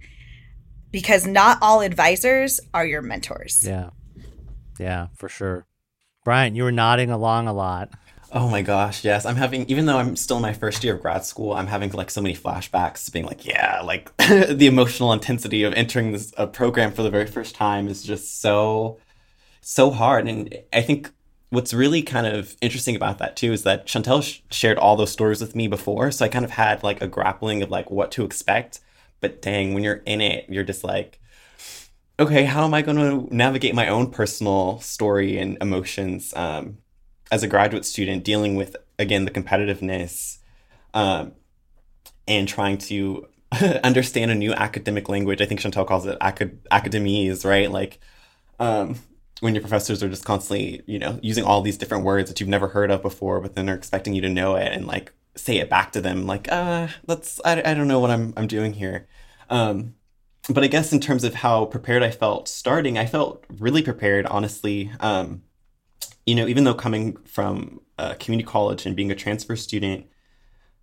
because 0.91 1.25
not 1.25 1.57
all 1.61 1.81
advisors 1.81 2.59
are 2.73 2.85
your 2.85 3.01
mentors. 3.01 3.65
Yeah. 3.65 3.91
Yeah, 4.79 5.07
for 5.15 5.29
sure. 5.29 5.65
Bryant, 6.23 6.55
you 6.55 6.63
were 6.63 6.71
nodding 6.71 7.11
along 7.11 7.47
a 7.47 7.53
lot. 7.53 7.89
Oh 8.33 8.47
my 8.47 8.61
gosh, 8.61 9.03
yes. 9.03 9.25
I'm 9.25 9.35
having, 9.35 9.65
even 9.69 9.85
though 9.87 9.97
I'm 9.97 10.15
still 10.15 10.37
in 10.37 10.41
my 10.41 10.53
first 10.53 10.83
year 10.85 10.95
of 10.95 11.01
grad 11.01 11.25
school, 11.25 11.51
I'm 11.53 11.67
having 11.67 11.91
like 11.91 12.09
so 12.09 12.21
many 12.21 12.33
flashbacks 12.33 13.11
being 13.11 13.25
like, 13.25 13.45
yeah, 13.45 13.81
like 13.81 14.15
the 14.17 14.67
emotional 14.67 15.11
intensity 15.11 15.63
of 15.63 15.73
entering 15.73 16.13
this 16.13 16.31
a 16.37 16.47
program 16.47 16.93
for 16.93 17.03
the 17.03 17.09
very 17.09 17.25
first 17.27 17.55
time 17.55 17.89
is 17.89 18.03
just 18.03 18.39
so, 18.39 18.99
so 19.61 19.91
hard. 19.91 20.29
And 20.29 20.55
I 20.73 20.81
think 20.81 21.11
what's 21.49 21.73
really 21.73 22.03
kind 22.03 22.27
of 22.27 22.55
interesting 22.61 22.95
about 22.95 23.17
that 23.19 23.35
too 23.35 23.51
is 23.53 23.63
that 23.63 23.87
Shantel 23.87 24.23
sh- 24.23 24.41
shared 24.49 24.77
all 24.77 24.95
those 24.95 25.11
stories 25.11 25.41
with 25.41 25.55
me 25.55 25.67
before. 25.67 26.11
So 26.11 26.23
I 26.25 26.29
kind 26.29 26.45
of 26.45 26.51
had 26.51 26.83
like 26.83 27.01
a 27.01 27.07
grappling 27.07 27.63
of 27.63 27.69
like 27.71 27.91
what 27.91 28.11
to 28.13 28.25
expect. 28.25 28.79
But 29.19 29.41
dang, 29.41 29.73
when 29.73 29.83
you're 29.83 30.03
in 30.05 30.21
it, 30.21 30.45
you're 30.49 30.63
just 30.63 30.85
like, 30.85 31.19
okay, 32.19 32.45
how 32.45 32.65
am 32.65 32.73
I 32.73 32.81
going 32.81 32.97
to 32.97 33.35
navigate 33.35 33.75
my 33.75 33.87
own 33.87 34.11
personal 34.11 34.79
story 34.79 35.37
and 35.37 35.57
emotions? 35.61 36.33
Um, 36.35 36.77
as 37.31 37.43
a 37.43 37.47
graduate 37.47 37.85
student 37.85 38.23
dealing 38.23 38.55
with 38.55 38.75
again 38.99 39.25
the 39.25 39.31
competitiveness 39.31 40.37
um, 40.93 41.31
and 42.27 42.47
trying 42.47 42.77
to 42.77 43.27
understand 43.83 44.31
a 44.31 44.35
new 44.35 44.53
academic 44.53 45.09
language. 45.09 45.41
I 45.41 45.45
think 45.45 45.61
Shantel 45.61 45.87
calls 45.87 46.05
it 46.05 46.17
acad- 46.21 46.59
academese, 46.69 47.43
right? 47.45 47.71
Like 47.71 47.99
um, 48.59 48.99
when 49.39 49.55
your 49.55 49.61
professors 49.61 50.03
are 50.03 50.09
just 50.09 50.25
constantly, 50.25 50.83
you 50.85 50.99
know, 50.99 51.19
using 51.21 51.43
all 51.43 51.61
these 51.61 51.77
different 51.77 52.03
words 52.03 52.29
that 52.29 52.39
you've 52.39 52.49
never 52.49 52.67
heard 52.67 52.91
of 52.91 53.01
before, 53.01 53.41
but 53.41 53.55
then 53.55 53.65
they're 53.65 53.75
expecting 53.75 54.13
you 54.13 54.21
to 54.21 54.29
know 54.29 54.55
it 54.55 54.71
and 54.71 54.85
like 54.85 55.13
say 55.35 55.57
it 55.57 55.69
back 55.69 55.91
to 55.93 56.01
them, 56.01 56.27
like, 56.27 56.51
uh, 56.51 56.87
let's, 57.07 57.39
I, 57.45 57.61
I 57.63 57.73
don't 57.73 57.87
know 57.87 57.99
what 57.99 58.11
I'm, 58.11 58.33
I'm 58.35 58.47
doing 58.47 58.73
here. 58.73 59.07
Um, 59.49 59.95
but 60.49 60.63
I 60.63 60.67
guess 60.67 60.91
in 60.91 60.99
terms 60.99 61.23
of 61.23 61.35
how 61.35 61.65
prepared 61.65 62.03
I 62.03 62.11
felt 62.11 62.47
starting, 62.47 62.97
I 62.97 63.05
felt 63.05 63.45
really 63.59 63.81
prepared, 63.81 64.25
honestly. 64.25 64.91
Um, 64.99 65.43
you 66.25 66.35
know, 66.35 66.47
even 66.47 66.63
though 66.63 66.73
coming 66.73 67.17
from 67.25 67.81
a 67.97 68.15
community 68.15 68.47
college 68.47 68.85
and 68.85 68.95
being 68.95 69.11
a 69.11 69.15
transfer 69.15 69.55
student, 69.55 70.05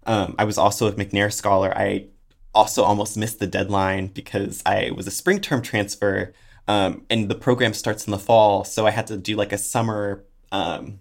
um, 0.07 0.35
I 0.38 0.44
was 0.44 0.59
also 0.59 0.87
a 0.88 0.92
McNair 0.92 1.33
scholar. 1.33 1.77
I 1.77 2.07
also 2.55 2.83
almost 2.83 3.16
missed 3.16 3.38
the 3.38 3.46
deadline 3.46 4.09
because 4.09 4.62
I 4.66 4.90
was 4.96 5.07
a 5.07 5.11
spring 5.11 5.40
term 5.40 5.62
transfer, 5.62 6.33
um, 6.66 7.05
and 7.11 7.29
the 7.29 7.35
program 7.35 7.74
starts 7.74 8.07
in 8.07 8.11
the 8.11 8.18
fall. 8.18 8.64
So 8.64 8.87
I 8.87 8.90
had 8.90 9.07
to 9.09 9.16
do 9.16 9.37
like 9.37 9.53
a 9.53 9.59
summer 9.59 10.24
um, 10.51 11.01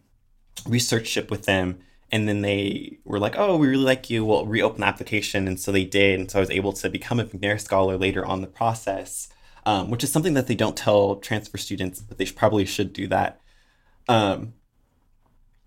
researchship 0.66 1.30
with 1.30 1.46
them. 1.46 1.80
And 2.10 2.28
then 2.30 2.42
they 2.42 3.00
were 3.04 3.20
like, 3.20 3.36
"Oh, 3.38 3.58
we 3.58 3.68
really 3.68 3.84
like 3.84 4.10
you. 4.10 4.24
We'll 4.24 4.46
reopen 4.46 4.82
the 4.82 4.88
application." 4.88 5.48
And 5.48 5.60
so 5.60 5.72
they 5.72 5.84
did. 5.84 6.20
And 6.20 6.32
so 6.32 6.40
I 6.40 6.42
was 6.42 6.52
able 6.52 6.72
to 6.74 6.90
become 6.90 7.20
a 7.20 7.26
McNair 7.26 7.60
scholar 7.60 7.98
later 7.98 8.26
on 8.26 8.40
the 8.42 8.48
process, 8.48 9.28
um, 9.66 9.90
which 9.90 10.04
is 10.06 10.12
something 10.12 10.34
that 10.36 10.48
they 10.48 10.56
don't 10.56 10.78
tell 10.78 11.18
transfer 11.18 11.58
students, 11.58 12.00
but 12.00 12.18
they 12.18 12.26
probably 12.26 12.66
should 12.66 12.94
do 12.94 13.08
that. 13.08 13.42
Um, 14.08 14.54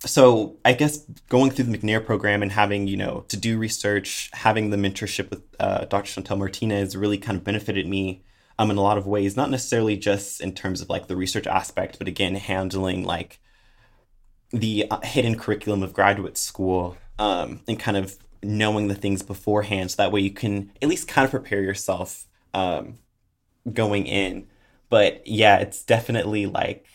so 0.07 0.57
I 0.65 0.73
guess 0.73 0.99
going 1.29 1.51
through 1.51 1.67
the 1.67 1.77
McNair 1.77 2.05
program 2.05 2.43
and 2.43 2.51
having, 2.51 2.87
you 2.87 2.97
know, 2.97 3.25
to 3.29 3.37
do 3.37 3.59
research, 3.59 4.31
having 4.33 4.71
the 4.71 4.77
mentorship 4.77 5.29
with 5.29 5.43
uh, 5.59 5.85
Dr. 5.85 6.21
Shantel 6.21 6.39
Martinez 6.39 6.97
really 6.97 7.19
kind 7.19 7.37
of 7.37 7.45
benefited 7.45 7.87
me 7.87 8.23
um, 8.59 8.71
in 8.71 8.79
a 8.79 8.83
lot 8.83 8.99
of 8.99 9.07
ways, 9.07 9.37
not 9.37 9.51
necessarily 9.51 9.97
just 9.97 10.41
in 10.41 10.55
terms 10.55 10.81
of 10.81 10.89
like 10.89 11.07
the 11.07 11.17
research 11.17 11.47
aspect, 11.47 11.99
but 11.99 12.09
again, 12.09 12.35
handling 12.35 13.05
like 13.05 13.41
the 14.51 14.87
uh, 14.91 15.01
hidden 15.03 15.37
curriculum 15.37 15.83
of 15.83 15.93
graduate 15.93 16.39
school 16.39 16.97
um, 17.19 17.61
and 17.69 17.79
kind 17.79 17.97
of 17.97 18.17
knowing 18.43 18.89
the 18.89 18.95
things 18.95 19.23
beforehand. 19.23 19.91
So 19.91 20.03
that 20.03 20.13
way 20.13 20.21
you 20.21 20.33
can 20.33 20.73
at 20.81 20.89
least 20.89 21.09
kind 21.09 21.27
of 21.27 21.31
prepare 21.31 21.63
yourself 21.63 22.27
um, 22.55 22.99
going 23.71 24.07
in. 24.07 24.47
But 24.89 25.27
yeah, 25.27 25.59
it's 25.59 25.83
definitely 25.83 26.47
like 26.47 26.87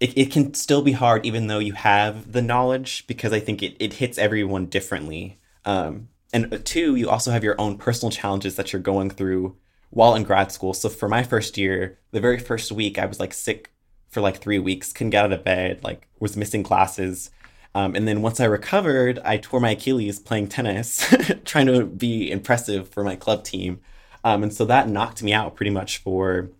it, 0.00 0.16
it 0.16 0.30
can 0.30 0.54
still 0.54 0.82
be 0.82 0.92
hard 0.92 1.26
even 1.26 1.46
though 1.46 1.58
you 1.58 1.72
have 1.72 2.32
the 2.32 2.42
knowledge 2.42 3.06
because 3.06 3.32
I 3.32 3.40
think 3.40 3.62
it, 3.62 3.76
it 3.78 3.94
hits 3.94 4.18
everyone 4.18 4.66
differently. 4.66 5.38
Um, 5.64 6.08
and 6.32 6.52
uh, 6.52 6.58
two, 6.62 6.94
you 6.94 7.08
also 7.08 7.30
have 7.30 7.44
your 7.44 7.60
own 7.60 7.78
personal 7.78 8.10
challenges 8.10 8.56
that 8.56 8.72
you're 8.72 8.82
going 8.82 9.10
through 9.10 9.56
while 9.90 10.14
in 10.14 10.22
grad 10.22 10.52
school. 10.52 10.74
So 10.74 10.88
for 10.88 11.08
my 11.08 11.22
first 11.22 11.56
year, 11.56 11.98
the 12.10 12.20
very 12.20 12.38
first 12.38 12.70
week, 12.70 12.98
I 12.98 13.06
was 13.06 13.18
like 13.18 13.32
sick 13.32 13.72
for 14.08 14.20
like 14.20 14.38
three 14.38 14.58
weeks, 14.58 14.92
couldn't 14.92 15.10
get 15.10 15.24
out 15.24 15.32
of 15.32 15.44
bed, 15.44 15.82
like 15.82 16.08
was 16.18 16.36
missing 16.36 16.62
classes. 16.62 17.30
Um, 17.74 17.94
and 17.94 18.08
then 18.08 18.22
once 18.22 18.40
I 18.40 18.46
recovered, 18.46 19.18
I 19.24 19.36
tore 19.36 19.60
my 19.60 19.70
Achilles 19.70 20.18
playing 20.18 20.48
tennis, 20.48 21.14
trying 21.44 21.66
to 21.66 21.84
be 21.84 22.30
impressive 22.30 22.88
for 22.88 23.04
my 23.04 23.16
club 23.16 23.44
team. 23.44 23.80
Um, 24.24 24.42
and 24.42 24.52
so 24.52 24.64
that 24.64 24.88
knocked 24.88 25.22
me 25.22 25.32
out 25.32 25.54
pretty 25.54 25.70
much 25.70 25.98
for 25.98 26.50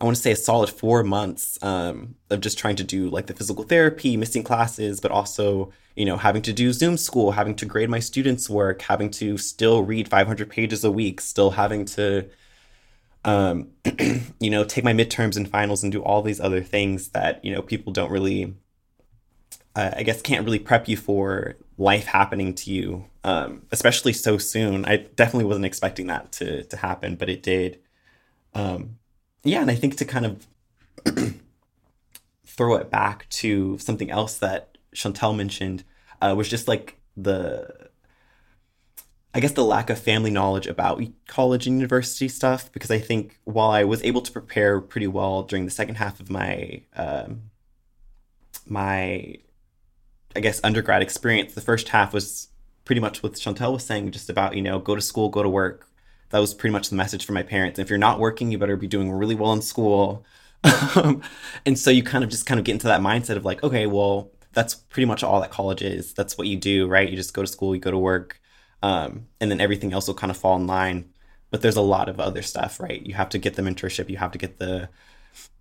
I 0.00 0.04
want 0.04 0.16
to 0.16 0.22
say 0.22 0.32
a 0.32 0.36
solid 0.36 0.70
four 0.70 1.04
months 1.04 1.58
um, 1.62 2.16
of 2.30 2.40
just 2.40 2.58
trying 2.58 2.76
to 2.76 2.84
do 2.84 3.08
like 3.08 3.26
the 3.26 3.34
physical 3.34 3.64
therapy, 3.64 4.16
missing 4.16 4.42
classes, 4.42 5.00
but 5.00 5.10
also, 5.10 5.72
you 5.94 6.04
know, 6.04 6.16
having 6.16 6.42
to 6.42 6.52
do 6.52 6.72
Zoom 6.72 6.96
school, 6.96 7.32
having 7.32 7.54
to 7.56 7.66
grade 7.66 7.88
my 7.88 8.00
students' 8.00 8.50
work, 8.50 8.82
having 8.82 9.10
to 9.12 9.38
still 9.38 9.84
read 9.84 10.08
500 10.08 10.50
pages 10.50 10.84
a 10.84 10.90
week, 10.90 11.20
still 11.20 11.50
having 11.50 11.84
to, 11.86 12.28
um, 13.24 13.68
you 14.40 14.50
know, 14.50 14.64
take 14.64 14.84
my 14.84 14.92
midterms 14.92 15.36
and 15.36 15.48
finals 15.48 15.82
and 15.82 15.92
do 15.92 16.02
all 16.02 16.22
these 16.22 16.40
other 16.40 16.62
things 16.62 17.10
that, 17.10 17.44
you 17.44 17.52
know, 17.52 17.62
people 17.62 17.92
don't 17.92 18.10
really, 18.10 18.54
uh, 19.76 19.92
I 19.96 20.02
guess, 20.02 20.20
can't 20.22 20.44
really 20.44 20.58
prep 20.58 20.88
you 20.88 20.96
for 20.96 21.56
life 21.78 22.06
happening 22.06 22.54
to 22.54 22.72
you, 22.72 23.06
um, 23.22 23.62
especially 23.70 24.12
so 24.12 24.38
soon. 24.38 24.84
I 24.84 24.96
definitely 24.96 25.44
wasn't 25.44 25.66
expecting 25.66 26.08
that 26.08 26.32
to, 26.32 26.64
to 26.64 26.76
happen, 26.76 27.14
but 27.14 27.28
it 27.28 27.44
did. 27.44 27.78
Um, 28.54 28.98
yeah, 29.44 29.60
and 29.60 29.70
I 29.70 29.74
think 29.74 29.96
to 29.96 30.04
kind 30.04 30.26
of 30.26 30.46
throw 32.46 32.76
it 32.76 32.90
back 32.90 33.28
to 33.28 33.78
something 33.78 34.10
else 34.10 34.38
that 34.38 34.78
Shantel 34.94 35.36
mentioned 35.36 35.84
uh, 36.22 36.34
was 36.36 36.48
just 36.48 36.66
like 36.66 36.98
the, 37.16 37.90
I 39.34 39.40
guess, 39.40 39.52
the 39.52 39.64
lack 39.64 39.90
of 39.90 39.98
family 39.98 40.30
knowledge 40.30 40.66
about 40.66 41.02
college 41.26 41.66
and 41.66 41.76
university 41.76 42.28
stuff. 42.28 42.72
Because 42.72 42.90
I 42.90 42.98
think 42.98 43.38
while 43.44 43.70
I 43.70 43.84
was 43.84 44.02
able 44.02 44.22
to 44.22 44.32
prepare 44.32 44.80
pretty 44.80 45.08
well 45.08 45.42
during 45.42 45.66
the 45.66 45.70
second 45.70 45.96
half 45.96 46.20
of 46.20 46.30
my 46.30 46.82
um, 46.96 47.50
my, 48.66 49.36
I 50.34 50.40
guess, 50.40 50.58
undergrad 50.64 51.02
experience, 51.02 51.52
the 51.52 51.60
first 51.60 51.90
half 51.90 52.14
was 52.14 52.48
pretty 52.86 53.00
much 53.00 53.22
what 53.22 53.34
Shantel 53.34 53.74
was 53.74 53.84
saying, 53.84 54.10
just 54.12 54.30
about 54.30 54.56
you 54.56 54.62
know 54.62 54.78
go 54.78 54.94
to 54.94 55.02
school, 55.02 55.28
go 55.28 55.42
to 55.42 55.50
work, 55.50 55.86
that 56.34 56.40
was 56.40 56.52
pretty 56.52 56.72
much 56.72 56.88
the 56.88 56.96
message 56.96 57.24
from 57.24 57.34
my 57.34 57.44
parents. 57.44 57.78
If 57.78 57.88
you're 57.88 57.96
not 57.96 58.18
working, 58.18 58.50
you 58.50 58.58
better 58.58 58.74
be 58.74 58.88
doing 58.88 59.12
really 59.12 59.36
well 59.36 59.52
in 59.52 59.62
school. 59.62 60.24
and 61.64 61.78
so 61.78 61.92
you 61.92 62.02
kind 62.02 62.24
of 62.24 62.30
just 62.30 62.44
kind 62.44 62.58
of 62.58 62.64
get 62.64 62.72
into 62.72 62.88
that 62.88 63.00
mindset 63.00 63.36
of 63.36 63.44
like, 63.44 63.62
okay, 63.62 63.86
well, 63.86 64.32
that's 64.52 64.74
pretty 64.74 65.06
much 65.06 65.22
all 65.22 65.40
that 65.40 65.52
college 65.52 65.80
is. 65.80 66.12
That's 66.12 66.36
what 66.36 66.48
you 66.48 66.56
do, 66.56 66.88
right? 66.88 67.08
You 67.08 67.14
just 67.14 67.34
go 67.34 67.42
to 67.42 67.46
school, 67.46 67.72
you 67.72 67.80
go 67.80 67.92
to 67.92 67.98
work, 67.98 68.40
um, 68.82 69.28
and 69.40 69.48
then 69.48 69.60
everything 69.60 69.92
else 69.92 70.08
will 70.08 70.16
kind 70.16 70.32
of 70.32 70.36
fall 70.36 70.56
in 70.56 70.66
line. 70.66 71.08
But 71.52 71.62
there's 71.62 71.76
a 71.76 71.80
lot 71.80 72.08
of 72.08 72.18
other 72.18 72.42
stuff, 72.42 72.80
right? 72.80 73.00
You 73.06 73.14
have 73.14 73.28
to 73.28 73.38
get 73.38 73.54
the 73.54 73.62
mentorship, 73.62 74.10
you 74.10 74.16
have 74.16 74.32
to 74.32 74.38
get 74.38 74.58
the 74.58 74.88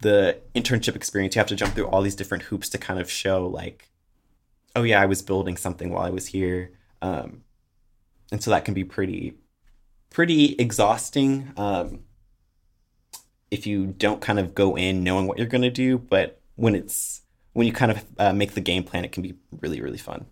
the 0.02 0.40
internship 0.56 0.96
experience. 0.96 1.36
You 1.36 1.40
have 1.42 1.48
to 1.50 1.56
jump 1.56 1.76
through 1.76 1.86
all 1.86 2.02
these 2.02 2.16
different 2.16 2.46
hoops 2.46 2.70
to 2.70 2.80
kind 2.80 3.00
of 3.00 3.12
show 3.12 3.46
like, 3.46 3.92
oh 4.76 4.82
yeah, 4.82 5.00
I 5.00 5.06
was 5.06 5.22
building 5.22 5.56
something 5.56 5.92
while 5.92 6.04
I 6.04 6.10
was 6.10 6.26
here. 6.26 6.72
Um, 7.04 7.44
and 8.32 8.42
so 8.42 8.50
that 8.50 8.66
can 8.66 8.74
be 8.74 8.84
pretty 8.84 9.36
pretty 10.14 10.54
exhausting 10.54 11.52
um, 11.58 12.00
if 13.52 13.68
you 13.68 13.88
don't 13.88 14.22
kind 14.22 14.40
of 14.40 14.56
go 14.56 14.78
in 14.78 15.04
knowing 15.04 15.28
what 15.28 15.38
you're 15.38 15.48
going 15.48 15.64
to 15.64 15.70
do. 15.70 15.98
But 15.98 16.40
when 16.56 16.76
it's 16.76 17.22
when 17.52 17.68
you 17.68 17.74
kind 17.74 17.92
of 17.92 18.06
uh, 18.18 18.32
make 18.32 18.54
the 18.54 18.62
game 18.62 18.84
plan, 18.84 19.04
it 19.04 19.12
can 19.12 19.22
be 19.24 19.34
really 19.60 19.82
really 19.82 19.98
fun. 19.98 20.28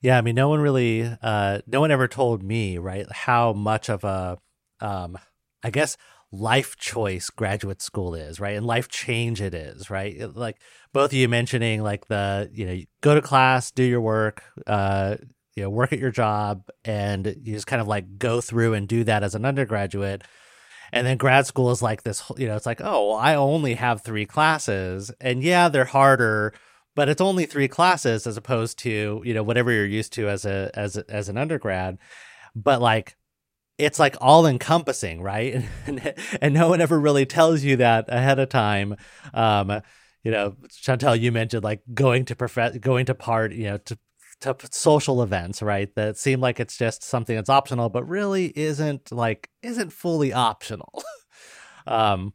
Yeah, 0.00 0.18
I 0.18 0.20
mean, 0.20 0.34
no 0.34 0.50
one 0.50 0.60
really, 0.60 1.10
uh, 1.22 1.60
no 1.66 1.80
one 1.80 1.90
ever 1.90 2.06
told 2.06 2.42
me 2.42 2.76
right 2.76 3.10
how 3.10 3.54
much 3.54 3.88
of 3.88 4.04
a, 4.04 4.36
um, 4.80 5.16
I 5.62 5.70
guess 5.70 5.96
life 6.30 6.76
choice 6.76 7.30
graduate 7.30 7.80
school 7.80 8.12
is 8.14 8.40
right 8.40 8.56
and 8.56 8.66
life 8.66 8.88
change 8.88 9.40
it 9.40 9.54
is 9.54 9.88
right 9.88 10.34
like 10.34 10.56
both 10.92 11.10
of 11.10 11.12
you 11.12 11.28
mentioning 11.28 11.80
like 11.80 12.08
the 12.08 12.50
you 12.52 12.66
know 12.66 12.76
go 13.02 13.14
to 13.14 13.22
class 13.22 13.70
do 13.70 13.84
your 13.84 14.00
work 14.00 14.42
uh 14.66 15.14
you 15.56 15.62
know 15.62 15.70
work 15.70 15.92
at 15.92 15.98
your 15.98 16.10
job 16.10 16.68
and 16.84 17.26
you 17.26 17.54
just 17.54 17.66
kind 17.66 17.80
of 17.80 17.88
like 17.88 18.18
go 18.18 18.40
through 18.40 18.74
and 18.74 18.88
do 18.88 19.04
that 19.04 19.22
as 19.22 19.34
an 19.34 19.44
undergraduate. 19.44 20.22
And 20.92 21.06
then 21.06 21.16
grad 21.16 21.46
school 21.46 21.70
is 21.70 21.82
like 21.82 22.02
this 22.02 22.22
you 22.36 22.46
know 22.46 22.56
it's 22.56 22.66
like 22.66 22.80
oh 22.82 23.08
well, 23.08 23.16
i 23.16 23.34
only 23.34 23.74
have 23.74 24.02
three 24.02 24.26
classes. 24.26 25.10
And 25.20 25.42
yeah 25.42 25.68
they're 25.68 25.84
harder 25.84 26.54
but 26.94 27.08
it's 27.08 27.20
only 27.20 27.46
three 27.46 27.68
classes 27.68 28.26
as 28.26 28.36
opposed 28.36 28.78
to 28.80 29.22
you 29.24 29.34
know 29.34 29.42
whatever 29.42 29.72
you're 29.72 29.86
used 29.86 30.12
to 30.14 30.28
as 30.28 30.44
a 30.44 30.70
as 30.74 30.96
as 30.96 31.28
an 31.28 31.38
undergrad. 31.38 31.98
But 32.54 32.80
like 32.80 33.16
it's 33.76 33.98
like 33.98 34.16
all 34.20 34.46
encompassing 34.46 35.20
right? 35.20 35.64
And, 35.86 36.14
and 36.40 36.54
no 36.54 36.68
one 36.68 36.80
ever 36.80 36.98
really 36.98 37.26
tells 37.26 37.62
you 37.62 37.76
that 37.76 38.06
ahead 38.08 38.38
of 38.38 38.48
time. 38.48 38.96
Um 39.32 39.82
you 40.22 40.30
know 40.30 40.56
shantel 40.70 41.20
you 41.20 41.30
mentioned 41.30 41.62
like 41.62 41.82
going 41.92 42.24
to 42.26 42.36
prof- 42.36 42.80
going 42.80 43.06
to 43.06 43.14
part 43.14 43.52
you 43.52 43.64
know 43.64 43.78
to 43.78 43.98
to 44.40 44.56
social 44.70 45.22
events, 45.22 45.62
right? 45.62 45.94
That 45.94 46.16
seem 46.16 46.40
like 46.40 46.60
it's 46.60 46.76
just 46.76 47.02
something 47.02 47.36
that's 47.36 47.50
optional, 47.50 47.88
but 47.88 48.08
really 48.08 48.52
isn't 48.56 49.12
like 49.12 49.50
isn't 49.62 49.92
fully 49.92 50.32
optional. 50.32 51.02
um 51.86 52.32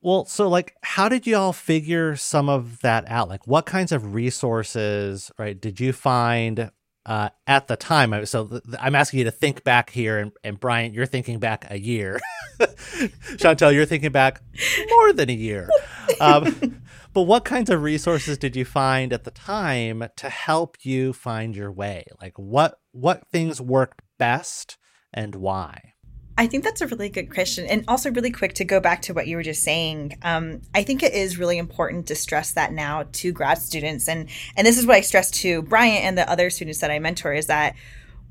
well, 0.00 0.24
so 0.26 0.48
like 0.48 0.76
how 0.82 1.08
did 1.08 1.26
you 1.26 1.36
all 1.36 1.52
figure 1.52 2.14
some 2.16 2.48
of 2.48 2.80
that 2.80 3.04
out? 3.08 3.28
Like 3.28 3.46
what 3.46 3.66
kinds 3.66 3.92
of 3.92 4.14
resources, 4.14 5.30
right, 5.38 5.60
did 5.60 5.80
you 5.80 5.92
find 5.92 6.70
uh, 7.06 7.30
at 7.46 7.66
the 7.68 7.76
time. 7.76 8.24
So 8.26 8.46
th- 8.46 8.62
I'm 8.80 8.94
asking 8.94 9.18
you 9.18 9.24
to 9.24 9.30
think 9.30 9.64
back 9.64 9.90
here, 9.90 10.18
and, 10.18 10.32
and 10.44 10.58
Bryant, 10.58 10.94
you're 10.94 11.06
thinking 11.06 11.38
back 11.38 11.66
a 11.70 11.78
year. 11.78 12.20
Shantel, 12.60 13.74
you're 13.74 13.86
thinking 13.86 14.12
back 14.12 14.40
more 14.88 15.12
than 15.12 15.30
a 15.30 15.34
year. 15.34 15.68
Um, 16.20 16.80
but 17.12 17.22
what 17.22 17.44
kinds 17.44 17.70
of 17.70 17.82
resources 17.82 18.38
did 18.38 18.56
you 18.56 18.64
find 18.64 19.12
at 19.12 19.24
the 19.24 19.30
time 19.30 20.04
to 20.16 20.28
help 20.28 20.76
you 20.82 21.12
find 21.12 21.54
your 21.54 21.70
way? 21.70 22.04
Like 22.20 22.38
what 22.38 22.78
what 22.92 23.28
things 23.28 23.60
worked 23.60 24.02
best 24.18 24.78
and 25.12 25.34
why? 25.34 25.92
I 26.38 26.46
think 26.46 26.64
that's 26.64 26.80
a 26.80 26.86
really 26.86 27.10
good 27.10 27.32
question. 27.32 27.66
And 27.66 27.84
also, 27.88 28.10
really 28.10 28.30
quick 28.30 28.54
to 28.54 28.64
go 28.64 28.80
back 28.80 29.02
to 29.02 29.14
what 29.14 29.26
you 29.26 29.36
were 29.36 29.42
just 29.42 29.62
saying, 29.62 30.18
um, 30.22 30.62
I 30.74 30.82
think 30.82 31.02
it 31.02 31.12
is 31.12 31.38
really 31.38 31.58
important 31.58 32.06
to 32.06 32.14
stress 32.14 32.52
that 32.52 32.72
now 32.72 33.04
to 33.12 33.32
grad 33.32 33.58
students. 33.58 34.08
And, 34.08 34.28
and 34.56 34.66
this 34.66 34.78
is 34.78 34.86
what 34.86 34.96
I 34.96 35.02
stress 35.02 35.30
to 35.42 35.62
Bryant 35.62 36.04
and 36.04 36.16
the 36.16 36.28
other 36.30 36.48
students 36.48 36.80
that 36.80 36.90
I 36.90 36.98
mentor 36.98 37.34
is 37.34 37.46
that 37.46 37.76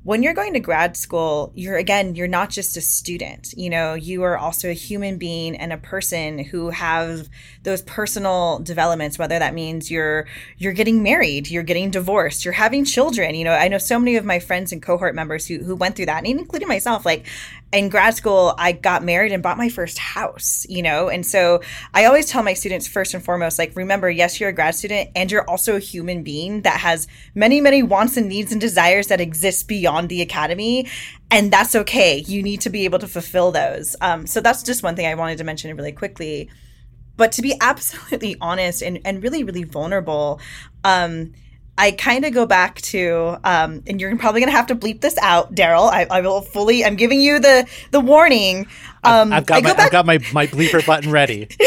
when 0.04 0.22
you're 0.22 0.34
going 0.34 0.52
to 0.54 0.60
grad 0.60 0.96
school, 0.96 1.52
you're 1.54 1.76
again, 1.76 2.16
you're 2.16 2.26
not 2.26 2.50
just 2.50 2.76
a 2.76 2.80
student. 2.80 3.52
You 3.56 3.70
know, 3.70 3.94
you 3.94 4.24
are 4.24 4.36
also 4.36 4.68
a 4.68 4.74
human 4.74 5.16
being 5.16 5.56
and 5.56 5.72
a 5.72 5.76
person 5.76 6.40
who 6.40 6.70
have 6.70 7.28
those 7.62 7.82
personal 7.82 8.58
developments, 8.58 9.18
whether 9.18 9.38
that 9.38 9.54
means 9.54 9.90
you're 9.90 10.26
you're 10.58 10.72
getting 10.72 11.02
married, 11.02 11.50
you're 11.50 11.62
getting 11.62 11.90
divorced, 11.90 12.44
you're 12.44 12.52
having 12.52 12.84
children. 12.84 13.36
You 13.36 13.44
know, 13.44 13.52
I 13.52 13.68
know 13.68 13.78
so 13.78 13.98
many 13.98 14.16
of 14.16 14.24
my 14.24 14.40
friends 14.40 14.72
and 14.72 14.82
cohort 14.82 15.14
members 15.14 15.46
who 15.46 15.58
who 15.58 15.76
went 15.76 15.94
through 15.94 16.06
that, 16.06 16.26
and 16.26 16.40
including 16.40 16.68
myself, 16.68 17.06
like 17.06 17.26
in 17.72 17.88
grad 17.88 18.14
school, 18.14 18.54
I 18.58 18.72
got 18.72 19.02
married 19.02 19.32
and 19.32 19.42
bought 19.42 19.56
my 19.56 19.70
first 19.70 19.98
house, 19.98 20.66
you 20.68 20.82
know? 20.82 21.08
And 21.08 21.24
so 21.24 21.62
I 21.94 22.04
always 22.04 22.26
tell 22.26 22.42
my 22.42 22.52
students, 22.52 22.86
first 22.86 23.14
and 23.14 23.24
foremost, 23.24 23.58
like, 23.58 23.74
remember, 23.74 24.10
yes, 24.10 24.38
you're 24.38 24.50
a 24.50 24.52
grad 24.52 24.74
student 24.74 25.10
and 25.16 25.32
you're 25.32 25.48
also 25.48 25.76
a 25.76 25.78
human 25.78 26.22
being 26.22 26.62
that 26.62 26.80
has 26.80 27.08
many, 27.34 27.62
many 27.62 27.82
wants 27.82 28.18
and 28.18 28.28
needs 28.28 28.52
and 28.52 28.60
desires 28.60 29.06
that 29.06 29.22
exist 29.22 29.68
beyond 29.68 30.10
the 30.10 30.20
academy. 30.20 30.86
And 31.30 31.50
that's 31.50 31.74
okay. 31.74 32.18
You 32.18 32.42
need 32.42 32.60
to 32.60 32.70
be 32.70 32.84
able 32.84 32.98
to 32.98 33.08
fulfill 33.08 33.52
those. 33.52 33.96
Um, 34.02 34.26
so 34.26 34.42
that's 34.42 34.62
just 34.62 34.82
one 34.82 34.94
thing 34.94 35.06
I 35.06 35.14
wanted 35.14 35.38
to 35.38 35.44
mention 35.44 35.74
really 35.74 35.92
quickly. 35.92 36.50
But 37.16 37.32
to 37.32 37.42
be 37.42 37.54
absolutely 37.60 38.36
honest 38.38 38.82
and, 38.82 39.00
and 39.06 39.22
really, 39.22 39.44
really 39.44 39.64
vulnerable, 39.64 40.40
um, 40.84 41.32
I 41.78 41.92
kind 41.92 42.24
of 42.24 42.34
go 42.34 42.44
back 42.44 42.80
to, 42.82 43.38
um, 43.44 43.82
and 43.86 44.00
you're 44.00 44.14
probably 44.16 44.40
gonna 44.40 44.52
have 44.52 44.66
to 44.66 44.76
bleep 44.76 45.00
this 45.00 45.16
out, 45.18 45.54
Darrel. 45.54 45.84
I, 45.84 46.06
I, 46.10 46.20
will 46.20 46.42
fully. 46.42 46.84
I'm 46.84 46.96
giving 46.96 47.20
you 47.20 47.38
the 47.40 47.66
the 47.92 48.00
warning. 48.00 48.66
Um, 49.04 49.32
I've, 49.32 49.40
I've, 49.40 49.46
got 49.46 49.62
my, 49.62 49.72
back- 49.72 49.80
I've 49.80 49.92
got 49.92 50.06
my 50.06 50.18
my 50.32 50.46
bleeper 50.46 50.84
button 50.84 51.10
ready. 51.10 51.48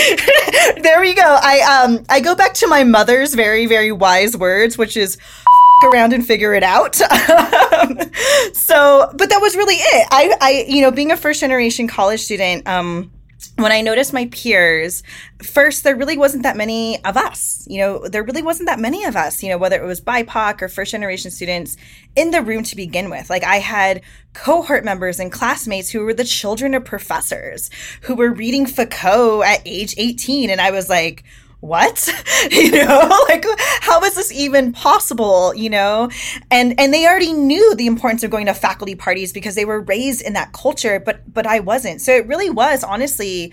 there 0.82 1.02
we 1.02 1.16
go. 1.16 1.24
I 1.24 1.84
um 1.84 2.06
I 2.08 2.20
go 2.20 2.36
back 2.36 2.54
to 2.56 2.68
my 2.68 2.84
mother's 2.84 3.34
very 3.34 3.66
very 3.66 3.92
wise 3.92 4.38
words, 4.38 4.78
which 4.78 4.96
is 4.96 5.18
around 5.84 6.14
and 6.14 6.26
figure 6.26 6.54
it 6.54 6.64
out. 6.64 6.96
so, 8.54 9.12
but 9.14 9.30
that 9.30 9.40
was 9.42 9.56
really 9.56 9.76
it. 9.76 10.08
I 10.12 10.38
I 10.40 10.66
you 10.68 10.82
know 10.82 10.92
being 10.92 11.12
a 11.12 11.18
first 11.18 11.40
generation 11.40 11.88
college 11.88 12.22
student. 12.22 12.68
Um, 12.68 13.12
when 13.56 13.72
I 13.72 13.82
noticed 13.82 14.14
my 14.14 14.26
peers, 14.28 15.04
first, 15.42 15.84
there 15.84 15.96
really 15.96 16.18
wasn't 16.18 16.44
that 16.44 16.58
many 16.58 17.04
of 17.04 17.18
us. 17.18 17.66
You 17.70 17.80
know, 17.80 18.08
there 18.08 18.24
really 18.24 18.42
wasn't 18.42 18.68
that 18.68 18.80
many 18.80 19.06
of 19.06 19.16
us, 19.16 19.42
you 19.44 19.50
know, 19.50 19.58
whether 19.58 19.82
it 19.82 19.86
was 19.86 20.02
BIPOC 20.02 20.62
or 20.62 20.68
first 20.68 20.92
generation 20.92 21.32
students 21.32 21.78
in 22.16 22.32
the 22.32 22.42
room 22.42 22.64
to 22.64 22.76
begin 22.76 23.10
with. 23.10 23.30
Like, 23.30 23.44
I 23.44 23.58
had 23.58 24.02
cohort 24.34 24.84
members 24.84 25.20
and 25.20 25.32
classmates 25.32 25.90
who 25.90 26.02
were 26.02 26.14
the 26.14 26.24
children 26.24 26.74
of 26.74 26.86
professors 26.86 27.70
who 28.02 28.16
were 28.16 28.32
reading 28.32 28.66
Foucault 28.66 29.44
at 29.44 29.62
age 29.66 29.96
18. 29.98 30.50
And 30.50 30.62
I 30.62 30.72
was 30.72 30.90
like, 30.90 31.24
what? 31.66 32.10
You 32.52 32.72
know 32.72 33.26
like 33.30 33.44
how 33.82 34.04
is 34.04 34.14
this 34.14 34.32
even 34.32 34.72
possible 34.72 35.54
you 35.56 35.70
know? 35.70 36.10
And 36.52 36.80
and 36.80 36.94
they 36.94 37.08
already 37.08 37.34
knew 37.34 37.76
the 37.76 37.88
importance 37.88 38.24
of 38.24 38.30
going 38.30 38.46
to 38.46 38.54
faculty 38.54 38.94
parties 38.94 39.34
because 39.34 39.56
they 39.56 39.66
were 39.66 39.82
raised 39.82 40.22
in 40.22 40.34
that 40.34 40.54
culture 40.54 41.00
but 41.00 41.22
but 41.34 41.48
i 41.48 41.60
wasn't. 41.60 42.02
So 42.02 42.14
it 42.14 42.28
really 42.28 42.50
was 42.50 42.84
honestly 42.84 43.52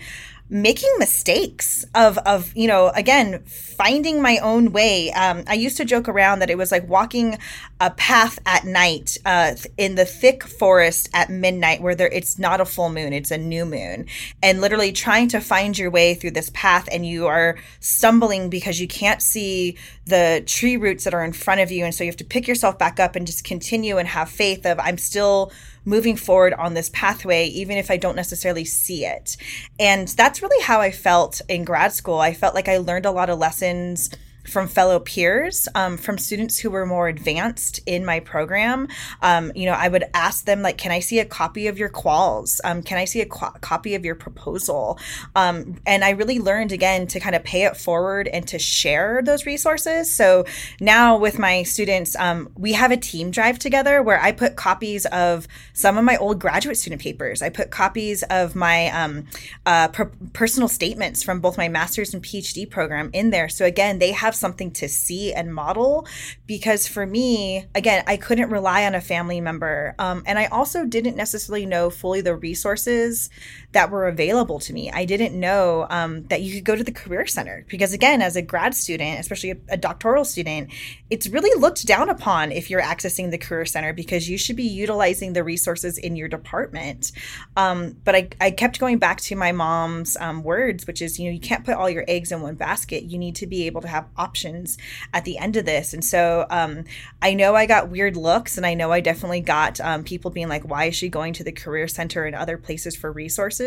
making 0.49 0.89
mistakes 0.99 1.85
of 1.95 2.17
of 2.19 2.55
you 2.55 2.67
know 2.67 2.89
again 2.89 3.43
finding 3.45 4.21
my 4.21 4.37
own 4.39 4.71
way. 4.71 5.11
Um, 5.11 5.43
i 5.47 5.53
used 5.53 5.77
to 5.77 5.85
joke 5.85 6.07
around 6.07 6.39
that 6.39 6.49
it 6.49 6.57
was 6.57 6.71
like 6.71 6.87
walking 6.87 7.37
a 7.79 7.91
path 7.91 8.39
at 8.45 8.65
night 8.65 9.17
uh, 9.25 9.55
in 9.77 9.95
the 9.95 10.05
thick 10.05 10.43
forest 10.43 11.09
at 11.13 11.29
midnight 11.29 11.81
where 11.81 11.95
there 11.95 12.07
it's 12.07 12.37
not 12.37 12.61
a 12.61 12.65
full 12.65 12.89
moon 12.89 13.13
it's 13.13 13.31
a 13.31 13.37
new 13.37 13.65
moon 13.65 14.05
and 14.41 14.61
literally 14.61 14.91
trying 14.91 15.27
to 15.27 15.39
find 15.39 15.77
your 15.77 15.89
way 15.89 16.13
through 16.13 16.31
this 16.31 16.51
path 16.53 16.87
and 16.91 17.05
you 17.05 17.27
are 17.27 17.57
stumbling 17.79 18.49
because 18.49 18.79
you 18.79 18.87
can't 18.87 19.21
see 19.21 19.77
the 20.05 20.43
tree 20.45 20.77
roots 20.77 21.03
that 21.05 21.13
are 21.13 21.23
in 21.23 21.33
front 21.33 21.61
of 21.61 21.71
you 21.71 21.83
and 21.83 21.95
so 21.95 22.03
you 22.03 22.09
have 22.09 22.17
to 22.17 22.23
pick 22.23 22.47
yourself 22.47 22.77
back 22.77 22.99
up 22.99 23.15
and 23.15 23.25
just 23.25 23.43
continue 23.43 23.97
and 23.97 24.07
have 24.07 24.29
faith 24.29 24.65
of 24.65 24.79
i'm 24.79 24.97
still 24.97 25.51
moving 25.85 26.15
forward 26.15 26.53
on 26.53 26.73
this 26.73 26.89
pathway, 26.89 27.47
even 27.47 27.77
if 27.77 27.91
I 27.91 27.97
don't 27.97 28.15
necessarily 28.15 28.65
see 28.65 29.05
it. 29.05 29.37
And 29.79 30.07
that's 30.07 30.41
really 30.41 30.63
how 30.63 30.81
I 30.81 30.91
felt 30.91 31.41
in 31.47 31.63
grad 31.63 31.93
school. 31.93 32.19
I 32.19 32.33
felt 32.33 32.55
like 32.55 32.67
I 32.67 32.77
learned 32.77 33.05
a 33.05 33.11
lot 33.11 33.29
of 33.29 33.39
lessons 33.39 34.09
from 34.47 34.67
fellow 34.67 34.99
peers, 34.99 35.67
um, 35.75 35.97
from 35.97 36.17
students 36.17 36.59
who 36.59 36.69
were 36.69 36.85
more 36.85 37.07
advanced 37.07 37.79
in 37.85 38.05
my 38.05 38.19
program. 38.19 38.87
Um, 39.21 39.51
you 39.55 39.65
know, 39.65 39.73
I 39.73 39.87
would 39.87 40.05
ask 40.13 40.45
them 40.45 40.61
like, 40.61 40.77
"Can 40.77 40.91
I 40.91 40.99
see 40.99 41.19
a 41.19 41.25
copy 41.25 41.67
of 41.67 41.77
your 41.77 41.89
quals? 41.89 42.59
Um, 42.63 42.81
can 42.81 42.97
I 42.97 43.05
see 43.05 43.21
a 43.21 43.25
copy 43.25 43.95
of 43.95 44.05
your 44.05 44.15
proposal?" 44.15 44.99
Um, 45.35 45.75
and 45.85 46.03
I 46.03 46.11
really 46.11 46.39
learned 46.39 46.71
again 46.71 47.07
to 47.07 47.19
kind 47.19 47.35
of 47.35 47.43
pay 47.43 47.63
it 47.63 47.77
forward 47.77 48.27
and 48.27 48.47
to 48.47 48.59
share 48.59 49.21
those 49.23 49.45
resources. 49.45 50.13
So 50.13 50.45
now 50.79 51.17
with 51.17 51.39
my 51.39 51.63
students, 51.63 52.15
um, 52.17 52.49
we 52.55 52.73
have 52.73 52.91
a 52.91 52.97
team 52.97 53.31
drive 53.31 53.59
together 53.59 54.01
where 54.01 54.19
I 54.19 54.31
put 54.31 54.55
copies 54.55 55.05
of 55.07 55.47
some 55.73 55.97
of 55.97 56.03
my 56.03 56.17
old 56.17 56.39
graduate 56.39 56.77
student 56.77 57.01
papers. 57.01 57.41
I 57.41 57.49
put 57.49 57.71
copies 57.71 58.23
of 58.23 58.55
my 58.55 58.87
um, 58.89 59.27
uh, 59.65 59.87
per- 59.89 60.11
personal 60.33 60.67
statements 60.67 61.23
from 61.23 61.39
both 61.39 61.57
my 61.57 61.69
master's 61.69 62.13
and 62.13 62.23
PhD 62.23 62.69
program 62.69 63.09
in 63.13 63.29
there. 63.29 63.49
So 63.49 63.65
again, 63.65 63.99
they 63.99 64.11
have 64.11 64.32
have 64.33 64.39
something 64.39 64.71
to 64.71 64.89
see 64.89 65.31
and 65.31 65.53
model 65.53 66.07
because 66.47 66.87
for 66.87 67.05
me 67.05 67.65
again 67.75 68.03
i 68.07 68.17
couldn't 68.17 68.49
rely 68.49 68.85
on 68.85 68.95
a 68.95 69.01
family 69.01 69.39
member. 69.39 69.95
Um, 69.99 70.23
and 70.25 70.39
i 70.39 70.45
also 70.45 70.85
didn't 70.85 71.15
necessarily 71.15 71.65
know 71.65 71.89
fully 71.89 72.21
the 72.21 72.35
resources 72.35 73.29
that 73.73 73.91
were 73.91 74.07
available 74.07 74.59
to 74.59 74.73
me 74.73 74.91
i 74.91 75.05
didn't 75.05 75.37
know 75.37 75.85
um, 75.89 76.23
that 76.27 76.41
you 76.41 76.53
could 76.55 76.63
go 76.63 76.75
to 76.75 76.83
the 76.83 76.91
career 76.91 77.25
center 77.25 77.65
because 77.69 77.93
again 77.93 78.21
as 78.21 78.35
a 78.35 78.41
grad 78.41 78.73
student 78.73 79.19
especially 79.19 79.51
a, 79.51 79.57
a 79.69 79.77
doctoral 79.77 80.25
student 80.25 80.71
it's 81.09 81.27
really 81.27 81.59
looked 81.59 81.85
down 81.85 82.09
upon 82.09 82.51
if 82.51 82.69
you're 82.69 82.81
accessing 82.81 83.31
the 83.31 83.37
career 83.37 83.65
center 83.65 83.93
because 83.93 84.29
you 84.29 84.37
should 84.37 84.55
be 84.55 84.63
utilizing 84.63 85.33
the 85.33 85.43
resources 85.43 85.97
in 85.97 86.15
your 86.15 86.27
department 86.27 87.11
um, 87.57 87.95
but 88.03 88.15
I, 88.15 88.29
I 88.39 88.51
kept 88.51 88.79
going 88.79 88.97
back 88.97 89.21
to 89.21 89.35
my 89.35 89.51
mom's 89.51 90.17
um, 90.17 90.43
words 90.43 90.87
which 90.87 91.01
is 91.01 91.19
you 91.19 91.27
know 91.27 91.33
you 91.33 91.39
can't 91.39 91.65
put 91.65 91.75
all 91.75 91.89
your 91.89 92.05
eggs 92.07 92.31
in 92.31 92.41
one 92.41 92.55
basket 92.55 93.03
you 93.03 93.17
need 93.17 93.35
to 93.35 93.47
be 93.47 93.65
able 93.65 93.81
to 93.81 93.87
have 93.87 94.07
options 94.17 94.77
at 95.13 95.25
the 95.25 95.37
end 95.37 95.55
of 95.55 95.65
this. 95.65 95.93
And 95.93 96.03
so 96.03 96.45
um, 96.49 96.85
I 97.21 97.33
know 97.33 97.55
I 97.55 97.65
got 97.65 97.89
weird 97.89 98.15
looks, 98.15 98.57
and 98.57 98.65
I 98.65 98.73
know 98.73 98.91
I 98.91 98.99
definitely 98.99 99.41
got 99.41 99.79
um, 99.79 100.03
people 100.03 100.31
being 100.31 100.49
like, 100.49 100.63
why 100.63 100.85
is 100.85 100.95
she 100.95 101.09
going 101.09 101.33
to 101.33 101.43
the 101.43 101.51
Career 101.51 101.87
Center 101.87 102.25
and 102.25 102.35
other 102.35 102.57
places 102.57 102.95
for 102.95 103.11
resources? 103.11 103.62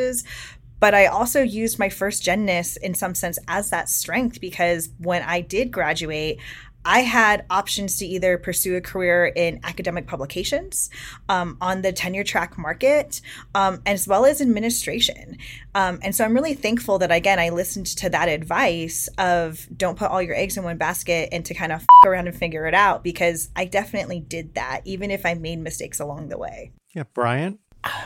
But 0.79 0.95
I 0.95 1.07
also 1.07 1.41
used 1.43 1.79
my 1.79 1.89
first 1.89 2.23
genness 2.23 2.77
in 2.77 2.95
some 2.95 3.15
sense 3.15 3.39
as 3.49 3.71
that 3.71 3.89
strength 3.89 4.41
because 4.41 4.91
when 4.99 5.23
I 5.23 5.41
did 5.41 5.71
graduate, 5.71 6.39
I 6.87 7.01
had 7.01 7.45
options 7.51 7.99
to 7.99 8.07
either 8.07 8.39
pursue 8.39 8.77
a 8.77 8.81
career 8.81 9.27
in 9.27 9.59
academic 9.65 10.07
publications, 10.07 10.89
um, 11.29 11.59
on 11.61 11.83
the 11.83 11.93
tenure 11.93 12.23
track 12.23 12.57
market, 12.57 13.21
um, 13.57 13.83
as 13.85 14.07
well 14.07 14.25
as 14.25 14.41
administration. 14.41 15.39
Um, 15.75 15.99
and 16.03 16.15
so 16.15 16.25
I'm 16.25 16.33
really 16.33 16.55
thankful 16.55 17.01
that, 17.01 17.11
again, 17.11 17.41
I 17.41 17.49
listened 17.49 17.87
to 17.87 18.11
that 18.11 18.29
advice 18.29 19.09
of 19.19 19.67
don't 19.77 19.99
put 19.99 20.13
all 20.13 20.23
your 20.23 20.37
eggs 20.37 20.57
in 20.57 20.63
one 20.63 20.77
basket 20.79 21.31
and 21.33 21.45
to 21.47 21.55
kind 21.55 21.73
of 21.73 21.81
f- 21.81 21.87
around 22.07 22.29
and 22.29 22.37
figure 22.37 22.67
it 22.67 22.75
out 22.75 23.03
because 23.03 23.51
I 23.57 23.65
definitely 23.65 24.21
did 24.21 24.55
that, 24.55 24.83
even 24.85 25.11
if 25.11 25.27
I 25.27 25.35
made 25.35 25.59
mistakes 25.59 25.99
along 25.99 26.29
the 26.29 26.39
way. 26.39 26.71
Yeah, 26.95 27.03
Bryant? 27.15 27.59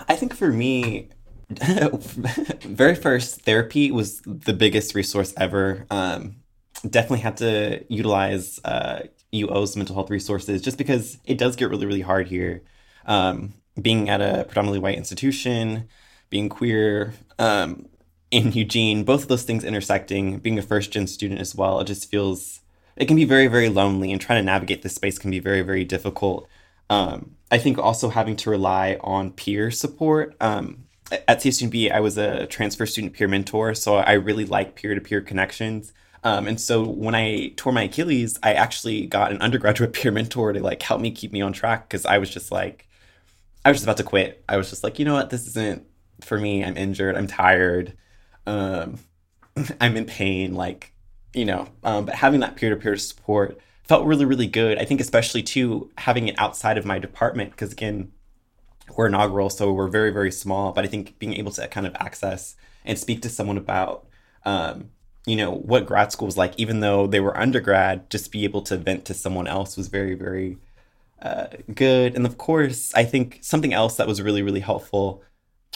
I 0.08 0.16
think 0.16 0.34
for 0.34 0.50
me, 0.50 1.08
very 2.62 2.94
first 2.94 3.42
therapy 3.42 3.90
was 3.90 4.20
the 4.22 4.52
biggest 4.52 4.94
resource 4.94 5.34
ever. 5.36 5.86
Um, 5.90 6.36
definitely 6.88 7.20
had 7.20 7.36
to 7.38 7.84
utilize 7.88 8.60
uh, 8.64 9.00
UO's 9.32 9.76
mental 9.76 9.94
health 9.94 10.10
resources 10.10 10.62
just 10.62 10.78
because 10.78 11.18
it 11.24 11.38
does 11.38 11.56
get 11.56 11.68
really, 11.68 11.86
really 11.86 12.00
hard 12.00 12.28
here. 12.28 12.62
Um, 13.06 13.54
being 13.80 14.08
at 14.08 14.20
a 14.20 14.44
predominantly 14.44 14.78
white 14.78 14.96
institution, 14.96 15.88
being 16.28 16.48
queer 16.48 17.14
um, 17.38 17.88
in 18.30 18.52
Eugene, 18.52 19.04
both 19.04 19.22
of 19.22 19.28
those 19.28 19.42
things 19.42 19.64
intersecting, 19.64 20.38
being 20.38 20.58
a 20.58 20.62
first 20.62 20.92
gen 20.92 21.06
student 21.06 21.40
as 21.40 21.54
well, 21.54 21.80
it 21.80 21.86
just 21.86 22.10
feels, 22.10 22.60
it 22.96 23.06
can 23.06 23.16
be 23.16 23.24
very, 23.24 23.48
very 23.48 23.68
lonely 23.68 24.12
and 24.12 24.20
trying 24.20 24.40
to 24.40 24.46
navigate 24.46 24.82
this 24.82 24.94
space 24.94 25.18
can 25.18 25.30
be 25.30 25.40
very, 25.40 25.62
very 25.62 25.84
difficult. 25.84 26.48
Um, 26.88 27.36
I 27.50 27.58
think 27.58 27.78
also 27.78 28.10
having 28.10 28.36
to 28.36 28.50
rely 28.50 28.98
on 29.00 29.32
peer 29.32 29.70
support. 29.70 30.36
Um, 30.40 30.84
at 31.10 31.40
CSUMB, 31.40 31.92
I 31.92 32.00
was 32.00 32.16
a 32.18 32.46
transfer 32.46 32.86
student 32.86 33.12
peer 33.12 33.28
mentor, 33.28 33.74
so 33.74 33.96
I 33.96 34.12
really 34.12 34.44
like 34.44 34.74
peer 34.74 34.94
to 34.94 35.00
peer 35.00 35.20
connections. 35.20 35.92
Um, 36.22 36.46
and 36.46 36.60
so 36.60 36.84
when 36.84 37.14
I 37.14 37.52
tore 37.56 37.72
my 37.72 37.84
Achilles, 37.84 38.38
I 38.42 38.52
actually 38.52 39.06
got 39.06 39.32
an 39.32 39.40
undergraduate 39.40 39.92
peer 39.94 40.12
mentor 40.12 40.52
to 40.52 40.60
like 40.60 40.82
help 40.82 41.00
me 41.00 41.10
keep 41.10 41.32
me 41.32 41.40
on 41.40 41.52
track 41.52 41.88
because 41.88 42.06
I 42.06 42.18
was 42.18 42.30
just 42.30 42.52
like, 42.52 42.86
I 43.64 43.70
was 43.70 43.78
just 43.78 43.84
about 43.84 43.96
to 43.98 44.04
quit. 44.04 44.44
I 44.48 44.56
was 44.56 44.70
just 44.70 44.84
like, 44.84 44.98
you 44.98 45.04
know 45.04 45.14
what, 45.14 45.30
this 45.30 45.46
isn't 45.48 45.84
for 46.22 46.38
me. 46.38 46.64
I'm 46.64 46.76
injured. 46.76 47.16
I'm 47.16 47.26
tired. 47.26 47.96
Um, 48.46 48.98
I'm 49.80 49.96
in 49.96 50.04
pain. 50.04 50.54
Like, 50.54 50.92
you 51.34 51.44
know, 51.44 51.68
um, 51.82 52.06
but 52.06 52.14
having 52.14 52.40
that 52.40 52.56
peer 52.56 52.70
to 52.70 52.76
peer 52.76 52.96
support 52.96 53.58
felt 53.84 54.06
really, 54.06 54.24
really 54.24 54.46
good. 54.46 54.78
I 54.78 54.84
think 54.84 55.00
especially 55.00 55.42
too 55.42 55.90
having 55.98 56.28
it 56.28 56.38
outside 56.38 56.78
of 56.78 56.84
my 56.84 56.98
department 56.98 57.50
because 57.50 57.72
again, 57.72 58.12
we're 58.96 59.06
inaugural, 59.06 59.50
so 59.50 59.72
we're 59.72 59.88
very, 59.88 60.10
very 60.10 60.32
small. 60.32 60.72
But 60.72 60.84
I 60.84 60.88
think 60.88 61.18
being 61.18 61.34
able 61.34 61.52
to 61.52 61.66
kind 61.68 61.86
of 61.86 61.94
access 61.98 62.56
and 62.84 62.98
speak 62.98 63.22
to 63.22 63.28
someone 63.28 63.58
about 63.58 64.06
um, 64.44 64.90
you 65.26 65.36
know 65.36 65.52
what 65.52 65.86
grad 65.86 66.12
school 66.12 66.26
was 66.26 66.36
like 66.36 66.54
even 66.56 66.80
though 66.80 67.06
they 67.06 67.20
were 67.20 67.36
undergrad 67.36 68.08
just 68.10 68.32
be 68.32 68.44
able 68.44 68.62
to 68.62 68.76
vent 68.76 69.04
to 69.04 69.14
someone 69.14 69.46
else 69.46 69.76
was 69.76 69.88
very 69.88 70.14
very 70.14 70.58
uh, 71.22 71.46
good 71.74 72.14
and 72.16 72.24
of 72.26 72.38
course 72.38 72.92
i 72.94 73.04
think 73.04 73.38
something 73.42 73.74
else 73.74 73.96
that 73.96 74.08
was 74.08 74.22
really 74.22 74.42
really 74.42 74.60
helpful 74.60 75.22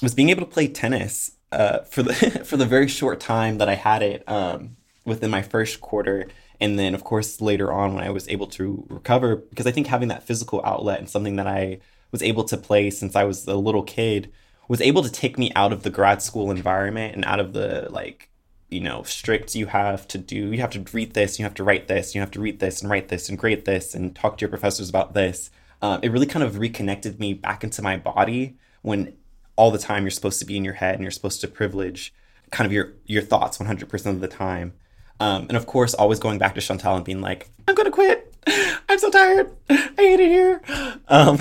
was 0.02 0.14
being 0.14 0.30
able 0.30 0.44
to 0.44 0.50
play 0.50 0.66
tennis 0.66 1.32
uh, 1.52 1.80
for 1.80 2.02
the 2.02 2.14
for 2.44 2.56
the 2.56 2.66
very 2.66 2.88
short 2.88 3.20
time 3.20 3.58
that 3.58 3.68
i 3.68 3.74
had 3.74 4.02
it 4.02 4.26
um, 4.28 4.76
within 5.04 5.30
my 5.30 5.42
first 5.42 5.80
quarter 5.80 6.26
and 6.60 6.78
then 6.78 6.94
of 6.94 7.04
course 7.04 7.40
later 7.40 7.70
on 7.70 7.94
when 7.94 8.02
i 8.02 8.10
was 8.10 8.26
able 8.28 8.46
to 8.46 8.86
recover 8.88 9.36
because 9.36 9.66
i 9.66 9.70
think 9.70 9.86
having 9.86 10.08
that 10.08 10.22
physical 10.22 10.62
outlet 10.64 10.98
and 10.98 11.10
something 11.10 11.36
that 11.36 11.46
i 11.46 11.78
was 12.14 12.22
able 12.22 12.44
to 12.44 12.56
play 12.56 12.90
since 12.90 13.16
i 13.16 13.24
was 13.24 13.46
a 13.46 13.56
little 13.56 13.82
kid 13.82 14.30
was 14.68 14.80
able 14.80 15.02
to 15.02 15.10
take 15.10 15.36
me 15.36 15.52
out 15.54 15.72
of 15.72 15.82
the 15.82 15.90
grad 15.90 16.22
school 16.22 16.50
environment 16.50 17.14
and 17.14 17.24
out 17.24 17.40
of 17.40 17.52
the 17.52 17.88
like 17.90 18.30
you 18.70 18.80
know 18.80 19.02
strict 19.02 19.54
you 19.54 19.66
have 19.66 20.06
to 20.08 20.18
do 20.18 20.52
you 20.52 20.60
have 20.60 20.70
to 20.70 20.84
read 20.92 21.14
this 21.14 21.38
you 21.38 21.44
have 21.44 21.54
to 21.54 21.64
write 21.64 21.86
this 21.86 22.14
you 22.14 22.20
have 22.20 22.30
to 22.30 22.40
read 22.40 22.58
this 22.58 22.80
and 22.80 22.90
write 22.90 23.08
this 23.08 23.28
and 23.28 23.38
grade 23.38 23.64
this 23.64 23.94
and 23.94 24.16
talk 24.16 24.36
to 24.36 24.42
your 24.42 24.48
professors 24.48 24.88
about 24.88 25.14
this. 25.14 25.50
Um, 25.82 26.00
it 26.02 26.10
really 26.10 26.26
kind 26.26 26.42
of 26.42 26.58
reconnected 26.58 27.20
me 27.20 27.34
back 27.34 27.62
into 27.62 27.82
my 27.82 27.96
body 27.96 28.56
when 28.82 29.14
all 29.56 29.70
the 29.70 29.78
time 29.78 30.02
you're 30.02 30.10
supposed 30.10 30.40
to 30.40 30.44
be 30.44 30.56
in 30.56 30.64
your 30.64 30.74
head 30.74 30.94
and 30.94 31.02
you're 31.02 31.10
supposed 31.10 31.40
to 31.42 31.48
privilege 31.48 32.12
kind 32.50 32.66
of 32.66 32.72
your 32.72 32.94
your 33.04 33.22
thoughts 33.22 33.58
100% 33.58 34.06
of 34.06 34.20
the 34.20 34.28
time. 34.28 34.72
Um, 35.20 35.42
and 35.48 35.56
of 35.56 35.66
course 35.66 35.94
always 35.94 36.18
going 36.18 36.38
back 36.38 36.54
to 36.54 36.60
shantel 36.60 36.96
and 36.96 37.04
being 37.04 37.20
like 37.20 37.48
i'm 37.68 37.76
gonna 37.76 37.92
quit 37.92 38.34
i'm 38.94 38.98
so 39.00 39.10
tired 39.10 39.50
i 39.70 39.74
hate 39.96 40.20
it 40.20 40.28
here 40.28 40.62
um, 41.08 41.38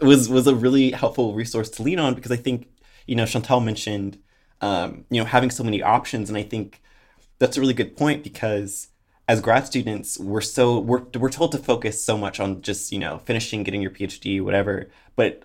was 0.00 0.28
was 0.28 0.46
a 0.46 0.54
really 0.54 0.92
helpful 0.92 1.34
resource 1.34 1.68
to 1.68 1.82
lean 1.82 1.98
on 1.98 2.14
because 2.14 2.32
i 2.32 2.36
think 2.36 2.68
you 3.06 3.14
know 3.14 3.24
shantel 3.24 3.62
mentioned 3.62 4.18
um, 4.60 5.04
you 5.10 5.20
know, 5.20 5.24
having 5.24 5.50
so 5.50 5.64
many 5.64 5.82
options. 5.82 6.28
And 6.28 6.36
I 6.38 6.42
think 6.42 6.80
that's 7.38 7.56
a 7.56 7.60
really 7.60 7.74
good 7.74 7.96
point 7.96 8.24
because 8.24 8.88
as 9.28 9.40
grad 9.40 9.66
students, 9.66 10.18
we're 10.18 10.40
so 10.40 10.78
we're 10.78 11.04
we're 11.18 11.30
told 11.30 11.52
to 11.52 11.58
focus 11.58 12.02
so 12.02 12.16
much 12.16 12.40
on 12.40 12.62
just 12.62 12.90
you 12.92 12.98
know 12.98 13.18
finishing, 13.18 13.62
getting 13.62 13.82
your 13.82 13.90
PhD, 13.90 14.42
whatever. 14.42 14.88
But 15.16 15.44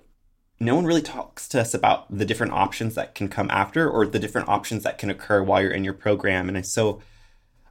no 0.60 0.76
one 0.76 0.86
really 0.86 1.02
talks 1.02 1.48
to 1.50 1.60
us 1.60 1.74
about 1.74 2.16
the 2.16 2.26
different 2.26 2.54
options 2.54 2.96
that 2.96 3.16
can 3.16 3.28
come 3.28 3.50
after 3.52 3.90
or 3.90 4.08
the 4.08 4.20
different 4.20 4.48
options 4.48 4.84
that 4.84 4.98
can 4.98 5.10
occur 5.10 5.44
while 5.44 5.62
you're 5.62 5.72
in 5.72 5.84
your 5.84 5.94
program. 5.94 6.48
And 6.48 6.66
so 6.66 7.02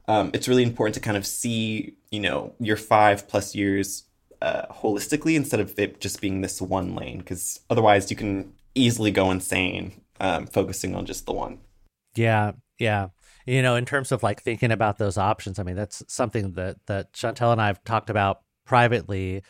um, 0.07 0.29
it's 0.33 0.47
really 0.47 0.63
important 0.63 0.93
to 0.95 0.99
kind 0.99 1.17
of 1.17 1.25
see 1.25 1.95
you 2.13 2.19
know 2.19 2.53
your 2.59 2.77
five 2.77 3.27
plus 3.27 3.55
years 3.55 4.03
uh, 4.41 4.67
holistically 4.69 5.35
instead 5.35 5.59
of 5.59 5.77
it 5.79 5.99
just 5.99 6.21
being 6.21 6.41
this 6.41 6.61
one 6.61 6.93
lane 6.95 7.17
because 7.17 7.59
otherwise 7.69 8.11
you 8.11 8.15
can 8.15 8.53
easily 8.75 9.09
go 9.09 9.31
insane 9.31 10.01
um, 10.19 10.45
focusing 10.45 10.95
on 10.95 11.05
just 11.05 11.25
the 11.25 11.33
one. 11.33 11.59
Yeah, 12.15 12.51
yeah. 12.77 13.07
You 13.47 13.61
know, 13.61 13.75
in 13.75 13.85
terms 13.85 14.11
of 14.11 14.21
like 14.21 14.41
thinking 14.41 14.71
about 14.71 14.99
those 14.99 15.17
options, 15.17 15.57
I 15.57 15.63
mean, 15.63 15.75
that's 15.75 16.03
something 16.07 16.53
that 16.53 16.77
that 16.85 17.13
Shantel 17.13 17.51
and 17.51 17.61
I 17.61 17.67
have 17.67 17.83
talked 17.83 18.11
about 18.11 18.41
privately. 18.65 19.41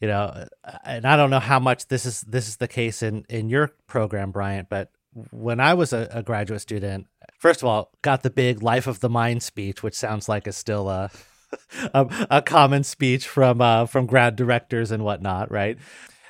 You 0.00 0.08
know, 0.08 0.46
and 0.84 1.06
I 1.06 1.16
don't 1.16 1.30
know 1.30 1.40
how 1.40 1.58
much 1.58 1.88
this 1.88 2.06
is 2.06 2.20
this 2.22 2.48
is 2.48 2.56
the 2.56 2.68
case 2.68 3.02
in 3.02 3.24
in 3.28 3.48
your 3.48 3.72
program, 3.88 4.30
Bryant, 4.30 4.68
but 4.68 4.90
when 5.30 5.60
I 5.60 5.74
was 5.74 5.92
a, 5.92 6.08
a, 6.10 6.22
graduate 6.22 6.62
student, 6.62 7.06
first 7.38 7.60
of 7.60 7.68
all, 7.68 7.90
got 8.00 8.22
the 8.22 8.30
big 8.30 8.62
life 8.62 8.86
of 8.86 9.00
the 9.00 9.10
mind 9.10 9.42
speech, 9.42 9.82
which 9.82 9.94
sounds 9.94 10.26
like 10.26 10.46
is 10.46 10.56
still 10.56 10.88
a 10.88 11.10
a, 11.94 12.26
a 12.30 12.42
common 12.42 12.84
speech 12.84 13.26
from 13.26 13.60
uh, 13.60 13.86
from 13.86 14.06
grad 14.06 14.36
directors 14.36 14.90
and 14.90 15.04
whatnot, 15.04 15.50
right? 15.50 15.78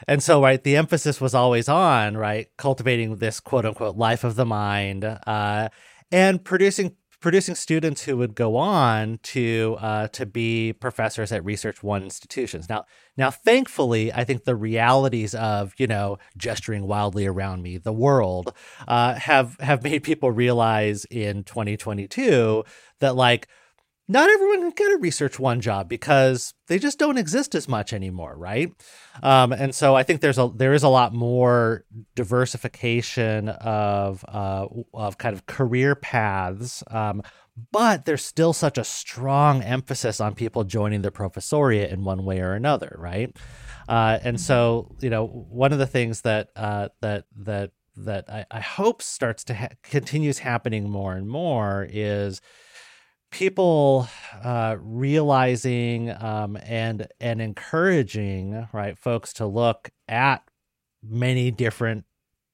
And 0.09 0.23
so, 0.23 0.43
right, 0.43 0.63
the 0.63 0.77
emphasis 0.77 1.21
was 1.21 1.35
always 1.35 1.69
on 1.69 2.17
right 2.17 2.49
cultivating 2.57 3.17
this 3.17 3.41
quote 3.41 3.65
unquote 3.65 3.97
life 3.97 4.25
of 4.25 4.37
the 4.37 4.47
mind 4.47 5.05
uh, 5.05 5.69
and 6.11 6.45
producing 6.45 6.97
producing 7.23 7.55
students 7.55 8.03
who 8.03 8.17
would 8.17 8.35
go 8.35 8.57
on 8.57 9.19
to 9.23 9.77
uh, 9.81 10.09
to 10.09 10.27
be 10.27 10.73
professors 10.75 11.33
at 11.33 11.45
Research 11.45 11.83
One 11.83 12.03
institutions. 12.03 12.69
Now, 12.69 12.85
now, 13.17 13.31
thankfully, 13.31 14.13
I 14.13 14.25
think 14.25 14.45
the 14.45 14.57
realities 14.57 15.35
of 15.35 15.73
you 15.79 15.87
know 15.87 16.19
gesturing 16.37 16.87
wildly 16.87 17.27
around 17.27 17.63
me, 17.63 17.79
the 17.79 17.93
world, 17.93 18.53
uh, 18.87 19.15
have 19.15 19.57
have 19.61 19.83
made 19.83 20.03
people 20.03 20.31
realize 20.31 21.07
in 21.07 21.45
2022 21.45 22.65
that 22.99 23.17
like 23.17 23.49
not 24.13 24.31
everyone 24.31 24.61
can 24.61 24.71
get 24.71 24.93
a 24.93 24.99
research 24.99 25.39
one 25.39 25.61
job 25.61 25.89
because 25.89 26.55
they 26.69 26.79
just 26.79 26.99
don't 26.99 27.19
exist 27.19 27.55
as 27.55 27.69
much 27.69 27.93
anymore, 27.93 28.37
right? 28.37 28.71
Um, 29.23 29.53
and 29.53 29.75
so 29.75 29.95
I 29.95 30.03
think 30.03 30.21
there's 30.21 30.39
a 30.39 30.51
there 30.55 30.75
is 30.75 30.83
a 30.83 30.89
lot 30.89 31.13
more 31.13 31.85
diversification 32.15 33.49
of 33.49 34.25
uh, 34.29 34.67
of 34.95 35.19
kind 35.19 35.35
of 35.35 35.47
career 35.47 35.95
paths. 35.95 36.85
Um, 36.91 37.23
but 37.71 38.05
there's 38.05 38.25
still 38.25 38.53
such 38.53 38.79
a 38.79 38.85
strong 38.85 39.63
emphasis 39.63 40.21
on 40.21 40.35
people 40.35 40.65
joining 40.65 41.03
the 41.03 41.11
professoriate 41.11 41.93
in 41.93 42.05
one 42.05 42.25
way 42.25 42.41
or 42.41 42.55
another, 42.55 42.97
right? 42.99 43.37
Uh, 43.89 44.19
and 44.23 44.41
so, 44.41 44.95
you 45.01 45.11
know, 45.11 45.27
one 45.27 45.73
of 45.73 45.79
the 45.79 45.87
things 45.87 46.23
that 46.23 46.51
uh, 46.57 46.89
that 47.01 47.25
that 47.37 47.73
that 47.97 48.31
I, 48.31 48.47
I 48.51 48.61
hope 48.61 49.03
starts 49.03 49.45
to 49.45 49.55
ha- 49.55 49.69
continues 49.83 50.39
happening 50.39 50.89
more 50.89 51.15
and 51.15 51.29
more 51.29 51.87
is 51.91 52.41
people 53.33 54.07
uh, 54.45 54.77
realizing 54.79 56.11
um, 56.23 56.57
and 56.63 57.09
and 57.21 57.43
encouraging 57.43 58.69
right 58.73 58.97
folks 58.97 59.33
to 59.33 59.47
look 59.47 59.91
at 60.07 60.45
many 61.03 61.51
different 61.51 62.05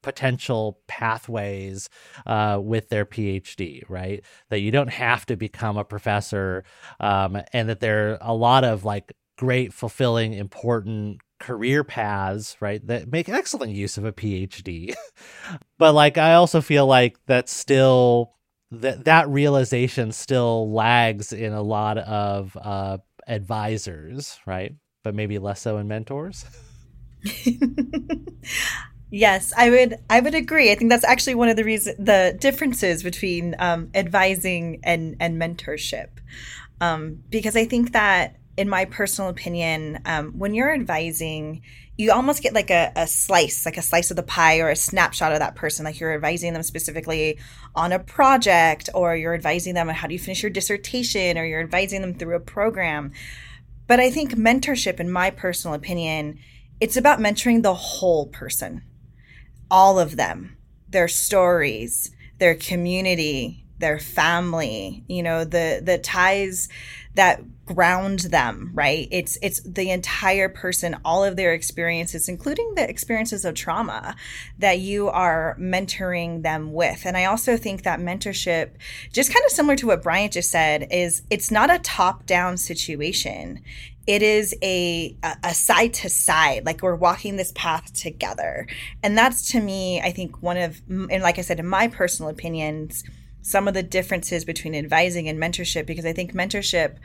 potential 0.03 0.81
pathways 0.87 1.91
uh, 2.25 2.59
with 2.62 2.88
their 2.88 3.05
PhD, 3.05 3.83
right? 3.91 4.25
That 4.49 4.61
you 4.61 4.71
don't 4.71 4.88
have 4.88 5.27
to 5.27 5.37
become 5.37 5.77
a 5.77 5.85
professor, 5.85 6.64
um, 7.01 7.43
and 7.53 7.69
that 7.69 7.81
there 7.81 8.12
are 8.12 8.19
a 8.23 8.35
lot 8.35 8.64
of 8.64 8.85
like 8.85 9.12
great, 9.37 9.75
fulfilling, 9.75 10.33
important 10.33 11.21
career 11.41 11.85
paths, 11.85 12.57
right, 12.61 12.85
that 12.87 13.11
make 13.11 13.29
excellent 13.29 13.73
use 13.73 13.99
of 13.99 14.05
a 14.05 14.12
PhD. 14.12 14.95
but 15.79 15.95
like, 15.95 16.17
I 16.19 16.35
also 16.35 16.61
feel 16.61 16.87
like 16.87 17.19
that's 17.27 17.53
still 17.53 18.35
that 18.70 19.04
that 19.04 19.28
realization 19.28 20.12
still 20.12 20.70
lags 20.72 21.33
in 21.33 21.52
a 21.52 21.62
lot 21.62 21.98
of 21.98 22.57
uh, 22.61 22.98
advisors, 23.26 24.38
right? 24.46 24.74
But 25.04 25.14
maybe 25.14 25.38
less 25.38 25.61
so 25.61 25.78
in 25.78 25.88
mentors. 25.88 26.44
yes, 29.11 29.52
I 29.57 29.70
would. 29.70 29.96
I 30.11 30.20
would 30.20 30.35
agree. 30.35 30.70
I 30.70 30.74
think 30.74 30.90
that's 30.90 31.04
actually 31.04 31.35
one 31.35 31.48
of 31.48 31.57
the 31.57 31.64
reason 31.64 31.94
the 31.98 32.37
differences 32.38 33.02
between 33.02 33.57
um, 33.59 33.90
advising 33.94 34.81
and 34.83 35.16
and 35.20 35.40
mentorship, 35.40 36.09
um, 36.81 37.22
because 37.31 37.57
I 37.57 37.64
think 37.64 37.92
that, 37.92 38.37
in 38.59 38.68
my 38.68 38.85
personal 38.87 39.31
opinion, 39.31 40.01
um, 40.05 40.33
when 40.37 40.53
you're 40.53 40.75
advising, 40.75 41.62
you 41.97 42.11
almost 42.11 42.42
get 42.42 42.55
like 42.55 42.71
a, 42.71 42.90
a 42.97 43.07
slice, 43.07 43.64
like 43.64 43.77
a 43.77 43.83
slice 43.83 44.11
of 44.11 44.16
the 44.16 44.23
pie 44.25 44.59
or 44.59 44.68
a 44.68 44.75
snapshot 44.75 45.31
of 45.31 45.38
that 45.38 45.55
person. 45.55 45.85
Like 45.85 46.01
you're 46.01 46.12
advising 46.12 46.55
them 46.55 46.64
specifically 46.64 47.38
on 47.77 47.92
a 47.92 48.01
project, 48.01 48.90
or 48.94 49.14
you're 49.14 49.33
advising 49.35 49.75
them 49.75 49.88
on 49.88 49.94
how 49.94 50.09
do 50.09 50.12
you 50.12 50.18
finish 50.18 50.42
your 50.42 50.51
dissertation, 50.51 51.38
or 51.38 51.44
you're 51.44 51.62
advising 51.62 52.01
them 52.01 52.14
through 52.14 52.35
a 52.35 52.40
program. 52.40 53.12
But 53.87 54.01
I 54.01 54.11
think 54.11 54.33
mentorship, 54.33 54.99
in 54.99 55.09
my 55.09 55.31
personal 55.31 55.77
opinion, 55.77 56.40
it's 56.81 56.97
about 56.97 57.21
mentoring 57.21 57.62
the 57.62 57.75
whole 57.75 58.27
person, 58.27 58.83
all 59.71 60.01
of 60.01 60.16
them, 60.16 60.57
their 60.88 61.07
stories, 61.07 62.11
their 62.38 62.57
community, 62.57 63.66
their 63.79 64.01
family, 64.01 65.05
you 65.07 65.23
know, 65.23 65.44
the 65.44 65.81
the 65.81 65.99
ties 65.99 66.68
that 67.18 67.42
ground 67.66 68.20
them 68.20 68.70
right? 68.72 69.09
It's 69.11 69.37
it's 69.42 69.61
the 69.61 69.90
entire 69.90 70.48
person 70.48 70.96
all 71.04 71.22
of 71.22 71.37
their 71.37 71.52
experiences 71.52 72.28
including 72.28 72.74
the 72.74 72.88
experiences 72.88 73.44
of 73.44 73.54
trauma 73.54 74.16
that 74.59 74.78
you 74.78 75.09
are 75.09 75.57
mentoring 75.61 76.42
them 76.42 76.72
with. 76.72 77.04
And 77.04 77.16
i 77.16 77.24
also 77.26 77.57
think 77.57 77.83
that 77.83 78.00
mentorship 78.00 78.70
just 79.12 79.33
kind 79.35 79.44
of 79.44 79.52
similar 79.52 79.76
to 79.76 79.88
what 79.88 80.02
bryant 80.02 80.33
just 80.33 80.50
said 80.50 80.88
is 80.90 81.22
it's 81.28 81.50
not 81.50 81.70
a 81.70 81.78
top 81.81 82.24
down 82.24 82.57
situation. 82.57 83.61
It 84.07 84.22
is 84.22 84.57
a 84.62 85.14
a 85.44 85.52
side 85.52 85.92
to 85.94 86.09
side 86.09 86.64
like 86.64 86.81
we're 86.81 86.94
walking 86.94 87.37
this 87.37 87.52
path 87.54 87.92
together. 87.92 88.66
And 89.02 89.18
that's 89.18 89.50
to 89.52 89.61
me 89.61 90.00
i 90.00 90.11
think 90.11 90.40
one 90.42 90.57
of 90.57 90.81
and 90.88 91.22
like 91.22 91.38
i 91.38 91.42
said 91.42 91.61
in 91.61 91.66
my 91.66 91.88
personal 91.88 92.31
opinions 92.31 93.04
some 93.49 93.67
of 93.67 93.75
the 93.75 93.83
differences 93.83 94.45
between 94.45 94.75
advising 94.75 95.29
and 95.29 95.39
mentorship 95.39 95.87
because 95.87 96.05
I 96.05 96.13
think 96.13 96.35
mentorship 96.35 96.97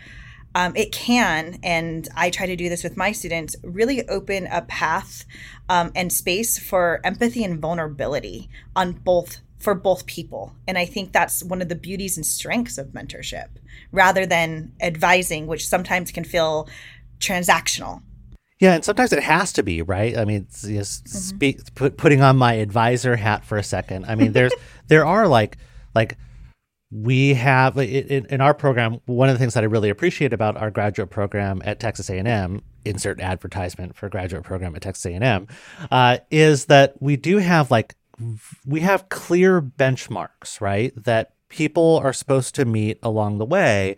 um, 0.55 0.75
it 0.75 0.91
can, 0.91 1.59
and 1.63 2.07
I 2.15 2.29
try 2.29 2.45
to 2.45 2.55
do 2.55 2.69
this 2.69 2.83
with 2.83 2.95
my 2.95 3.11
students, 3.11 3.55
really 3.63 4.07
open 4.07 4.47
a 4.47 4.61
path 4.61 5.25
um, 5.67 5.91
and 5.95 6.13
space 6.13 6.59
for 6.59 7.01
empathy 7.03 7.43
and 7.43 7.59
vulnerability 7.59 8.49
on 8.75 8.91
both 8.91 9.39
for 9.57 9.73
both 9.73 10.05
people. 10.05 10.53
And 10.67 10.77
I 10.77 10.85
think 10.85 11.13
that's 11.13 11.43
one 11.43 11.61
of 11.61 11.69
the 11.69 11.75
beauties 11.75 12.17
and 12.17 12.25
strengths 12.25 12.77
of 12.77 12.87
mentorship 12.87 13.47
rather 13.91 14.25
than 14.25 14.73
advising, 14.81 15.47
which 15.47 15.67
sometimes 15.67 16.11
can 16.11 16.25
feel 16.25 16.67
transactional. 17.19 18.03
Yeah, 18.59 18.75
and 18.75 18.85
sometimes 18.85 19.13
it 19.13 19.23
has 19.23 19.53
to 19.53 19.63
be 19.63 19.81
right. 19.81 20.17
I 20.17 20.25
mean, 20.25 20.47
just 20.51 21.05
mm-hmm. 21.05 21.17
speak, 21.17 21.75
put, 21.75 21.97
putting 21.97 22.21
on 22.21 22.37
my 22.37 22.55
advisor 22.55 23.15
hat 23.15 23.45
for 23.45 23.57
a 23.57 23.63
second. 23.63 24.05
I 24.05 24.15
mean, 24.15 24.33
there's 24.33 24.53
there 24.87 25.05
are 25.05 25.27
like 25.27 25.57
like 25.95 26.17
we 26.93 27.33
have 27.33 27.77
in, 27.77 28.25
in, 28.27 28.41
our 28.41 28.53
program 28.53 28.99
one 29.05 29.27
of 29.27 29.33
the 29.33 29.39
things 29.39 29.55
that 29.55 29.63
i 29.63 29.65
really 29.65 29.89
appreciate 29.89 30.31
about 30.31 30.55
our 30.57 30.69
graduate 30.69 31.09
program 31.09 31.61
at 31.65 31.79
texas 31.79 32.09
a&m 32.09 32.61
insert 32.85 33.19
advertisement 33.19 33.95
for 33.95 34.09
graduate 34.09 34.43
program 34.43 34.75
at 34.75 34.81
texas 34.81 35.05
a&m 35.05 35.47
uh, 35.89 36.17
is 36.29 36.65
that 36.65 36.93
we 37.01 37.15
do 37.15 37.37
have 37.37 37.71
like 37.71 37.95
we 38.65 38.81
have 38.81 39.09
clear 39.09 39.61
benchmarks 39.61 40.61
right 40.61 40.93
that 40.95 41.33
people 41.49 41.99
are 42.03 42.13
supposed 42.13 42.53
to 42.53 42.65
meet 42.65 42.99
along 43.01 43.39
the 43.39 43.45
way 43.45 43.95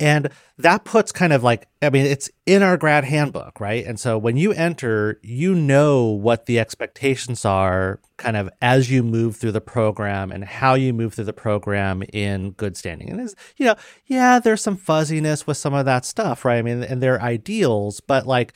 and 0.00 0.28
that 0.58 0.84
puts 0.84 1.12
kind 1.12 1.32
of 1.32 1.44
like, 1.44 1.68
I 1.80 1.90
mean, 1.90 2.04
it's 2.04 2.28
in 2.46 2.62
our 2.62 2.76
grad 2.76 3.04
handbook, 3.04 3.60
right? 3.60 3.84
And 3.84 3.98
so 3.98 4.18
when 4.18 4.36
you 4.36 4.52
enter, 4.52 5.20
you 5.22 5.54
know 5.54 6.06
what 6.06 6.46
the 6.46 6.58
expectations 6.58 7.44
are 7.44 8.00
kind 8.16 8.36
of 8.36 8.50
as 8.60 8.90
you 8.90 9.02
move 9.02 9.36
through 9.36 9.52
the 9.52 9.60
program 9.60 10.32
and 10.32 10.44
how 10.44 10.74
you 10.74 10.92
move 10.92 11.14
through 11.14 11.24
the 11.24 11.32
program 11.32 12.02
in 12.12 12.52
good 12.52 12.76
standing. 12.76 13.08
And 13.08 13.20
it's, 13.20 13.34
you 13.56 13.66
know, 13.66 13.76
yeah, 14.06 14.40
there's 14.40 14.62
some 14.62 14.76
fuzziness 14.76 15.46
with 15.46 15.56
some 15.56 15.74
of 15.74 15.84
that 15.84 16.04
stuff, 16.04 16.44
right? 16.44 16.58
I 16.58 16.62
mean, 16.62 16.82
and 16.82 17.00
they're 17.00 17.22
ideals, 17.22 18.00
but 18.00 18.26
like, 18.26 18.52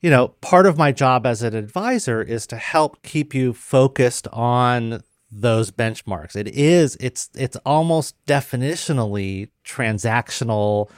you 0.00 0.08
know, 0.08 0.28
part 0.40 0.64
of 0.64 0.78
my 0.78 0.92
job 0.92 1.26
as 1.26 1.42
an 1.42 1.54
advisor 1.54 2.22
is 2.22 2.46
to 2.46 2.56
help 2.56 3.02
keep 3.02 3.34
you 3.34 3.52
focused 3.52 4.26
on 4.32 5.02
those 5.30 5.70
benchmarks. 5.70 6.34
It 6.34 6.48
is 6.48 6.96
it's 7.00 7.30
it's 7.34 7.56
almost 7.64 8.16
definitionally 8.26 9.48
transactional 9.70 10.90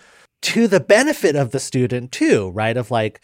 to 0.42 0.66
the 0.66 0.80
benefit 0.80 1.36
of 1.36 1.50
the 1.50 1.60
student 1.60 2.12
too, 2.12 2.50
right? 2.50 2.76
Of 2.76 2.90
like 2.90 3.20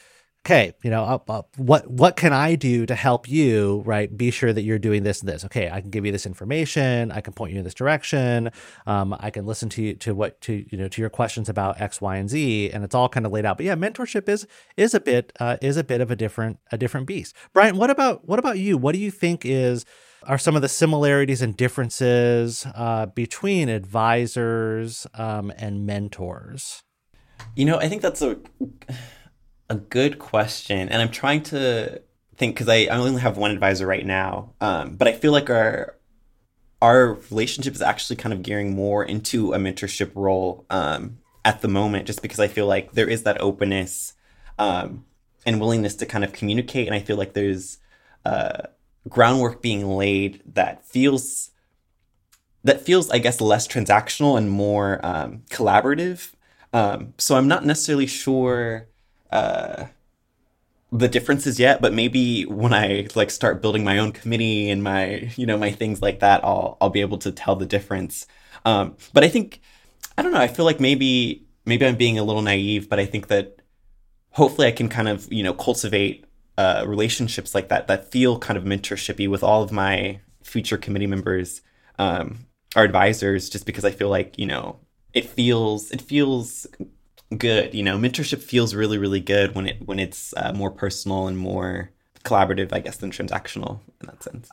okay, 0.49 0.73
you 0.83 0.91
know, 0.91 1.23
what 1.57 1.91
what 1.91 2.17
can 2.17 2.33
I 2.33 2.55
do 2.55 2.87
to 2.87 2.95
help 2.95 3.29
you, 3.29 3.83
right? 3.85 4.15
Be 4.15 4.31
sure 4.31 4.53
that 4.53 4.63
you're 4.63 4.79
doing 4.79 5.03
this 5.03 5.21
and 5.21 5.29
this. 5.29 5.45
Okay, 5.45 5.69
I 5.71 5.81
can 5.81 5.91
give 5.91 6.07
you 6.07 6.13
this 6.13 6.25
information. 6.25 7.13
I 7.13 7.21
can 7.21 7.35
point 7.35 7.53
you 7.53 7.59
in 7.59 7.65
this 7.65 7.75
direction. 7.75 8.51
Um, 8.87 9.15
I 9.21 9.31
can 9.31 9.45
listen 9.47 9.69
to 9.71 9.95
to 9.95 10.15
what 10.15 10.41
to 10.43 10.65
you 10.71 10.79
know 10.79 10.89
to 10.89 11.01
your 11.01 11.11
questions 11.11 11.49
about 11.49 11.81
X, 11.81 12.01
Y, 12.01 12.17
and 12.17 12.31
Z, 12.31 12.71
and 12.71 12.83
it's 12.83 12.95
all 12.95 13.09
kind 13.09 13.27
of 13.27 13.33
laid 13.33 13.45
out. 13.45 13.59
But 13.59 13.67
yeah, 13.67 13.77
mentorship 13.77 14.29
is 14.29 14.47
is 14.77 14.95
a 14.95 15.01
bit 15.01 15.33
uh, 15.39 15.59
is 15.61 15.77
a 15.77 15.85
bit 15.85 16.01
of 16.01 16.11
a 16.11 16.17
different 16.17 16.59
a 16.73 16.79
different 16.79 17.07
beast. 17.07 17.35
Bryant, 17.53 17.77
what 17.77 17.91
about 17.91 18.27
what 18.27 18.39
about 18.39 18.59
you? 18.59 18.79
What 18.79 18.95
do 18.95 19.01
you 19.01 19.11
think 19.11 19.45
is 19.45 19.85
are 20.25 20.39
some 20.39 20.57
of 20.57 20.63
the 20.63 20.69
similarities 20.69 21.43
and 21.43 21.57
differences 21.57 22.67
uh, 22.75 23.07
between 23.07 23.69
advisors 23.69 25.07
um, 25.15 25.53
and 25.57 25.87
mentors? 25.87 26.83
You 27.55 27.65
know, 27.65 27.79
I 27.79 27.89
think 27.89 28.03
that's 28.03 28.23
a 28.23 28.39
a 29.71 29.77
good 29.77 30.19
question, 30.19 30.89
and 30.89 31.01
I'm 31.03 31.11
trying 31.11 31.43
to 31.45 32.03
think 32.37 32.55
because 32.55 32.69
I, 32.69 32.85
I 32.85 32.97
only 32.97 33.21
have 33.21 33.37
one 33.37 33.51
advisor 33.51 33.87
right 33.87 34.07
now, 34.07 34.55
um, 34.61 34.97
but 34.97 35.09
I 35.09 35.13
feel 35.13 35.33
like 35.33 35.51
our 35.51 35.97
our 36.81 37.15
relationship 37.31 37.75
is 37.75 37.83
actually 37.83 38.17
kind 38.17 38.33
of 38.33 38.43
gearing 38.43 38.75
more 38.75 39.05
into 39.05 39.53
a 39.53 39.59
mentorship 39.59 40.13
role 40.15 40.65
um, 40.71 41.19
at 41.45 41.61
the 41.61 41.69
moment, 41.69 42.07
just 42.07 42.23
because 42.23 42.39
I 42.39 42.49
feel 42.49 42.67
like 42.67 42.93
there 42.93 43.09
is 43.09 43.25
that 43.25 43.41
openness 43.41 44.15
um, 44.59 45.05
and 45.45 45.61
willingness 45.61 45.97
to 45.97 46.07
kind 46.07 46.25
of 46.25 46.33
communicate, 46.33 46.87
and 46.87 46.95
I 46.95 47.01
feel 47.01 47.17
like 47.17 47.35
there's 47.35 47.79
uh, 48.25 48.63
groundwork 49.09 49.63
being 49.63 49.87
laid 49.87 50.43
that 50.47 50.87
feels 50.87 51.51
that 52.65 52.81
feels, 52.81 53.09
I 53.11 53.19
guess, 53.19 53.41
less 53.41 53.67
transactional 53.67 54.37
and 54.37 54.51
more 54.51 55.01
um, 55.05 55.43
collaborative. 55.51 56.33
Um, 56.73 57.15
so 57.17 57.37
I'm 57.37 57.49
not 57.49 57.65
necessarily 57.65 58.07
sure 58.07 58.89
uh, 59.31 59.87
the 60.93 61.09
differences 61.09 61.59
yet, 61.59 61.81
but 61.81 61.95
maybe 61.95 62.45
when 62.45 62.75
I 62.75 63.09
like 63.15 63.31
start 63.31 63.63
building 63.63 63.85
my 63.85 63.99
own 63.99 64.13
committee 64.13 64.71
and 64.71 64.83
my 64.83 65.31
you 65.37 65.47
know 65.47 65.57
my 65.57 65.71
things 65.71 66.03
like 66.03 66.21
that, 66.21 66.45
I'll 66.45 66.77
I'll 66.81 66.91
be 66.91 67.01
able 67.01 67.19
to 67.19 67.33
tell 67.33 67.57
the 67.57 67.67
difference. 67.67 68.27
Um, 68.65 68.97
but 69.13 69.25
I 69.25 69.29
think 69.29 69.61
I 70.17 70.23
don't 70.23 70.33
know. 70.33 70.41
I 70.41 70.49
feel 70.49 70.65
like 70.65 70.81
maybe 70.81 71.47
maybe 71.65 71.87
I'm 71.87 71.97
being 71.97 72.19
a 72.19 72.25
little 72.25 72.43
naive, 72.43 72.89
but 72.89 72.99
I 72.99 73.07
think 73.07 73.29
that 73.29 73.61
hopefully 74.31 74.67
I 74.67 74.73
can 74.73 74.89
kind 74.89 75.09
of 75.09 75.31
you 75.33 75.43
know 75.43 75.55
cultivate 75.55 76.25
uh, 76.59 76.85
relationships 76.87 77.55
like 77.55 77.69
that 77.69 77.87
that 77.87 78.11
feel 78.11 78.39
kind 78.39 78.59
of 78.59 78.65
mentorshipy 78.65 79.29
with 79.29 79.43
all 79.43 79.63
of 79.63 79.73
my 79.73 80.21
future 80.43 80.77
committee 80.77 81.07
members 81.07 81.63
um, 81.99 82.47
our 82.77 82.85
advisors 82.85 83.49
just 83.49 83.67
because 83.67 83.85
I 83.85 83.91
feel 83.91 84.09
like, 84.09 84.39
you 84.39 84.47
know, 84.47 84.79
it 85.15 85.25
feels 85.25 85.91
it 85.91 86.01
feels 86.01 86.67
good, 87.37 87.75
you 87.75 87.83
know, 87.83 87.99
mentorship 87.99 88.43
feels 88.43 88.75
really 88.75 88.99
really 88.99 89.21
good 89.21 89.55
when 89.55 89.67
it 89.67 89.87
when 89.87 89.99
it's 89.99 90.35
uh, 90.37 90.53
more 90.53 90.71
personal 90.71 91.27
and 91.27 91.39
more 91.39 91.91
collaborative, 92.25 92.73
I 92.73 92.81
guess, 92.81 92.97
than 92.97 93.11
transactional 93.11 93.81
in 94.01 94.07
that 94.07 94.23
sense. 94.23 94.51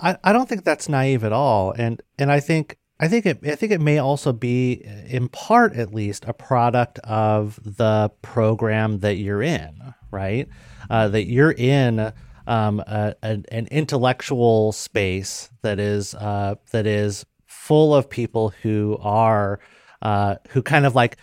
I, 0.00 0.16
I 0.22 0.32
don't 0.32 0.48
think 0.48 0.64
that's 0.64 0.88
naive 0.88 1.24
at 1.24 1.32
all. 1.32 1.72
And 1.72 2.02
and 2.18 2.32
I 2.32 2.40
think 2.40 2.78
I 3.00 3.08
think 3.08 3.26
it 3.26 3.38
I 3.44 3.54
think 3.54 3.72
it 3.72 3.80
may 3.80 3.98
also 3.98 4.32
be 4.32 4.72
in 5.06 5.28
part 5.28 5.74
at 5.74 5.92
least 5.92 6.24
a 6.26 6.32
product 6.32 6.98
of 7.00 7.60
the 7.62 8.10
program 8.22 9.00
that 9.00 9.16
you're 9.16 9.42
in, 9.42 9.94
right? 10.10 10.48
Uh, 10.90 11.08
that 11.08 11.26
you're 11.26 11.52
in 11.52 12.12
um, 12.46 12.80
a, 12.80 13.14
a, 13.22 13.42
an 13.50 13.68
intellectual 13.70 14.72
space 14.72 15.50
that 15.62 15.78
is 15.78 16.14
uh, 16.14 16.54
that 16.72 16.86
is 16.86 17.26
full 17.46 17.94
of 17.94 18.08
people 18.08 18.50
who 18.62 18.98
are 19.00 19.60
uh, 20.02 20.36
who 20.50 20.62
kind 20.62 20.86
of 20.86 20.94
like 20.94 21.18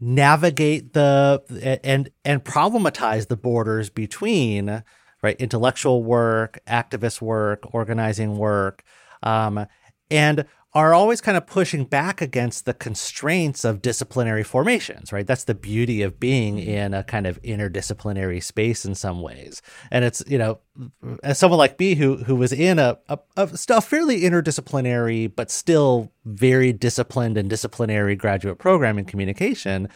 navigate 0.00 0.92
the 0.92 1.80
and 1.82 2.10
and 2.24 2.44
problematize 2.44 3.26
the 3.26 3.36
borders 3.36 3.90
between 3.90 4.84
right 5.22 5.36
intellectual 5.40 6.04
work, 6.04 6.60
activist 6.68 7.20
work, 7.20 7.74
organizing 7.74 8.38
work, 8.38 8.84
um, 9.22 9.66
and 10.10 10.44
are 10.78 10.94
always 10.94 11.20
kind 11.20 11.36
of 11.36 11.44
pushing 11.44 11.84
back 11.84 12.20
against 12.22 12.64
the 12.64 12.72
constraints 12.72 13.64
of 13.64 13.82
disciplinary 13.82 14.44
formations, 14.44 15.12
right? 15.12 15.26
That's 15.26 15.42
the 15.42 15.54
beauty 15.56 16.02
of 16.02 16.20
being 16.20 16.56
mm-hmm. 16.56 16.70
in 16.70 16.94
a 16.94 17.02
kind 17.02 17.26
of 17.26 17.42
interdisciplinary 17.42 18.40
space 18.40 18.84
in 18.84 18.94
some 18.94 19.20
ways. 19.20 19.60
And 19.90 20.04
it's, 20.04 20.22
you 20.28 20.38
know, 20.38 20.60
as 21.24 21.36
someone 21.36 21.58
like 21.58 21.80
me 21.80 21.96
who 21.96 22.18
who 22.18 22.36
was 22.36 22.52
in 22.52 22.78
a, 22.78 22.96
a, 23.08 23.18
a 23.36 23.80
fairly 23.80 24.20
interdisciplinary, 24.20 25.34
but 25.34 25.50
still 25.50 26.12
very 26.24 26.72
disciplined 26.72 27.36
and 27.36 27.50
disciplinary 27.50 28.14
graduate 28.14 28.60
program 28.60 28.98
in 28.98 29.04
communication, 29.04 29.88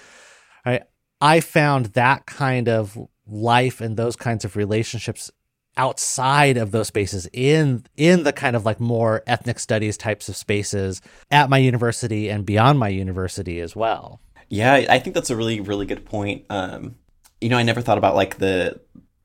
I 0.66 0.80
I 1.20 1.39
found 1.39 1.87
that 1.95 2.26
kind 2.26 2.68
of 2.68 2.99
life 3.24 3.80
and 3.80 3.97
those 3.97 4.16
kinds 4.16 4.45
of 4.45 4.57
relationships 4.57 5.30
outside 5.76 6.56
of 6.56 6.70
those 6.70 6.88
spaces 6.88 7.28
in 7.32 7.84
in 7.96 8.24
the 8.24 8.32
kind 8.32 8.56
of 8.56 8.64
like 8.64 8.80
more 8.80 9.22
ethnic 9.26 9.58
studies 9.58 9.96
types 9.96 10.28
of 10.28 10.36
spaces 10.36 11.00
at 11.30 11.48
my 11.48 11.58
university 11.58 12.28
and 12.28 12.44
beyond 12.44 12.78
my 12.78 12.88
university 12.88 13.60
as 13.60 13.74
well. 13.74 14.20
Yeah, 14.48 14.74
I 14.74 14.98
think 14.98 15.14
that's 15.14 15.30
a 15.30 15.36
really 15.36 15.60
really 15.60 15.86
good 15.86 16.04
point. 16.04 16.44
Um, 16.50 16.96
you 17.40 17.48
know, 17.48 17.56
I 17.56 17.62
never 17.62 17.80
thought 17.80 17.98
about 17.98 18.14
like 18.14 18.38
the 18.38 18.80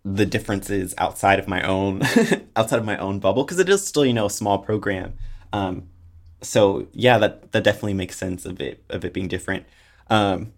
the 0.05 0.25
differences 0.25 0.93
outside 0.97 1.37
of 1.37 1.47
my 1.47 1.61
own 1.63 2.01
outside 2.55 2.79
of 2.79 2.85
my 2.85 2.97
own 2.97 3.19
bubble 3.19 3.43
because 3.43 3.59
it 3.59 3.67
is 3.67 3.85
still 3.85 4.05
you 4.05 4.13
know 4.13 4.27
a 4.27 4.31
small 4.31 4.57
program. 4.59 5.13
Um, 5.51 5.89
so 6.41 6.87
yeah, 6.93 7.17
that 7.17 7.51
that 7.51 7.63
definitely 7.63 7.93
makes 7.93 8.17
sense 8.17 8.45
of 8.45 8.61
it 8.61 8.83
of 8.89 9.03
it 9.03 9.13
being 9.13 9.27
different. 9.27 9.65
Um, 10.09 10.53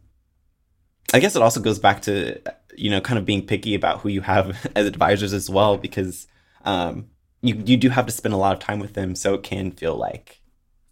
I 1.13 1.19
guess 1.19 1.35
it 1.35 1.41
also 1.41 1.59
goes 1.59 1.79
back 1.79 2.03
to 2.03 2.39
you 2.79 2.89
know 2.89 3.01
kind 3.01 3.17
of 3.19 3.25
being 3.25 3.45
picky 3.45 3.75
about 3.75 3.99
who 3.99 4.09
you 4.09 4.21
have 4.21 4.67
as 4.75 4.85
advisors 4.85 5.33
as 5.33 5.49
well 5.49 5.77
because 5.77 6.27
um, 6.65 7.07
you 7.41 7.61
you 7.65 7.77
do 7.77 7.89
have 7.89 8.05
to 8.05 8.11
spend 8.11 8.33
a 8.33 8.37
lot 8.37 8.53
of 8.53 8.59
time 8.59 8.79
with 8.79 8.93
them, 8.93 9.15
so 9.15 9.33
it 9.33 9.43
can 9.43 9.71
feel 9.71 9.95
like 9.95 10.41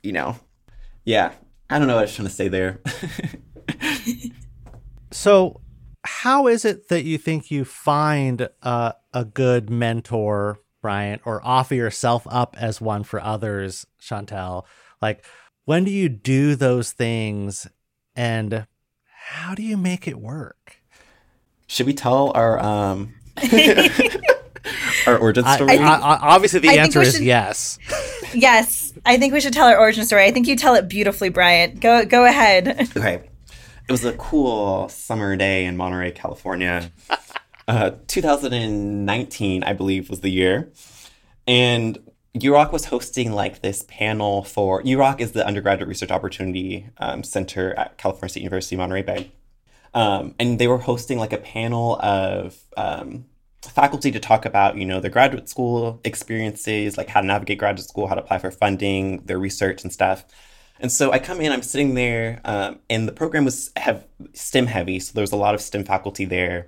you 0.04 0.12
know, 0.12 0.38
yeah. 1.04 1.34
I 1.70 1.80
don't 1.80 1.88
know 1.88 1.96
what 1.96 2.02
I 2.02 2.04
was 2.04 2.16
trying 2.16 2.30
to 2.30 2.34
say 2.34 2.48
there. 2.48 2.80
so, 5.12 5.60
how 6.06 6.48
is 6.48 6.64
it 6.64 6.88
that 6.88 7.04
you 7.04 7.18
think 7.18 7.52
you 7.52 7.66
find 7.66 8.48
uh, 8.64 8.94
a 9.14 9.26
good 9.26 9.70
mentor, 9.70 10.62
Bryant, 10.82 11.22
or 11.26 11.46
offer 11.46 11.76
yourself 11.76 12.26
up 12.30 12.56
as 12.58 12.80
one 12.80 13.04
for 13.04 13.20
others, 13.20 13.86
Shantel? 14.02 14.64
Like, 15.02 15.26
when 15.66 15.84
do 15.84 15.92
you 15.92 16.08
do 16.08 16.56
those 16.56 16.94
things 16.94 17.68
and 18.16 18.66
how 19.04 19.54
do 19.54 19.62
you 19.62 19.76
make 19.76 20.08
it 20.08 20.20
work? 20.20 20.77
Should 21.78 21.86
we 21.86 21.94
tell 21.94 22.32
our 22.34 22.58
um 22.58 23.14
our 25.06 25.16
origin 25.16 25.46
story? 25.46 25.78
I, 25.78 26.00
I, 26.00 26.18
obviously, 26.34 26.60
the 26.60 26.70
I 26.70 26.78
answer 26.78 27.04
is 27.04 27.18
should, 27.18 27.24
yes. 27.24 27.78
yes, 28.34 28.94
I 29.06 29.20
think 29.20 29.32
we 29.32 29.40
should 29.40 29.54
tell 29.54 29.68
our 29.68 29.78
origin 29.78 30.04
story. 30.04 30.24
I 30.24 30.32
think 30.32 30.48
you 30.48 30.56
tell 30.56 30.74
it 30.74 30.88
beautifully, 30.88 31.30
Bryant. 31.30 31.80
Go 31.80 32.04
go 32.04 32.26
ahead. 32.26 32.90
Okay, 32.98 33.30
it 33.88 33.92
was 33.92 34.04
a 34.04 34.14
cool 34.14 34.90
summer 34.90 35.36
day 35.36 35.66
in 35.66 35.78
Monterey, 35.78 36.12
California. 36.12 36.92
Uh, 37.70 37.92
2019, 38.08 39.62
I 39.66 39.74
believe, 39.74 40.10
was 40.10 40.22
the 40.22 40.32
year, 40.32 40.72
and 41.46 42.00
UROC 42.34 42.72
was 42.72 42.86
hosting 42.86 43.34
like 43.34 43.62
this 43.62 43.84
panel 43.90 44.46
for 44.46 44.82
UROC 44.84 45.20
is 45.20 45.34
the 45.34 45.46
undergraduate 45.46 45.90
research 45.90 46.10
opportunity 46.10 46.88
um, 47.00 47.26
center 47.26 47.78
at 47.78 47.98
California 47.98 48.30
State 48.30 48.44
University 48.44 48.78
Monterey 48.78 49.02
Bay, 49.02 49.32
um, 49.94 50.36
and 50.40 50.60
they 50.60 50.68
were 50.68 50.78
hosting 50.78 51.18
like 51.18 51.34
a 51.34 51.38
panel 51.38 52.00
of 52.02 52.58
um, 52.76 53.26
faculty 53.62 54.12
to 54.12 54.20
talk 54.20 54.46
about 54.46 54.78
you 54.78 54.86
know 54.86 55.00
their 55.00 55.12
graduate 55.12 55.50
school 55.50 56.00
experiences, 56.04 56.98
like 56.98 57.10
how 57.10 57.22
to 57.22 57.28
navigate 57.28 57.58
graduate 57.58 57.88
school, 57.88 58.08
how 58.08 58.16
to 58.16 58.22
apply 58.22 58.38
for 58.38 58.52
funding, 58.52 59.24
their 59.26 59.40
research 59.40 59.84
and 59.84 59.92
stuff. 59.92 60.26
And 60.80 60.92
so 60.92 61.12
I 61.12 61.20
come 61.20 61.42
in, 61.42 61.52
I'm 61.52 61.64
sitting 61.64 61.96
there, 61.96 62.40
um, 62.46 62.80
and 62.90 63.08
the 63.08 63.12
program 63.12 63.46
was 63.46 63.72
have 63.78 64.06
STEM 64.34 64.68
heavy, 64.68 65.00
so 65.00 65.14
there 65.14 65.24
was 65.24 65.32
a 65.32 65.38
lot 65.38 65.56
of 65.56 65.62
STEM 65.62 65.86
faculty 65.86 66.26
there. 66.26 66.68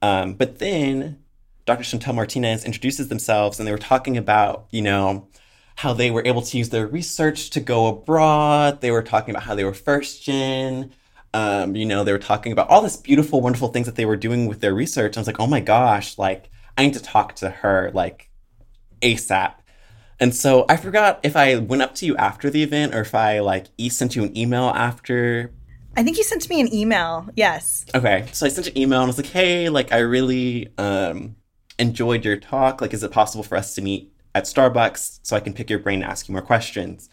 Um, 0.00 0.34
but 0.34 0.58
then 0.58 1.18
Dr. 1.66 1.82
Shantel 1.82 2.14
Martinez 2.14 2.64
introduces 2.64 3.08
themselves 3.08 3.58
and 3.58 3.66
they 3.66 3.72
were 3.72 3.78
talking 3.78 4.16
about, 4.16 4.68
you 4.70 4.80
know, 4.80 5.28
how 5.76 5.92
they 5.92 6.10
were 6.10 6.22
able 6.24 6.42
to 6.42 6.58
use 6.58 6.70
their 6.70 6.86
research 6.86 7.50
to 7.50 7.60
go 7.60 7.88
abroad. 7.88 8.80
They 8.80 8.90
were 8.90 9.02
talking 9.02 9.32
about 9.34 9.42
how 9.42 9.54
they 9.54 9.64
were 9.64 9.74
first 9.74 10.24
gen. 10.24 10.92
Um, 11.38 11.76
you 11.76 11.86
know, 11.86 12.02
they 12.02 12.12
were 12.12 12.18
talking 12.32 12.52
about 12.52 12.68
all 12.68 12.82
this 12.82 12.96
beautiful, 12.96 13.40
wonderful 13.40 13.68
things 13.68 13.86
that 13.86 13.94
they 13.94 14.06
were 14.06 14.16
doing 14.16 14.48
with 14.48 14.60
their 14.60 14.74
research. 14.74 15.16
I 15.16 15.20
was 15.20 15.26
like, 15.26 15.38
oh 15.38 15.46
my 15.46 15.60
gosh, 15.60 16.18
like, 16.18 16.50
I 16.76 16.82
need 16.84 16.94
to 16.94 17.02
talk 17.02 17.36
to 17.36 17.48
her, 17.62 17.90
like, 17.94 18.28
ASAP. 19.02 19.54
And 20.18 20.34
so 20.34 20.64
I 20.68 20.76
forgot 20.76 21.20
if 21.22 21.36
I 21.36 21.56
went 21.56 21.82
up 21.82 21.94
to 21.96 22.06
you 22.06 22.16
after 22.16 22.50
the 22.50 22.62
event 22.64 22.92
or 22.94 23.02
if 23.02 23.14
I, 23.14 23.38
like, 23.38 23.66
e- 23.76 23.88
sent 23.88 24.16
you 24.16 24.24
an 24.24 24.36
email 24.36 24.64
after. 24.64 25.52
I 25.96 26.02
think 26.02 26.18
you 26.18 26.24
sent 26.24 26.50
me 26.50 26.60
an 26.60 26.74
email. 26.74 27.28
Yes. 27.36 27.84
Okay. 27.94 28.26
So 28.32 28.44
I 28.44 28.48
sent 28.48 28.66
an 28.66 28.76
email 28.76 29.00
and 29.00 29.08
I 29.08 29.12
was 29.14 29.18
like, 29.22 29.32
hey, 29.38 29.68
like, 29.68 29.92
I 29.92 29.98
really, 29.98 30.72
um, 30.76 31.36
enjoyed 31.78 32.24
your 32.24 32.36
talk. 32.36 32.80
Like, 32.80 32.92
is 32.92 33.04
it 33.04 33.12
possible 33.12 33.44
for 33.44 33.56
us 33.56 33.76
to 33.76 33.80
meet 33.82 34.12
at 34.34 34.44
Starbucks 34.44 35.20
so 35.22 35.36
I 35.36 35.40
can 35.40 35.52
pick 35.52 35.70
your 35.70 35.78
brain 35.78 36.02
and 36.02 36.10
ask 36.10 36.28
you 36.28 36.32
more 36.32 36.42
questions? 36.42 37.08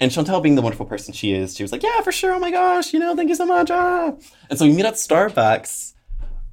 And 0.00 0.12
Shantel, 0.12 0.42
being 0.42 0.54
the 0.54 0.62
wonderful 0.62 0.86
person 0.86 1.12
she 1.12 1.32
is, 1.32 1.56
she 1.56 1.64
was 1.64 1.72
like, 1.72 1.82
"Yeah, 1.82 2.00
for 2.02 2.12
sure. 2.12 2.32
Oh 2.34 2.38
my 2.38 2.50
gosh, 2.50 2.92
you 2.92 3.00
know, 3.00 3.16
thank 3.16 3.28
you 3.28 3.34
so 3.34 3.46
much." 3.46 3.70
Ah. 3.70 4.12
And 4.48 4.58
so 4.58 4.64
we 4.64 4.72
meet 4.72 4.84
at 4.84 4.94
Starbucks, 4.94 5.94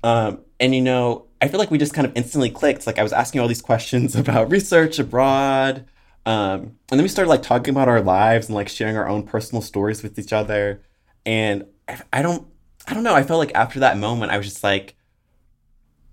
um, 0.04 0.39
and 0.60 0.74
you 0.74 0.82
know, 0.82 1.28
I 1.41 1.48
feel 1.48 1.60
like 1.60 1.70
we 1.70 1.78
just 1.78 1.93
kind 1.93 2.08
of 2.08 2.14
instantly 2.16 2.50
clicked. 2.50 2.88
Like 2.88 2.98
I 2.98 3.04
was 3.04 3.14
asking 3.14 3.41
all 3.41 3.48
these 3.48 3.62
questions 3.62 4.16
about 4.24 4.50
research 4.50 4.98
abroad, 4.98 5.86
um, 6.26 6.78
and 6.89 7.00
then 7.00 7.04
we 7.04 7.08
started 7.08 7.30
like 7.30 7.43
talking 7.43 7.74
about 7.74 7.88
our 7.88 8.02
lives 8.02 8.48
and 8.48 8.56
like 8.56 8.68
sharing 8.68 8.98
our 8.98 9.08
own 9.08 9.24
personal 9.24 9.62
stories 9.62 10.02
with 10.02 10.18
each 10.18 10.34
other. 10.34 10.82
And 11.26 11.66
I, 11.88 12.02
I 12.14 12.22
don't, 12.22 12.48
I 12.88 12.93
don't 12.93 13.04
know. 13.04 13.14
I 13.14 13.24
felt 13.24 13.39
like 13.39 13.54
after 13.54 13.80
that 13.82 13.98
moment, 13.98 14.32
I 14.32 14.38
was 14.38 14.48
just 14.48 14.64
like, 14.64 14.96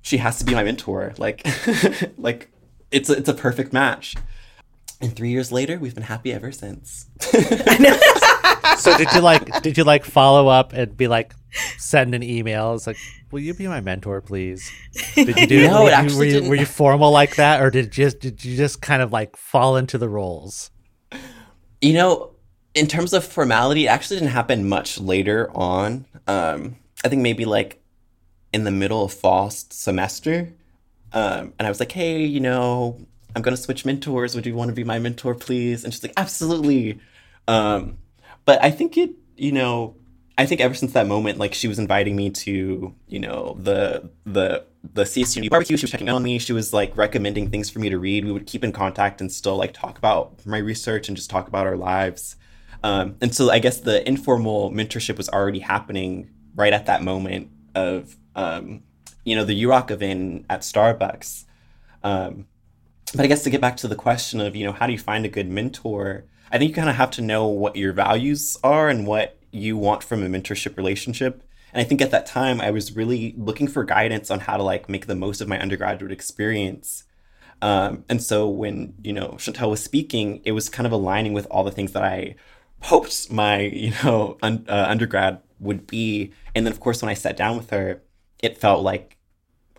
she 0.02 0.18
has 0.18 0.38
to 0.38 0.44
be 0.44 0.54
my 0.54 0.64
mentor. 0.64 1.14
Like, 1.16 1.46
like 2.18 2.50
it's 2.90 3.08
a, 3.08 3.14
it's 3.14 3.28
a 3.28 3.34
perfect 3.34 3.72
match. 3.72 4.16
And 5.02 5.14
three 5.14 5.30
years 5.30 5.50
later, 5.50 5.78
we've 5.78 5.94
been 5.94 6.04
happy 6.04 6.32
ever 6.32 6.52
since. 6.52 7.06
so 8.78 8.96
did 8.96 9.12
you 9.12 9.20
like 9.20 9.62
did 9.62 9.76
you 9.76 9.82
like 9.82 10.04
follow 10.04 10.48
up 10.48 10.72
and 10.72 10.96
be 10.96 11.08
like 11.08 11.34
send 11.76 12.14
an 12.14 12.22
email? 12.22 12.74
It's 12.74 12.86
like, 12.86 12.96
will 13.32 13.40
you 13.40 13.52
be 13.52 13.66
my 13.66 13.80
mentor, 13.80 14.20
please? 14.20 14.70
Did 15.14 15.36
you 15.36 15.46
do? 15.46 15.66
no, 15.66 15.84
were, 15.84 15.90
you, 15.90 16.16
were, 16.16 16.24
you, 16.24 16.48
were 16.48 16.54
you 16.54 16.66
formal 16.66 17.10
like 17.10 17.36
that, 17.36 17.60
or 17.60 17.70
did 17.70 17.96
you 17.96 18.04
just 18.04 18.20
did 18.20 18.44
you 18.44 18.56
just 18.56 18.80
kind 18.80 19.02
of 19.02 19.12
like 19.12 19.36
fall 19.36 19.76
into 19.76 19.98
the 19.98 20.08
roles? 20.08 20.70
You 21.80 21.94
know, 21.94 22.30
in 22.74 22.86
terms 22.86 23.12
of 23.12 23.24
formality, 23.24 23.86
it 23.86 23.88
actually 23.88 24.20
didn't 24.20 24.32
happen 24.32 24.68
much 24.68 25.00
later 25.00 25.50
on. 25.52 26.06
Um, 26.28 26.76
I 27.04 27.08
think 27.08 27.22
maybe 27.22 27.44
like 27.44 27.82
in 28.52 28.64
the 28.64 28.70
middle 28.70 29.04
of 29.04 29.12
fall 29.12 29.50
semester. 29.50 30.52
Um, 31.12 31.52
and 31.58 31.66
I 31.66 31.68
was 31.68 31.80
like, 31.80 31.92
hey, 31.92 32.24
you 32.24 32.40
know, 32.40 33.04
I'm 33.34 33.42
going 33.42 33.56
to 33.56 33.62
switch 33.62 33.84
mentors. 33.84 34.34
Would 34.34 34.46
you 34.46 34.54
want 34.54 34.68
to 34.68 34.74
be 34.74 34.84
my 34.84 34.98
mentor, 34.98 35.34
please? 35.34 35.84
And 35.84 35.92
she's 35.92 36.02
like, 36.02 36.12
absolutely. 36.16 37.00
Um, 37.48 37.98
but 38.44 38.62
I 38.62 38.70
think 38.70 38.96
it, 38.96 39.10
you 39.36 39.52
know, 39.52 39.96
I 40.38 40.46
think 40.46 40.60
ever 40.60 40.74
since 40.74 40.92
that 40.92 41.06
moment, 41.06 41.38
like 41.38 41.54
she 41.54 41.68
was 41.68 41.78
inviting 41.78 42.16
me 42.16 42.30
to, 42.30 42.94
you 43.06 43.18
know, 43.18 43.56
the 43.58 44.10
the 44.24 44.64
the 44.82 45.04
CSU 45.04 45.48
barbecue. 45.48 45.76
She 45.76 45.84
was 45.84 45.90
checking 45.90 46.08
on 46.08 46.22
me. 46.22 46.38
She 46.38 46.52
was 46.52 46.72
like 46.72 46.96
recommending 46.96 47.50
things 47.50 47.70
for 47.70 47.78
me 47.78 47.90
to 47.90 47.98
read. 47.98 48.24
We 48.24 48.32
would 48.32 48.46
keep 48.46 48.64
in 48.64 48.72
contact 48.72 49.20
and 49.20 49.30
still 49.30 49.56
like 49.56 49.72
talk 49.72 49.98
about 49.98 50.44
my 50.46 50.58
research 50.58 51.08
and 51.08 51.16
just 51.16 51.30
talk 51.30 51.48
about 51.48 51.66
our 51.66 51.76
lives. 51.76 52.36
Um, 52.82 53.16
and 53.20 53.34
so 53.34 53.50
I 53.50 53.58
guess 53.58 53.80
the 53.80 54.06
informal 54.08 54.70
mentorship 54.72 55.16
was 55.16 55.28
already 55.28 55.60
happening 55.60 56.30
right 56.54 56.72
at 56.72 56.86
that 56.86 57.02
moment 57.02 57.50
of, 57.74 58.16
um, 58.34 58.82
you 59.24 59.36
know, 59.36 59.44
the 59.44 59.62
UROC 59.62 59.90
event 59.92 60.46
at 60.50 60.60
Starbucks. 60.62 61.44
Um, 62.02 62.46
but 63.14 63.24
I 63.24 63.26
guess 63.26 63.42
to 63.44 63.50
get 63.50 63.60
back 63.60 63.76
to 63.78 63.88
the 63.88 63.96
question 63.96 64.40
of, 64.40 64.56
you 64.56 64.64
know, 64.64 64.72
how 64.72 64.86
do 64.86 64.92
you 64.92 64.98
find 64.98 65.24
a 65.24 65.28
good 65.28 65.48
mentor? 65.48 66.24
I 66.50 66.58
think 66.58 66.70
you 66.70 66.74
kind 66.74 66.90
of 66.90 66.96
have 66.96 67.10
to 67.12 67.22
know 67.22 67.46
what 67.46 67.76
your 67.76 67.92
values 67.92 68.56
are 68.62 68.88
and 68.88 69.06
what 69.06 69.38
you 69.50 69.76
want 69.76 70.02
from 70.02 70.22
a 70.22 70.28
mentorship 70.28 70.76
relationship. 70.76 71.42
And 71.72 71.80
I 71.80 71.84
think 71.84 72.00
at 72.00 72.10
that 72.10 72.26
time 72.26 72.60
I 72.60 72.70
was 72.70 72.96
really 72.96 73.34
looking 73.36 73.68
for 73.68 73.84
guidance 73.84 74.30
on 74.30 74.40
how 74.40 74.56
to 74.56 74.62
like 74.62 74.88
make 74.88 75.06
the 75.06 75.14
most 75.14 75.40
of 75.40 75.48
my 75.48 75.58
undergraduate 75.58 76.12
experience. 76.12 77.04
Um, 77.62 78.04
and 78.08 78.22
so 78.22 78.48
when 78.48 78.94
you 79.02 79.12
know 79.12 79.36
Shantel 79.38 79.70
was 79.70 79.82
speaking, 79.82 80.42
it 80.44 80.52
was 80.52 80.68
kind 80.68 80.86
of 80.86 80.92
aligning 80.92 81.32
with 81.32 81.46
all 81.50 81.64
the 81.64 81.70
things 81.70 81.92
that 81.92 82.02
I 82.02 82.34
hoped 82.80 83.30
my 83.30 83.60
you 83.60 83.92
know 84.02 84.36
un- 84.42 84.66
uh, 84.68 84.86
undergrad 84.88 85.40
would 85.60 85.86
be. 85.86 86.32
And 86.54 86.66
then 86.66 86.72
of 86.72 86.80
course 86.80 87.00
when 87.00 87.08
I 87.08 87.14
sat 87.14 87.36
down 87.36 87.56
with 87.56 87.70
her, 87.70 88.02
it 88.42 88.58
felt 88.58 88.82
like 88.82 89.16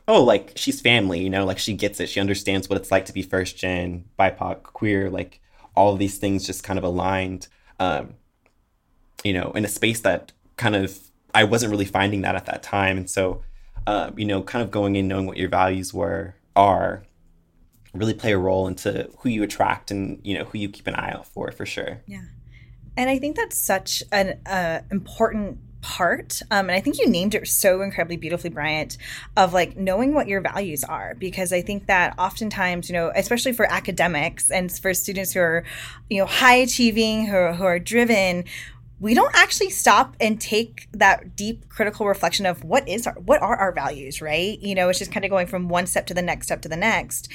oh 0.07 0.23
like 0.23 0.53
she's 0.55 0.81
family, 0.81 1.21
you 1.21 1.29
know, 1.29 1.45
like 1.45 1.59
she 1.59 1.73
gets 1.73 1.99
it. 1.99 2.09
She 2.09 2.19
understands 2.19 2.69
what 2.69 2.77
it's 2.77 2.91
like 2.91 3.05
to 3.05 3.13
be 3.13 3.21
first 3.21 3.57
gen, 3.57 4.05
BIPOC, 4.19 4.63
queer, 4.63 5.09
like 5.09 5.39
all 5.75 5.95
these 5.95 6.17
things 6.17 6.45
just 6.45 6.63
kind 6.63 6.77
of 6.77 6.83
aligned. 6.83 7.47
Um, 7.79 8.15
you 9.23 9.33
know, 9.33 9.51
in 9.51 9.65
a 9.65 9.69
space 9.69 10.01
that 10.01 10.31
kind 10.57 10.75
of 10.75 10.99
I 11.33 11.43
wasn't 11.43 11.71
really 11.71 11.85
finding 11.85 12.21
that 12.21 12.35
at 12.35 12.45
that 12.45 12.63
time, 12.63 12.97
and 12.97 13.09
so 13.09 13.41
uh, 13.87 14.11
you 14.15 14.25
know, 14.25 14.41
kind 14.41 14.63
of 14.63 14.71
going 14.71 14.95
in 14.95 15.07
knowing 15.07 15.25
what 15.25 15.37
your 15.37 15.49
values 15.49 15.93
were 15.93 16.35
are 16.55 17.03
really 17.93 18.13
play 18.13 18.31
a 18.31 18.37
role 18.37 18.67
into 18.67 19.09
who 19.19 19.29
you 19.29 19.43
attract 19.43 19.91
and 19.91 20.19
you 20.23 20.37
know 20.37 20.45
who 20.45 20.57
you 20.57 20.69
keep 20.69 20.87
an 20.87 20.95
eye 20.95 21.11
out 21.11 21.27
for 21.27 21.51
for 21.51 21.65
sure. 21.65 22.01
Yeah, 22.07 22.25
and 22.97 23.09
I 23.09 23.19
think 23.19 23.35
that's 23.35 23.57
such 23.57 24.03
an 24.11 24.39
uh, 24.45 24.81
important 24.91 25.59
part 25.83 26.41
um, 26.49 26.69
and 26.69 26.71
i 26.71 26.79
think 26.79 26.97
you 26.97 27.07
named 27.07 27.35
it 27.35 27.45
so 27.45 27.81
incredibly 27.81 28.15
beautifully 28.15 28.49
bryant 28.49 28.97
of 29.35 29.53
like 29.53 29.75
knowing 29.75 30.13
what 30.13 30.27
your 30.27 30.39
values 30.39 30.83
are 30.85 31.13
because 31.19 31.51
i 31.51 31.61
think 31.61 31.85
that 31.87 32.17
oftentimes 32.17 32.89
you 32.89 32.93
know 32.93 33.11
especially 33.15 33.51
for 33.51 33.71
academics 33.71 34.49
and 34.49 34.71
for 34.71 34.93
students 34.93 35.33
who 35.33 35.41
are 35.41 35.63
you 36.09 36.17
know 36.17 36.25
high 36.25 36.55
achieving 36.55 37.27
who 37.27 37.51
who 37.51 37.65
are 37.65 37.79
driven 37.79 38.45
we 39.03 39.13
don't 39.13 39.35
actually 39.35 39.69
stop 39.69 40.15
and 40.21 40.39
take 40.39 40.87
that 40.93 41.35
deep 41.35 41.67
critical 41.67 42.07
reflection 42.07 42.45
of 42.45 42.63
what 42.63 42.87
is 42.87 43.05
our 43.05 43.15
what 43.15 43.41
are 43.41 43.57
our 43.57 43.73
values 43.73 44.21
right? 44.21 44.57
You 44.61 44.73
know 44.75 44.87
it's 44.87 44.97
just 44.97 45.11
kind 45.11 45.25
of 45.25 45.29
going 45.29 45.45
from 45.45 45.67
one 45.67 45.87
step 45.87 46.07
to 46.07 46.13
the 46.13 46.21
next 46.21 46.47
step 46.47 46.61
to 46.61 46.69
the 46.69 46.77
next. 46.77 47.27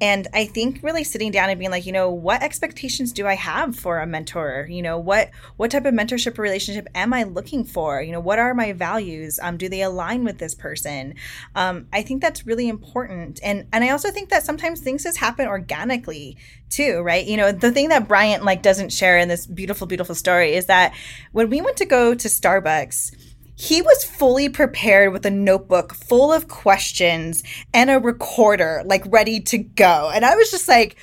And 0.00 0.28
i 0.32 0.46
think 0.46 0.80
really 0.84 1.02
sitting 1.02 1.32
down 1.32 1.50
and 1.50 1.58
being 1.58 1.72
like 1.72 1.84
you 1.84 1.90
know 1.90 2.10
what 2.10 2.44
expectations 2.44 3.12
do 3.12 3.26
i 3.26 3.34
have 3.34 3.74
for 3.74 3.98
a 3.98 4.06
mentor? 4.06 4.68
You 4.70 4.82
know 4.82 4.98
what 4.98 5.30
what 5.56 5.72
type 5.72 5.84
of 5.84 5.94
mentorship 5.94 6.38
relationship 6.38 6.86
am 6.94 7.12
i 7.12 7.24
looking 7.24 7.64
for? 7.64 8.00
You 8.00 8.12
know 8.12 8.20
what 8.20 8.38
are 8.38 8.54
my 8.54 8.72
values? 8.72 9.40
Um, 9.42 9.56
do 9.56 9.68
they 9.68 9.82
align 9.82 10.22
with 10.22 10.38
this 10.38 10.54
person? 10.54 11.16
Um, 11.56 11.88
i 11.92 12.02
think 12.02 12.22
that's 12.22 12.46
really 12.46 12.68
important. 12.68 13.40
And 13.42 13.66
and 13.72 13.82
i 13.82 13.90
also 13.90 14.12
think 14.12 14.28
that 14.28 14.44
sometimes 14.44 14.80
things 14.80 15.02
just 15.02 15.18
happen 15.18 15.48
organically 15.48 16.36
too 16.68 17.00
right 17.00 17.26
you 17.26 17.36
know 17.36 17.52
the 17.52 17.70
thing 17.70 17.88
that 17.88 18.08
bryant 18.08 18.44
like 18.44 18.62
doesn't 18.62 18.92
share 18.92 19.18
in 19.18 19.28
this 19.28 19.46
beautiful 19.46 19.86
beautiful 19.86 20.14
story 20.14 20.54
is 20.54 20.66
that 20.66 20.94
when 21.32 21.48
we 21.48 21.60
went 21.60 21.76
to 21.76 21.84
go 21.86 22.14
to 22.14 22.28
starbucks 22.28 23.14
he 23.58 23.80
was 23.80 24.04
fully 24.04 24.48
prepared 24.48 25.12
with 25.12 25.24
a 25.24 25.30
notebook 25.30 25.94
full 25.94 26.32
of 26.32 26.48
questions 26.48 27.42
and 27.72 27.90
a 27.90 27.98
recorder 27.98 28.82
like 28.84 29.04
ready 29.06 29.40
to 29.40 29.58
go 29.58 30.10
and 30.12 30.24
i 30.24 30.34
was 30.34 30.50
just 30.50 30.68
like 30.68 30.96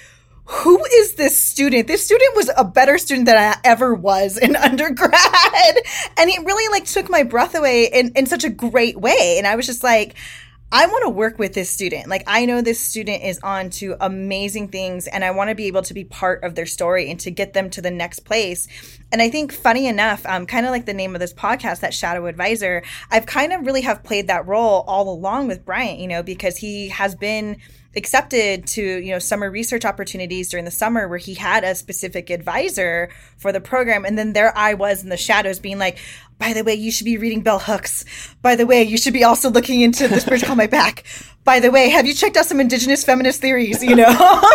who 0.46 0.84
is 0.86 1.16
this 1.16 1.40
student? 1.40 1.88
This 1.88 2.06
student 2.06 2.36
was 2.36 2.52
a 2.58 2.66
better 2.66 2.98
student 2.98 3.28
than 3.28 3.38
I 3.38 3.58
ever 3.64 3.94
was 3.94 4.38
in 4.38 4.56
undergrad. 4.58 5.14
And 6.18 6.30
it 6.30 6.46
really 6.46 6.70
like 6.72 6.86
took 6.86 7.10
my 7.10 7.24
breath 7.24 7.56
away 7.56 7.90
in, 7.92 8.12
in 8.16 8.26
such 8.26 8.44
a 8.44 8.50
great 8.50 9.00
way. 9.00 9.36
And 9.38 9.48
I 9.48 9.56
was 9.56 9.66
just 9.66 9.84
like, 9.84 10.16
I 10.76 10.88
want 10.88 11.04
to 11.04 11.10
work 11.10 11.38
with 11.38 11.54
this 11.54 11.70
student. 11.70 12.08
Like, 12.08 12.24
I 12.26 12.48
know 12.48 12.60
this 12.60 12.80
student 12.80 13.22
is 13.24 13.40
on 13.44 13.70
to 13.72 13.96
amazing 14.02 14.70
things, 14.70 15.06
and 15.06 15.24
I 15.24 15.30
want 15.30 15.52
to 15.52 15.56
be 15.56 15.68
able 15.68 15.84
to 15.84 15.94
be 15.94 16.04
part 16.04 16.44
of 16.44 16.56
their 16.56 16.66
story 16.66 17.12
and 17.12 17.20
to 17.20 17.30
get 17.30 17.54
them 17.54 17.70
to 17.70 17.82
the 17.82 17.92
next 17.92 18.22
place. 18.22 18.68
And 19.12 19.22
I 19.22 19.30
think, 19.30 19.54
funny 19.54 19.86
enough, 19.86 20.26
um, 20.26 20.48
kind 20.48 20.66
of 20.66 20.72
like 20.72 20.88
the 20.88 20.94
name 20.96 21.14
of 21.14 21.22
this 21.22 21.32
podcast, 21.32 21.82
that 21.82 21.94
Shadow 21.94 22.26
Advisor, 22.26 22.82
I've 23.12 23.28
kind 23.28 23.54
of 23.54 23.68
really 23.68 23.82
have 23.82 24.02
played 24.02 24.26
that 24.30 24.48
role 24.48 24.84
all 24.88 25.14
along 25.14 25.48
with 25.48 25.64
Bryant, 25.64 26.00
you 26.00 26.08
know, 26.08 26.24
because 26.24 26.58
he 26.58 26.90
has 26.90 27.14
been 27.14 27.58
accepted 27.96 28.66
to 28.68 28.82
you 28.82 29.12
know 29.12 29.20
summer 29.20 29.50
research 29.50 29.86
opportunities 29.86 30.50
during 30.50 30.66
the 30.66 30.72
summer 30.72 31.08
where 31.08 31.18
he 31.18 31.34
had 31.34 31.64
a 31.64 31.76
specific 31.76 32.30
advisor 32.30 33.10
for 33.38 33.52
the 33.52 33.62
program. 33.62 34.06
And 34.06 34.18
then 34.18 34.34
there 34.34 34.56
i 34.58 34.74
was 34.74 35.04
in 35.04 35.10
the 35.10 35.18
shadows 35.18 35.60
being 35.60 35.80
like 35.80 35.98
by 36.40 36.54
the 36.54 36.64
way 36.64 36.74
you 36.74 36.92
should 36.92 37.06
be 37.06 37.18
reading 37.18 37.42
bell 37.42 37.60
hooks. 37.60 38.06
By 38.42 38.56
the 38.56 38.66
way 38.66 38.84
you 38.84 38.98
should 38.98 39.14
be 39.14 39.24
also 39.24 39.50
looking 39.50 39.82
into 39.82 40.08
this 40.08 40.26
bridge 40.26 40.44
called 40.44 40.58
my 40.58 40.68
back 40.68 41.04
by 41.44 41.60
the 41.60 41.72
way 41.72 41.90
have 41.90 42.06
you 42.06 42.14
checked 42.14 42.38
out 42.38 42.46
some 42.46 42.60
indigenous 42.60 43.04
feminist 43.04 43.42
theories 43.42 43.84
you 43.84 43.96
know? 43.96 44.42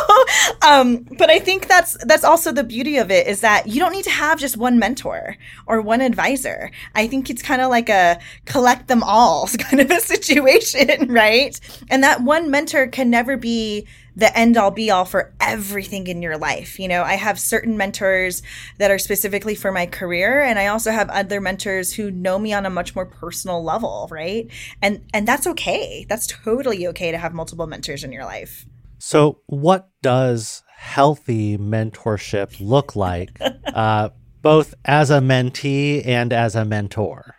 Um, 0.63 1.07
but 1.17 1.31
i 1.31 1.39
think 1.39 1.69
that's 1.69 1.97
that's 2.05 2.25
also 2.25 2.53
the 2.53 2.65
beauty 2.65 2.97
of 2.97 3.11
it 3.11 3.27
is 3.27 3.41
that 3.41 3.67
you 3.67 3.81
don't 3.81 3.93
need 3.93 4.05
to 4.05 4.11
have 4.11 4.39
just 4.39 4.57
one 4.57 4.79
mentor 4.79 5.37
or 5.67 5.81
one 5.81 6.01
advisor. 6.01 6.71
I 6.95 7.07
think 7.07 7.31
it's 7.31 7.43
kind 7.43 7.63
of 7.63 7.71
like 7.71 7.89
a 7.89 8.19
collect 8.47 8.89
them 8.89 9.03
all 9.03 9.49
kind 9.59 9.81
of 9.81 9.91
a 9.91 10.01
situation 10.01 11.13
right? 11.13 11.59
And 11.91 12.03
that 12.03 12.23
one 12.23 12.51
mentor 12.51 12.87
can 12.87 13.11
never 13.11 13.37
be 13.37 13.87
the 14.19 14.37
end 14.37 14.57
all 14.57 14.73
be 14.73 14.91
all 14.91 15.05
for 15.05 15.33
everything 15.41 16.09
in 16.09 16.23
your 16.23 16.37
life. 16.37 16.81
You 16.81 16.89
know, 16.89 17.05
I 17.05 17.15
have 17.15 17.39
certain 17.39 17.77
mentors 17.77 18.43
that 18.79 18.91
are 18.91 18.99
specifically 18.99 19.55
for 19.55 19.71
my 19.71 19.87
career 19.87 20.43
and 20.43 20.59
I 20.59 20.67
also 20.67 20.91
have 20.91 21.09
other 21.09 21.41
mentors 21.41 21.93
who 21.93 22.11
know 22.11 22.37
me 22.37 22.53
on 22.53 22.67
a 22.67 22.71
much 22.71 22.97
more 22.97 23.07
personal 23.07 23.63
level, 23.63 24.09
right? 24.11 24.51
And 24.83 25.09
and 25.15 25.27
that's 25.27 25.47
okay. 25.47 26.05
That's 26.09 26.27
totally 26.27 26.89
okay 26.89 27.13
to 27.13 27.19
have 27.19 27.33
multiple 27.33 27.69
mentors 27.69 28.03
in 28.03 28.11
your 28.11 28.25
life. 28.25 28.67
So, 28.99 29.41
what 29.47 29.89
does 30.03 30.65
healthy 30.77 31.57
mentorship 31.57 32.57
look 32.59 32.97
like 32.97 33.41
uh, 33.73 34.09
both 34.43 34.75
as 34.85 35.11
a 35.11 35.21
mentee 35.21 36.05
and 36.05 36.33
as 36.33 36.57
a 36.57 36.65
mentor? 36.65 37.37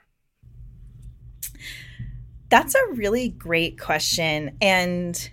That's 2.48 2.74
a 2.74 2.94
really 2.94 3.28
great 3.28 3.78
question 3.78 4.58
and 4.62 5.30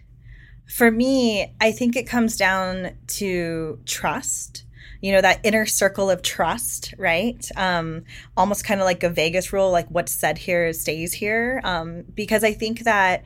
for 0.66 0.90
me, 0.90 1.52
I 1.60 1.72
think 1.72 1.96
it 1.96 2.06
comes 2.06 2.36
down 2.36 2.90
to 3.08 3.78
trust. 3.86 4.64
You 5.00 5.12
know, 5.12 5.20
that 5.20 5.40
inner 5.44 5.66
circle 5.66 6.10
of 6.10 6.22
trust, 6.22 6.94
right? 6.98 7.46
Um, 7.54 8.04
almost 8.36 8.64
kind 8.64 8.80
of 8.80 8.86
like 8.86 9.02
a 9.02 9.10
Vegas 9.10 9.52
rule, 9.52 9.70
like 9.70 9.88
what's 9.88 10.12
said 10.12 10.38
here 10.38 10.72
stays 10.72 11.12
here. 11.12 11.60
Um, 11.64 12.04
because 12.14 12.42
I 12.42 12.52
think 12.52 12.80
that 12.80 13.24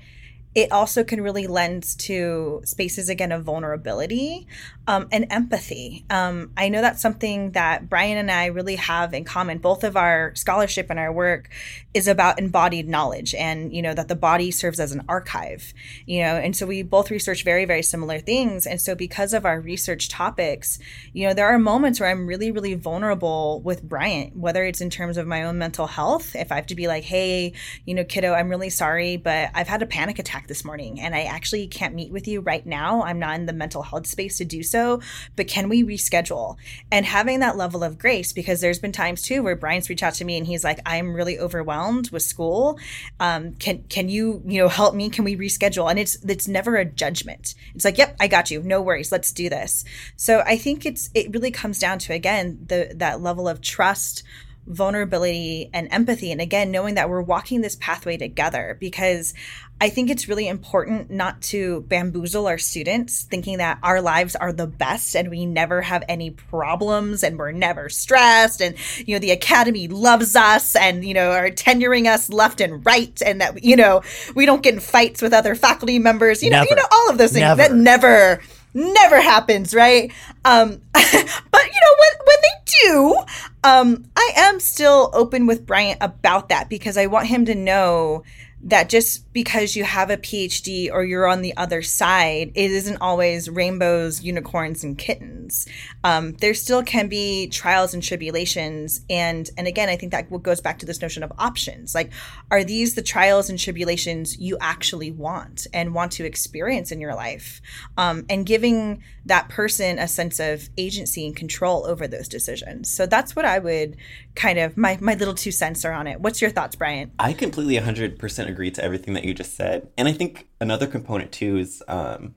it 0.54 0.72
also 0.72 1.04
can 1.04 1.20
really 1.20 1.46
lend 1.46 1.84
to 1.98 2.60
spaces 2.64 3.08
again 3.08 3.30
of 3.30 3.44
vulnerability 3.44 4.48
um, 4.88 5.06
and 5.12 5.26
empathy. 5.30 6.04
Um, 6.10 6.50
I 6.56 6.68
know 6.68 6.80
that's 6.80 7.00
something 7.00 7.52
that 7.52 7.88
Bryant 7.88 8.18
and 8.18 8.30
I 8.30 8.46
really 8.46 8.74
have 8.74 9.14
in 9.14 9.24
common. 9.24 9.58
Both 9.58 9.84
of 9.84 9.96
our 9.96 10.34
scholarship 10.34 10.88
and 10.90 10.98
our 10.98 11.12
work 11.12 11.48
is 11.94 12.08
about 12.08 12.40
embodied 12.40 12.88
knowledge, 12.88 13.32
and 13.34 13.72
you 13.72 13.82
know 13.82 13.94
that 13.94 14.08
the 14.08 14.16
body 14.16 14.50
serves 14.50 14.80
as 14.80 14.90
an 14.90 15.04
archive. 15.08 15.72
You 16.06 16.22
know, 16.22 16.34
and 16.34 16.56
so 16.56 16.66
we 16.66 16.82
both 16.82 17.12
research 17.12 17.44
very, 17.44 17.64
very 17.64 17.82
similar 17.82 18.18
things. 18.18 18.66
And 18.66 18.80
so 18.80 18.96
because 18.96 19.32
of 19.32 19.46
our 19.46 19.60
research 19.60 20.08
topics, 20.08 20.80
you 21.12 21.28
know, 21.28 21.34
there 21.34 21.46
are 21.46 21.58
moments 21.58 22.00
where 22.00 22.10
I'm 22.10 22.26
really, 22.26 22.50
really 22.50 22.74
vulnerable 22.74 23.60
with 23.60 23.84
Bryant, 23.84 24.36
whether 24.36 24.64
it's 24.64 24.80
in 24.80 24.90
terms 24.90 25.16
of 25.16 25.26
my 25.28 25.44
own 25.44 25.58
mental 25.58 25.86
health. 25.86 26.34
If 26.34 26.50
I 26.50 26.56
have 26.56 26.66
to 26.66 26.74
be 26.74 26.88
like, 26.88 27.04
hey, 27.04 27.52
you 27.84 27.94
know, 27.94 28.04
kiddo, 28.04 28.32
I'm 28.32 28.48
really 28.48 28.70
sorry, 28.70 29.16
but 29.16 29.50
I've 29.54 29.68
had 29.68 29.82
a 29.82 29.86
panic 29.86 30.18
attack 30.18 30.39
this 30.46 30.64
morning, 30.64 31.00
and 31.00 31.14
I 31.14 31.22
actually 31.22 31.66
can't 31.66 31.94
meet 31.94 32.12
with 32.12 32.28
you 32.28 32.40
right 32.40 32.64
now. 32.64 33.02
I'm 33.02 33.18
not 33.18 33.38
in 33.38 33.46
the 33.46 33.52
mental 33.52 33.82
health 33.82 34.06
space 34.06 34.38
to 34.38 34.44
do 34.44 34.62
so, 34.62 35.00
but 35.36 35.48
can 35.48 35.68
we 35.68 35.82
reschedule? 35.82 36.56
And 36.90 37.06
having 37.06 37.40
that 37.40 37.56
level 37.56 37.82
of 37.82 37.98
grace, 37.98 38.32
because 38.32 38.60
there's 38.60 38.78
been 38.78 38.92
times 38.92 39.22
too 39.22 39.42
where 39.42 39.56
Bryant's 39.56 39.88
reached 39.88 40.02
out 40.02 40.14
to 40.14 40.24
me 40.24 40.36
and 40.36 40.46
he's 40.46 40.64
like, 40.64 40.80
I'm 40.86 41.14
really 41.14 41.38
overwhelmed 41.38 42.10
with 42.10 42.22
school. 42.22 42.78
Um, 43.18 43.54
can 43.54 43.84
can 43.88 44.08
you 44.08 44.42
you 44.46 44.60
know 44.60 44.68
help 44.68 44.94
me? 44.94 45.10
Can 45.10 45.24
we 45.24 45.36
reschedule? 45.36 45.90
And 45.90 45.98
it's 45.98 46.16
it's 46.24 46.48
never 46.48 46.76
a 46.76 46.84
judgment. 46.84 47.54
It's 47.74 47.84
like, 47.84 47.98
yep, 47.98 48.16
I 48.20 48.28
got 48.28 48.50
you. 48.50 48.62
No 48.62 48.82
worries. 48.82 49.12
Let's 49.12 49.32
do 49.32 49.48
this. 49.48 49.84
So 50.16 50.42
I 50.46 50.56
think 50.56 50.86
it's 50.86 51.10
it 51.14 51.32
really 51.32 51.50
comes 51.50 51.78
down 51.78 51.98
to 52.00 52.12
again 52.12 52.58
the 52.66 52.92
that 52.96 53.20
level 53.20 53.48
of 53.48 53.60
trust 53.60 54.22
vulnerability 54.66 55.70
and 55.72 55.88
empathy. 55.90 56.30
And 56.30 56.40
again, 56.40 56.70
knowing 56.70 56.94
that 56.94 57.08
we're 57.08 57.22
walking 57.22 57.60
this 57.60 57.76
pathway 57.76 58.16
together 58.16 58.76
because 58.78 59.34
I 59.82 59.88
think 59.88 60.10
it's 60.10 60.28
really 60.28 60.46
important 60.46 61.10
not 61.10 61.40
to 61.42 61.80
bamboozle 61.88 62.46
our 62.46 62.58
students 62.58 63.22
thinking 63.22 63.58
that 63.58 63.78
our 63.82 64.02
lives 64.02 64.36
are 64.36 64.52
the 64.52 64.66
best 64.66 65.16
and 65.16 65.30
we 65.30 65.46
never 65.46 65.80
have 65.80 66.04
any 66.06 66.30
problems 66.30 67.24
and 67.24 67.38
we're 67.38 67.52
never 67.52 67.88
stressed 67.88 68.60
and 68.60 68.76
you 68.98 69.14
know 69.14 69.18
the 69.18 69.30
academy 69.30 69.88
loves 69.88 70.36
us 70.36 70.76
and 70.76 71.02
you 71.02 71.14
know 71.14 71.30
are 71.30 71.50
tenuring 71.50 72.06
us 72.06 72.28
left 72.28 72.60
and 72.60 72.84
right 72.84 73.22
and 73.24 73.40
that 73.40 73.64
you 73.64 73.74
know 73.74 74.02
we 74.34 74.44
don't 74.44 74.62
get 74.62 74.74
in 74.74 74.80
fights 74.80 75.22
with 75.22 75.32
other 75.32 75.54
faculty 75.54 75.98
members 75.98 76.42
you 76.42 76.50
know 76.50 76.62
you 76.68 76.76
know 76.76 76.86
all 76.92 77.10
of 77.10 77.16
those 77.16 77.32
things 77.32 77.40
never. 77.40 77.62
that 77.62 77.74
never 77.74 78.40
never 78.74 79.20
happens, 79.20 79.74
right? 79.74 80.12
Um, 80.44 80.80
but 81.50 81.64
you 81.66 81.80
know 81.80 81.94
when 81.98 82.26
when 82.26 82.36
they 82.42 82.56
do, 82.82 83.16
um, 83.64 84.04
I 84.16 84.32
am 84.36 84.60
still 84.60 85.10
open 85.12 85.46
with 85.46 85.66
Bryant 85.66 85.98
about 86.00 86.48
that 86.48 86.68
because 86.68 86.96
I 86.96 87.06
want 87.06 87.26
him 87.26 87.44
to 87.46 87.54
know 87.54 88.24
that 88.62 88.90
just 88.90 89.32
because 89.32 89.74
you 89.74 89.84
have 89.84 90.10
a 90.10 90.18
PhD 90.18 90.90
or 90.92 91.02
you're 91.02 91.26
on 91.26 91.40
the 91.40 91.56
other 91.56 91.80
side, 91.80 92.52
it 92.54 92.70
isn't 92.70 92.98
always 93.00 93.48
rainbows, 93.48 94.22
unicorns, 94.22 94.84
and 94.84 94.98
kittens. 94.98 95.66
Um, 96.04 96.32
there 96.34 96.52
still 96.52 96.82
can 96.82 97.08
be 97.08 97.48
trials 97.48 97.94
and 97.94 98.02
tribulations, 98.02 99.00
and 99.08 99.48
and 99.56 99.66
again, 99.66 99.88
I 99.88 99.96
think 99.96 100.12
that 100.12 100.30
goes 100.42 100.60
back 100.60 100.78
to 100.80 100.86
this 100.86 101.00
notion 101.00 101.22
of 101.22 101.32
options. 101.38 101.94
Like, 101.94 102.12
are 102.50 102.62
these 102.62 102.94
the 102.94 103.02
trials 103.02 103.48
and 103.48 103.58
tribulations 103.58 104.38
you 104.38 104.58
actually 104.60 105.10
want 105.10 105.66
and 105.72 105.94
want 105.94 106.12
to 106.12 106.24
experience 106.24 106.92
in 106.92 107.00
your 107.00 107.14
life? 107.14 107.62
Um, 107.96 108.26
and 108.28 108.44
giving 108.44 109.02
that 109.24 109.48
person 109.48 109.98
a 109.98 110.08
sense 110.08 110.38
of 110.38 110.68
agency 110.76 111.26
and 111.26 111.36
control 111.36 111.86
over 111.86 112.06
those 112.06 112.28
decisions. 112.28 112.90
So 112.90 113.06
that's 113.06 113.34
what 113.34 113.44
I 113.44 113.58
would 113.58 113.96
kind 114.40 114.58
of 114.58 114.76
my 114.76 114.96
my 115.00 115.14
little 115.14 115.34
two 115.34 115.50
cents 115.50 115.84
are 115.84 115.92
on 115.92 116.06
it. 116.06 116.20
What's 116.20 116.40
your 116.40 116.50
thoughts, 116.50 116.74
Bryant? 116.74 117.12
I 117.18 117.34
completely 117.34 117.76
100% 117.76 118.48
agree 118.48 118.70
to 118.70 118.82
everything 118.82 119.14
that 119.14 119.24
you 119.24 119.34
just 119.34 119.54
said. 119.54 119.88
And 119.98 120.08
I 120.08 120.12
think 120.12 120.48
another 120.60 120.86
component 120.86 121.30
too 121.30 121.58
is 121.58 121.82
um, 121.86 122.34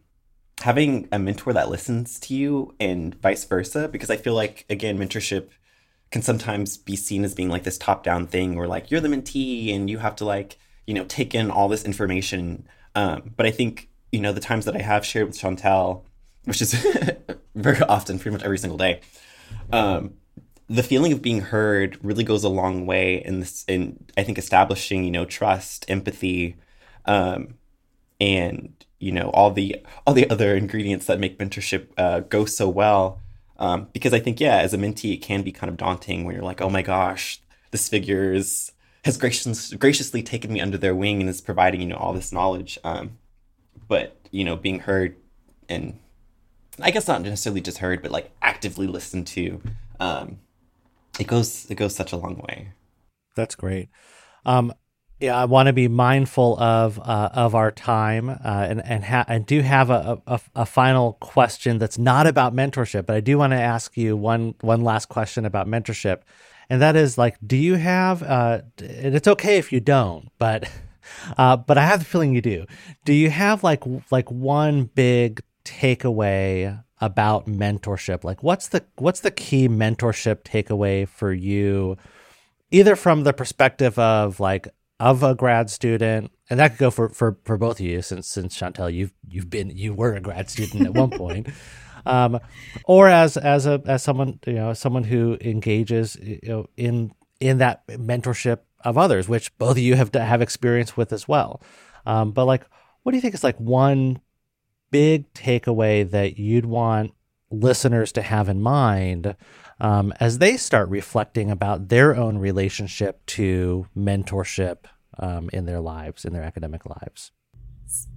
having 0.62 1.08
a 1.12 1.18
mentor 1.18 1.54
that 1.54 1.70
listens 1.70 2.20
to 2.22 2.36
you 2.36 2.76
and 2.80 3.16
vice 3.16 3.46
versa 3.46 3.88
because 3.88 4.10
I 4.10 4.18
feel 4.18 4.34
like 4.34 4.66
again 4.70 4.98
mentorship 4.98 5.50
can 6.12 6.22
sometimes 6.22 6.78
be 6.78 6.96
seen 6.96 7.24
as 7.24 7.34
being 7.34 7.50
like 7.50 7.64
this 7.64 7.78
top 7.78 8.04
down 8.04 8.28
thing 8.28 8.56
where 8.56 8.68
like 8.68 8.92
you're 8.92 9.02
the 9.02 9.08
mentee 9.08 9.74
and 9.74 9.90
you 9.90 9.98
have 9.98 10.16
to 10.18 10.26
like, 10.26 10.58
you 10.86 10.94
know, 10.94 11.06
take 11.06 11.34
in 11.34 11.50
all 11.50 11.70
this 11.70 11.86
information. 11.86 12.68
Um, 12.96 13.34
but 13.36 13.46
I 13.48 13.52
think, 13.52 13.90
you 14.12 14.20
know, 14.20 14.32
the 14.32 14.42
times 14.42 14.66
that 14.66 14.76
I 14.76 14.82
have 14.82 15.06
shared 15.06 15.26
with 15.26 15.40
Shantel, 15.40 16.04
which 16.44 16.62
is 16.62 16.74
very 17.56 17.82
often, 17.82 18.20
pretty 18.20 18.36
much 18.36 18.44
every 18.44 18.60
single 18.60 18.78
day, 18.78 19.02
um, 19.72 20.14
the 20.74 20.84
feeling 20.84 21.14
of 21.14 21.22
being 21.22 21.42
heard 21.42 22.00
really 22.04 22.24
goes 22.24 22.44
a 22.44 22.50
long 22.50 22.88
way 22.88 23.24
in 23.24 23.42
this 23.42 23.64
in 23.68 24.04
I 24.18 24.24
think 24.24 24.40
establishing 24.40 25.04
you 25.04 25.12
know 25.12 25.24
trust, 25.24 25.86
empathy, 25.88 26.56
um, 27.06 27.56
and 28.20 28.74
you 29.00 29.12
know 29.12 29.30
all 29.30 29.52
the 29.52 29.76
all 30.08 30.16
the 30.16 30.28
other 30.32 30.56
ingredients 30.56 31.06
that 31.06 31.20
make 31.20 31.38
mentorship 31.38 31.90
uh, 31.98 32.22
go 32.22 32.46
so 32.46 32.68
well. 32.68 33.22
Um, 33.58 33.88
because 33.94 34.14
I 34.14 34.20
think 34.20 34.40
yeah, 34.40 34.58
as 34.58 34.74
a 34.74 34.78
mentee, 34.78 35.14
it 35.14 35.22
can 35.22 35.44
be 35.44 35.52
kind 35.52 35.70
of 35.70 35.78
daunting 35.78 36.26
when 36.26 36.34
you're 36.34 36.44
like, 36.44 36.60
oh 36.60 36.72
my 36.72 36.82
gosh, 36.82 37.40
this 37.70 37.88
figure 37.88 38.34
is 38.34 38.72
has 39.06 39.16
gracious, 39.18 39.74
graciously 39.74 40.24
taken 40.24 40.52
me 40.52 40.60
under 40.60 40.78
their 40.78 40.96
wing 40.96 41.22
and 41.22 41.30
is 41.30 41.40
providing 41.40 41.82
you 41.82 41.88
know 41.88 41.98
all 41.98 42.14
this 42.14 42.32
knowledge. 42.32 42.80
Um, 42.84 43.20
but 43.88 44.18
you 44.32 44.44
know, 44.44 44.56
being 44.56 44.80
heard 44.80 45.18
and 45.70 46.00
I 46.82 46.90
guess 46.90 47.08
not 47.08 47.22
necessarily 47.22 47.62
just 47.62 47.78
heard, 47.78 48.02
but 48.02 48.10
like 48.10 48.32
actively 48.42 48.88
listened 48.88 49.28
to. 49.28 49.62
Um, 50.00 50.40
it 51.20 51.28
goes 51.28 51.70
it 51.70 51.76
goes 51.76 51.96
such 51.96 52.12
a 52.12 52.18
long 52.18 52.38
way. 52.38 52.74
That's 53.36 53.56
great. 53.56 53.90
Um, 54.46 54.74
yeah, 55.20 55.38
I 55.38 55.46
want 55.46 55.68
to 55.68 55.74
be 55.74 55.88
mindful 55.88 56.60
of 56.60 57.00
uh, 57.00 57.30
of 57.34 57.56
our 57.56 57.72
time, 57.72 58.30
uh, 58.30 58.36
and 58.44 58.84
and 58.84 59.06
ha- 59.06 59.26
and 59.28 59.46
do 59.46 59.62
have 59.62 59.90
a, 59.90 60.22
a, 60.28 60.42
a 60.56 60.66
final 60.66 61.14
question 61.14 61.78
that's 61.78 61.98
not 61.98 62.28
about 62.28 62.54
mentorship, 62.54 63.06
but 63.06 63.16
I 63.16 63.22
do 63.22 63.38
want 63.38 63.52
to 63.52 63.62
ask 63.62 63.96
you 63.96 64.18
one 64.18 64.56
one 64.62 64.82
last 64.82 65.08
question 65.08 65.46
about 65.46 65.66
mentorship, 65.68 66.24
and 66.70 66.82
that 66.82 66.98
is 66.98 67.18
like, 67.18 67.38
do 67.46 67.56
you 67.56 67.76
have? 67.76 68.22
Uh, 68.22 68.62
and 68.80 69.16
it's 69.16 69.28
okay 69.28 69.58
if 69.58 69.72
you 69.72 69.80
don't, 69.80 70.30
but 70.40 70.70
uh, 71.38 71.56
but 71.56 71.78
I 71.78 71.86
have 71.86 72.00
the 72.00 72.06
feeling 72.06 72.34
you 72.36 72.42
do. 72.42 72.66
Do 73.06 73.14
you 73.14 73.30
have 73.30 73.64
like 73.64 73.84
like 74.12 74.30
one 74.30 74.90
big 74.94 75.42
takeaway 75.64 76.83
about 77.02 77.48
mentorship? 77.48 78.24
Like 78.24 78.44
what's 78.44 78.70
the 78.70 78.84
what's 78.96 79.22
the 79.22 79.32
key 79.32 79.68
mentorship 79.68 80.44
takeaway 80.44 81.08
for 81.08 81.34
you 81.34 81.98
either 82.72 82.96
from 82.96 83.24
the 83.24 83.34
perspective 83.34 83.98
of 84.00 84.40
like 84.40 84.68
of 85.00 85.24
a 85.24 85.36
grad 85.36 85.70
student? 85.70 86.32
And 86.50 86.60
that 86.60 86.70
could 86.70 86.80
go 86.80 86.92
for 86.92 87.10
for, 87.10 87.38
for 87.44 87.58
both 87.58 87.80
of 87.80 87.86
you 87.86 88.02
since 88.02 88.28
since 88.28 88.58
shantel 88.58 88.94
you've 88.94 89.14
you've 89.28 89.50
been 89.50 89.70
you 89.70 89.94
were 89.94 90.14
a 90.14 90.22
grad 90.22 90.50
student 90.50 90.86
at 90.86 90.94
one 90.94 91.10
point. 91.18 91.48
Um, 92.06 92.40
or 92.86 93.08
as 93.08 93.38
as 93.38 93.66
a 93.66 93.82
as 93.86 94.04
someone 94.04 94.40
you 94.46 94.54
know 94.54 94.74
someone 94.74 95.04
who 95.04 95.38
engages 95.42 96.18
you 96.22 96.40
know 96.44 96.66
in 96.78 97.14
in 97.40 97.58
that 97.60 97.86
mentorship 97.88 98.60
of 98.82 98.98
others 98.98 99.30
which 99.30 99.58
both 99.58 99.72
of 99.72 99.80
you 99.80 99.96
have 99.96 100.12
to 100.12 100.20
have 100.20 100.42
experience 100.42 100.96
with 100.96 101.14
as 101.14 101.28
well. 101.28 101.62
Um, 102.06 102.32
but 102.32 102.46
like 102.46 102.66
what 103.04 103.12
do 103.12 103.18
you 103.18 103.22
think 103.22 103.34
is 103.34 103.44
like 103.44 103.60
one 103.60 104.20
big 104.94 105.34
takeaway 105.34 106.10
that 106.10 106.38
you'd 106.38 106.68
want 106.68 107.14
listeners 107.50 108.12
to 108.12 108.22
have 108.22 108.48
in 108.48 108.62
mind 108.62 109.36
um, 109.80 110.14
as 110.20 110.38
they 110.38 110.56
start 110.56 110.88
reflecting 110.90 111.50
about 111.50 111.90
their 111.90 112.16
own 112.16 112.38
relationship 112.38 113.26
to 113.26 113.88
mentorship 113.98 114.86
um, 115.18 115.50
in 115.52 115.66
their 115.66 115.82
lives, 115.82 116.26
in 116.26 116.32
their 116.32 116.44
academic 116.44 116.86
lives? 116.86 117.32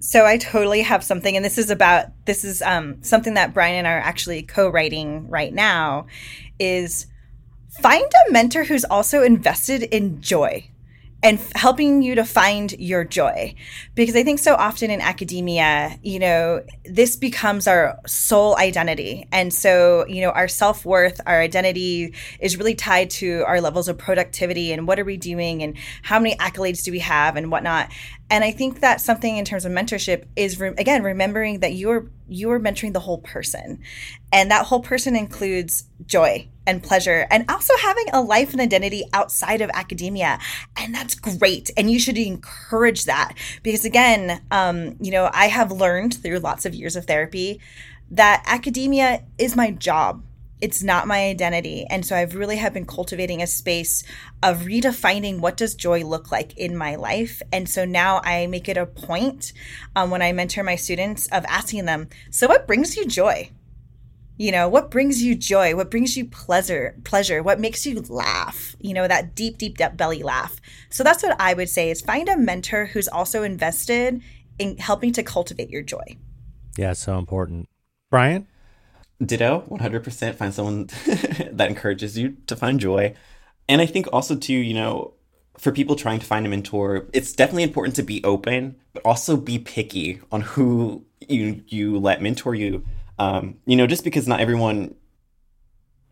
So 0.00 0.26
I 0.26 0.36
totally 0.36 0.82
have 0.82 1.02
something, 1.02 1.34
and 1.34 1.44
this 1.44 1.58
is 1.58 1.70
about 1.70 2.06
this 2.26 2.44
is 2.44 2.62
um, 2.62 3.02
something 3.02 3.34
that 3.34 3.52
Bryant 3.52 3.78
and 3.78 3.88
I 3.88 3.92
are 3.92 4.00
actually 4.00 4.42
co-writing 4.42 5.28
right 5.28 5.52
now. 5.52 6.06
Is 6.58 7.06
find 7.80 8.04
a 8.04 8.32
mentor 8.32 8.64
who's 8.64 8.84
also 8.84 9.22
invested 9.22 9.82
in 9.82 10.20
joy 10.20 10.70
and 11.26 11.40
f- 11.40 11.52
helping 11.56 12.02
you 12.02 12.14
to 12.14 12.24
find 12.24 12.70
your 12.78 13.02
joy. 13.02 13.52
Because 13.96 14.14
I 14.14 14.22
think 14.22 14.38
so 14.38 14.54
often 14.54 14.92
in 14.92 15.00
academia, 15.00 15.98
you 16.00 16.20
know, 16.20 16.62
this 16.84 17.16
becomes 17.16 17.66
our 17.66 17.98
sole 18.06 18.56
identity. 18.56 19.26
And 19.32 19.52
so, 19.52 20.06
you 20.06 20.20
know, 20.20 20.30
our 20.30 20.46
self 20.46 20.84
worth, 20.84 21.20
our 21.26 21.40
identity 21.40 22.14
is 22.38 22.56
really 22.56 22.76
tied 22.76 23.10
to 23.10 23.42
our 23.44 23.60
levels 23.60 23.88
of 23.88 23.98
productivity 23.98 24.72
and 24.72 24.86
what 24.86 25.00
are 25.00 25.04
we 25.04 25.16
doing 25.16 25.64
and 25.64 25.76
how 26.02 26.20
many 26.20 26.36
accolades 26.36 26.84
do 26.84 26.92
we 26.92 27.00
have 27.00 27.34
and 27.34 27.50
whatnot. 27.50 27.90
And 28.30 28.44
I 28.44 28.52
think 28.52 28.78
that 28.80 29.00
something 29.00 29.36
in 29.36 29.44
terms 29.44 29.64
of 29.64 29.72
mentorship 29.72 30.26
is 30.36 30.60
re- 30.60 30.74
again 30.78 31.02
remembering 31.02 31.58
that 31.60 31.74
you're 31.74 32.08
you're 32.28 32.60
mentoring 32.60 32.92
the 32.92 33.00
whole 33.00 33.18
person, 33.18 33.80
and 34.32 34.50
that 34.50 34.66
whole 34.66 34.80
person 34.80 35.14
includes 35.14 35.84
joy 36.06 36.48
and 36.66 36.82
pleasure, 36.82 37.26
and 37.30 37.50
also 37.50 37.72
having 37.80 38.06
a 38.12 38.20
life 38.20 38.52
and 38.52 38.60
identity 38.60 39.04
outside 39.12 39.60
of 39.60 39.70
academia, 39.74 40.38
and 40.76 40.94
that's 40.94 41.14
great. 41.14 41.70
And 41.76 41.90
you 41.90 41.98
should 41.98 42.18
encourage 42.18 43.04
that. 43.04 43.34
Because 43.62 43.84
again, 43.84 44.40
um, 44.50 44.96
you 45.00 45.10
know, 45.10 45.30
I 45.32 45.46
have 45.46 45.70
learned 45.70 46.14
through 46.14 46.38
lots 46.38 46.64
of 46.64 46.74
years 46.74 46.96
of 46.96 47.06
therapy 47.06 47.60
that 48.10 48.42
academia 48.46 49.24
is 49.38 49.56
my 49.56 49.70
job. 49.70 50.22
It's 50.60 50.82
not 50.82 51.06
my 51.06 51.26
identity. 51.26 51.86
And 51.90 52.06
so 52.06 52.16
i've 52.16 52.34
really 52.34 52.56
have 52.56 52.72
been 52.72 52.86
cultivating 52.86 53.42
a 53.42 53.46
space 53.46 54.04
of 54.42 54.62
redefining 54.62 55.40
what 55.40 55.56
does 55.56 55.74
joy 55.74 56.02
look 56.02 56.32
like 56.32 56.56
in 56.56 56.76
my 56.76 56.94
life. 56.94 57.42
And 57.52 57.68
so 57.68 57.84
now 57.84 58.20
i 58.24 58.46
make 58.46 58.68
it 58.68 58.76
a 58.76 58.86
point 58.86 59.52
um, 59.94 60.10
when 60.10 60.22
i 60.22 60.32
mentor 60.32 60.62
my 60.62 60.76
students 60.76 61.26
of 61.28 61.44
asking 61.46 61.84
them 61.84 62.08
so 62.30 62.48
what 62.48 62.66
brings 62.66 62.96
you 62.96 63.06
joy 63.06 63.50
you 64.36 64.52
know 64.52 64.68
what 64.68 64.90
brings 64.90 65.22
you 65.22 65.34
joy? 65.34 65.74
What 65.74 65.90
brings 65.90 66.16
you 66.16 66.26
pleasure 66.26 66.94
pleasure? 67.04 67.42
What 67.42 67.60
makes 67.60 67.86
you 67.86 68.00
laugh? 68.08 68.76
You 68.80 68.94
know 68.94 69.08
that 69.08 69.34
deep 69.34 69.58
deep 69.58 69.78
deep 69.78 69.96
belly 69.96 70.22
laugh. 70.22 70.60
So 70.90 71.02
that's 71.02 71.22
what 71.22 71.40
i 71.40 71.54
would 71.54 71.68
say 71.68 71.90
is 71.90 72.00
find 72.00 72.28
a 72.28 72.36
mentor 72.36 72.86
who's 72.86 73.08
also 73.08 73.42
invested 73.42 74.22
in 74.58 74.78
helping 74.78 75.12
to 75.14 75.22
cultivate 75.22 75.70
your 75.70 75.82
joy. 75.82 76.16
Yeah 76.76 76.92
so 76.92 77.18
important. 77.18 77.68
Bryant? 78.10 78.46
Ditto, 79.24 79.64
100%. 79.70 80.34
Find 80.34 80.52
someone 80.52 80.86
that 81.52 81.68
encourages 81.68 82.18
you 82.18 82.36
to 82.46 82.56
find 82.56 82.78
joy. 82.78 83.14
And 83.68 83.80
I 83.80 83.86
think 83.86 84.06
also, 84.12 84.36
too, 84.36 84.52
you 84.52 84.74
know, 84.74 85.14
for 85.58 85.72
people 85.72 85.96
trying 85.96 86.20
to 86.20 86.26
find 86.26 86.44
a 86.46 86.48
mentor, 86.48 87.06
it's 87.12 87.32
definitely 87.32 87.62
important 87.62 87.96
to 87.96 88.02
be 88.02 88.22
open, 88.24 88.76
but 88.92 89.04
also 89.04 89.36
be 89.36 89.58
picky 89.58 90.20
on 90.30 90.42
who 90.42 91.04
you 91.28 91.62
you 91.66 91.98
let 91.98 92.20
mentor 92.20 92.54
you. 92.54 92.84
Um, 93.18 93.56
you 93.66 93.76
know, 93.76 93.86
just 93.86 94.04
because 94.04 94.28
not 94.28 94.40
everyone, 94.40 94.94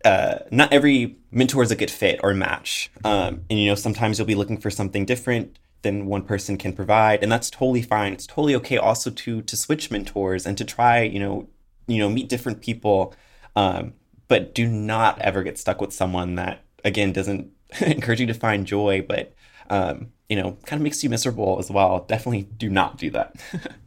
uh, 0.05 0.39
not 0.51 0.73
every 0.73 1.19
mentor 1.31 1.63
is 1.63 1.71
a 1.71 1.77
good 1.77 1.91
fit 1.91 2.21
or 2.23 2.35
match. 2.35 2.91
Um, 3.05 3.43
and 3.51 3.59
you 3.59 3.67
know, 3.67 3.75
sometimes 3.75 4.19
you'll 4.19 4.27
be 4.27 4.35
looking 4.35 4.59
for 4.59 4.71
something 4.71 5.05
different 5.05 5.59
than 5.83 6.07
one 6.07 6.23
person 6.23 6.57
can 6.57 6.73
provide, 6.73 7.23
and 7.23 7.31
that's 7.31 7.51
totally 7.51 7.83
fine. 7.83 8.13
It's 8.15 8.27
totally 8.27 8.55
okay 8.57 8.79
also 8.79 9.11
to 9.11 9.43
to 9.43 9.57
switch 9.57 9.91
mentors 9.91 10.47
and 10.47 10.57
to 10.59 10.65
try, 10.65 11.03
you 11.03 11.21
know, 11.21 11.49
you 11.87 11.99
know 11.99 12.09
meet 12.09 12.29
different 12.29 12.63
people 12.63 13.15
um, 13.57 13.95
but 14.29 14.55
do 14.55 14.67
not 14.67 15.21
ever 15.21 15.43
get 15.43 15.59
stuck 15.59 15.81
with 15.81 15.93
someone 15.93 16.35
that 16.37 16.65
again 16.85 17.13
doesn't 17.13 17.51
encourage 17.81 18.21
you 18.21 18.27
to 18.27 18.35
find 18.35 18.67
joy, 18.67 19.05
but 19.07 19.33
um, 19.71 20.09
you 20.29 20.37
know, 20.37 20.57
kind 20.67 20.81
of 20.81 20.83
makes 20.83 21.03
you 21.03 21.11
miserable 21.11 21.59
as 21.59 21.71
well. 21.71 22.05
Definitely 22.09 22.43
do 22.43 22.69
not 22.69 22.99
do 22.99 23.11
that. 23.11 23.37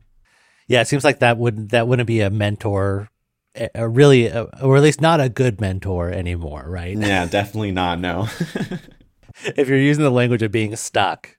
yeah, 0.68 0.82
it 0.82 0.88
seems 0.88 1.03
like 1.03 1.20
that 1.20 1.38
would 1.38 1.70
that 1.70 1.88
wouldn't 1.88 2.07
be 2.07 2.22
a 2.22 2.30
mentor, 2.30 3.09
a 3.74 3.88
really, 3.88 4.28
a, 4.28 4.43
or 4.61 4.78
at 4.78 4.84
least 4.84 5.01
not 5.01 5.22
a 5.22 5.30
good 5.30 5.61
mentor 5.61 6.11
anymore, 6.11 6.65
right? 6.68 6.97
Yeah, 6.97 7.26
definitely 7.26 7.72
not. 7.72 7.99
No. 7.99 8.28
if 9.55 9.68
you're 9.68 9.78
using 9.78 10.03
the 10.03 10.11
language 10.11 10.43
of 10.43 10.51
being 10.51 10.76
stuck, 10.76 11.38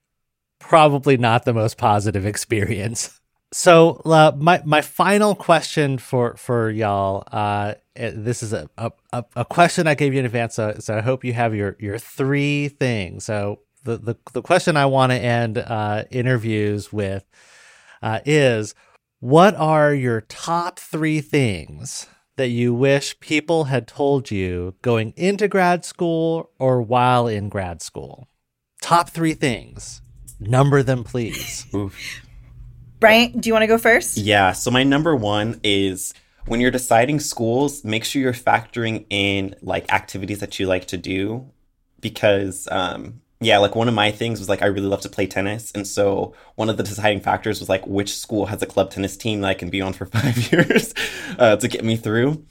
probably 0.58 1.16
not 1.16 1.44
the 1.44 1.54
most 1.54 1.76
positive 1.76 2.24
experience. 2.24 3.20
So 3.52 4.02
uh, 4.04 4.32
my 4.36 4.62
my 4.64 4.82
final 4.82 5.34
question 5.34 5.98
for 5.98 6.36
for 6.36 6.70
y'all, 6.70 7.24
uh, 7.32 7.74
this 7.94 8.42
is 8.42 8.52
a, 8.52 8.68
a 8.76 8.92
a 9.36 9.44
question 9.44 9.86
I 9.86 9.94
gave 9.94 10.12
you 10.12 10.20
in 10.20 10.26
advance, 10.26 10.54
so, 10.54 10.76
so 10.78 10.96
I 10.96 11.00
hope 11.00 11.24
you 11.24 11.32
have 11.32 11.54
your 11.54 11.76
your 11.78 11.98
three 11.98 12.68
things. 12.68 13.24
So 13.24 13.60
the 13.84 13.96
the, 13.96 14.16
the 14.34 14.42
question 14.42 14.76
I 14.76 14.86
want 14.86 15.12
to 15.12 15.18
end 15.18 15.56
uh, 15.56 16.04
interviews 16.10 16.92
with 16.92 17.24
uh, 18.02 18.20
is, 18.26 18.74
what 19.20 19.54
are 19.56 19.92
your 19.92 20.20
top 20.20 20.78
three 20.78 21.20
things 21.20 22.06
that 22.36 22.48
you 22.48 22.72
wish 22.72 23.18
people 23.18 23.64
had 23.64 23.88
told 23.88 24.30
you 24.30 24.76
going 24.80 25.12
into 25.16 25.48
grad 25.48 25.84
school 25.84 26.50
or 26.58 26.80
while 26.80 27.26
in 27.26 27.48
grad 27.48 27.82
school? 27.82 28.28
Top 28.80 29.10
three 29.10 29.34
things. 29.34 30.02
Number 30.38 30.84
them, 30.84 31.02
please. 31.02 31.66
Oof. 31.74 32.22
Bryant, 33.00 33.40
do 33.40 33.48
you 33.48 33.52
want 33.52 33.64
to 33.64 33.68
go 33.68 33.78
first? 33.78 34.16
Yeah. 34.16 34.52
So 34.52 34.70
my 34.70 34.84
number 34.84 35.16
one 35.16 35.60
is 35.64 36.14
when 36.46 36.60
you're 36.60 36.70
deciding 36.70 37.18
schools, 37.18 37.84
make 37.84 38.04
sure 38.04 38.22
you're 38.22 38.32
factoring 38.32 39.04
in 39.10 39.56
like 39.62 39.92
activities 39.92 40.38
that 40.38 40.60
you 40.60 40.66
like 40.66 40.86
to 40.86 40.96
do, 40.96 41.50
because 42.00 42.68
um, 42.70 43.20
yeah, 43.40 43.58
like 43.58 43.76
one 43.76 43.88
of 43.88 43.94
my 43.94 44.10
things 44.10 44.40
was 44.40 44.48
like 44.48 44.62
I 44.62 44.66
really 44.66 44.88
love 44.88 45.00
to 45.02 45.08
play 45.08 45.26
tennis, 45.26 45.70
and 45.72 45.86
so 45.86 46.34
one 46.56 46.68
of 46.68 46.76
the 46.76 46.82
deciding 46.82 47.20
factors 47.20 47.60
was 47.60 47.68
like 47.68 47.86
which 47.86 48.16
school 48.16 48.46
has 48.46 48.60
a 48.62 48.66
club 48.66 48.90
tennis 48.90 49.16
team 49.16 49.42
that 49.42 49.48
I 49.48 49.54
can 49.54 49.70
be 49.70 49.80
on 49.80 49.92
for 49.92 50.06
five 50.18 50.52
years 50.52 50.92
uh, 51.38 51.56
to 51.56 51.68
get 51.68 51.84
me 51.84 51.96
through. 51.96 52.44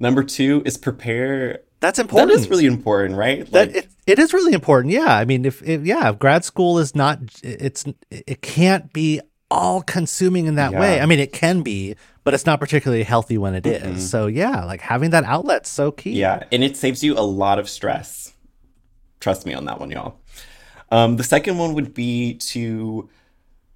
Number 0.00 0.24
two 0.24 0.62
is 0.64 0.76
prepare. 0.76 1.60
That's 1.78 1.98
important. 1.98 2.30
That 2.30 2.38
is 2.38 2.48
really 2.48 2.66
important, 2.66 3.16
right? 3.16 3.40
Like, 3.40 3.50
that 3.52 3.76
it, 3.76 3.88
it 4.06 4.18
is 4.18 4.32
really 4.32 4.52
important. 4.52 4.92
Yeah, 4.92 5.16
I 5.16 5.24
mean, 5.24 5.44
if, 5.44 5.62
if 5.62 5.84
yeah, 5.84 6.10
if 6.10 6.18
grad 6.18 6.44
school 6.44 6.78
is 6.78 6.96
not, 6.96 7.18
it's 7.42 7.84
it 8.10 8.42
can't 8.42 8.92
be 8.92 9.20
all 9.48 9.82
consuming 9.82 10.46
in 10.46 10.56
that 10.56 10.72
yeah. 10.72 10.80
way. 10.80 11.00
I 11.00 11.06
mean, 11.06 11.20
it 11.20 11.32
can 11.32 11.62
be, 11.62 11.94
but 12.24 12.34
it's 12.34 12.46
not 12.46 12.58
particularly 12.58 13.04
healthy 13.04 13.38
when 13.38 13.54
it 13.54 13.62
mm-hmm. 13.62 13.94
is. 13.94 14.10
So 14.10 14.26
yeah, 14.26 14.64
like 14.64 14.80
having 14.80 15.10
that 15.10 15.22
outlet's 15.24 15.70
so 15.70 15.92
key. 15.92 16.12
Yeah, 16.12 16.44
and 16.50 16.64
it 16.64 16.76
saves 16.76 17.04
you 17.04 17.14
a 17.14 17.22
lot 17.22 17.60
of 17.60 17.68
stress. 17.68 18.32
Trust 19.20 19.46
me 19.46 19.54
on 19.54 19.66
that 19.66 19.78
one, 19.78 19.90
y'all. 19.90 20.16
Um, 20.92 21.16
the 21.16 21.24
second 21.24 21.58
one 21.58 21.74
would 21.74 21.94
be 21.94 22.34
to 22.34 23.08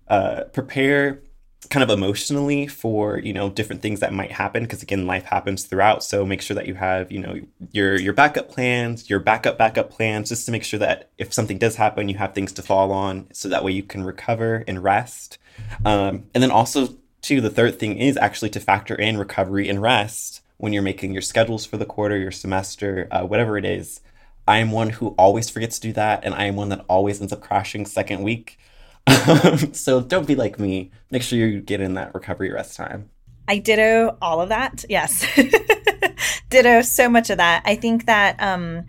uh, 0.06 0.44
prepare 0.52 1.22
kind 1.70 1.82
of 1.82 1.90
emotionally 1.90 2.68
for 2.68 3.18
you 3.18 3.32
know 3.32 3.50
different 3.50 3.82
things 3.82 3.98
that 3.98 4.12
might 4.12 4.30
happen 4.30 4.62
because 4.62 4.84
again 4.84 5.04
life 5.04 5.24
happens 5.24 5.64
throughout 5.64 6.04
so 6.04 6.24
make 6.24 6.40
sure 6.40 6.54
that 6.54 6.68
you 6.68 6.74
have 6.74 7.10
you 7.10 7.18
know 7.18 7.40
your 7.72 7.98
your 7.98 8.12
backup 8.12 8.48
plans 8.48 9.10
your 9.10 9.18
backup 9.18 9.58
backup 9.58 9.90
plans 9.90 10.28
just 10.28 10.46
to 10.46 10.52
make 10.52 10.62
sure 10.62 10.78
that 10.78 11.10
if 11.18 11.34
something 11.34 11.58
does 11.58 11.74
happen 11.74 12.08
you 12.08 12.16
have 12.16 12.34
things 12.34 12.52
to 12.52 12.62
fall 12.62 12.92
on 12.92 13.26
so 13.32 13.48
that 13.48 13.64
way 13.64 13.72
you 13.72 13.82
can 13.82 14.04
recover 14.04 14.62
and 14.68 14.84
rest 14.84 15.38
um, 15.84 16.24
and 16.34 16.42
then 16.42 16.50
also, 16.50 16.96
too, 17.22 17.40
the 17.40 17.50
third 17.50 17.78
thing 17.78 17.98
is 17.98 18.16
actually 18.16 18.50
to 18.50 18.60
factor 18.60 18.94
in 18.94 19.18
recovery 19.18 19.68
and 19.68 19.82
rest 19.82 20.42
when 20.58 20.72
you're 20.72 20.82
making 20.82 21.12
your 21.12 21.22
schedules 21.22 21.66
for 21.66 21.76
the 21.76 21.84
quarter, 21.84 22.16
your 22.16 22.30
semester, 22.30 23.08
uh, 23.10 23.22
whatever 23.22 23.58
it 23.58 23.64
is. 23.64 24.00
I 24.48 24.58
am 24.58 24.70
one 24.70 24.90
who 24.90 25.08
always 25.18 25.50
forgets 25.50 25.78
to 25.78 25.88
do 25.88 25.92
that, 25.94 26.24
and 26.24 26.34
I 26.34 26.44
am 26.44 26.56
one 26.56 26.68
that 26.68 26.84
always 26.88 27.20
ends 27.20 27.32
up 27.32 27.40
crashing 27.40 27.86
second 27.86 28.22
week. 28.22 28.58
so 29.72 30.00
don't 30.00 30.26
be 30.26 30.34
like 30.34 30.58
me. 30.58 30.90
Make 31.10 31.22
sure 31.22 31.38
you 31.38 31.60
get 31.60 31.80
in 31.80 31.94
that 31.94 32.14
recovery 32.14 32.52
rest 32.52 32.76
time. 32.76 33.10
I 33.48 33.58
ditto 33.58 34.16
all 34.20 34.40
of 34.40 34.48
that. 34.48 34.84
Yes. 34.88 35.24
ditto 36.48 36.82
so 36.82 37.08
much 37.08 37.30
of 37.30 37.38
that. 37.38 37.62
I 37.64 37.76
think 37.76 38.06
that 38.06 38.40
um 38.42 38.86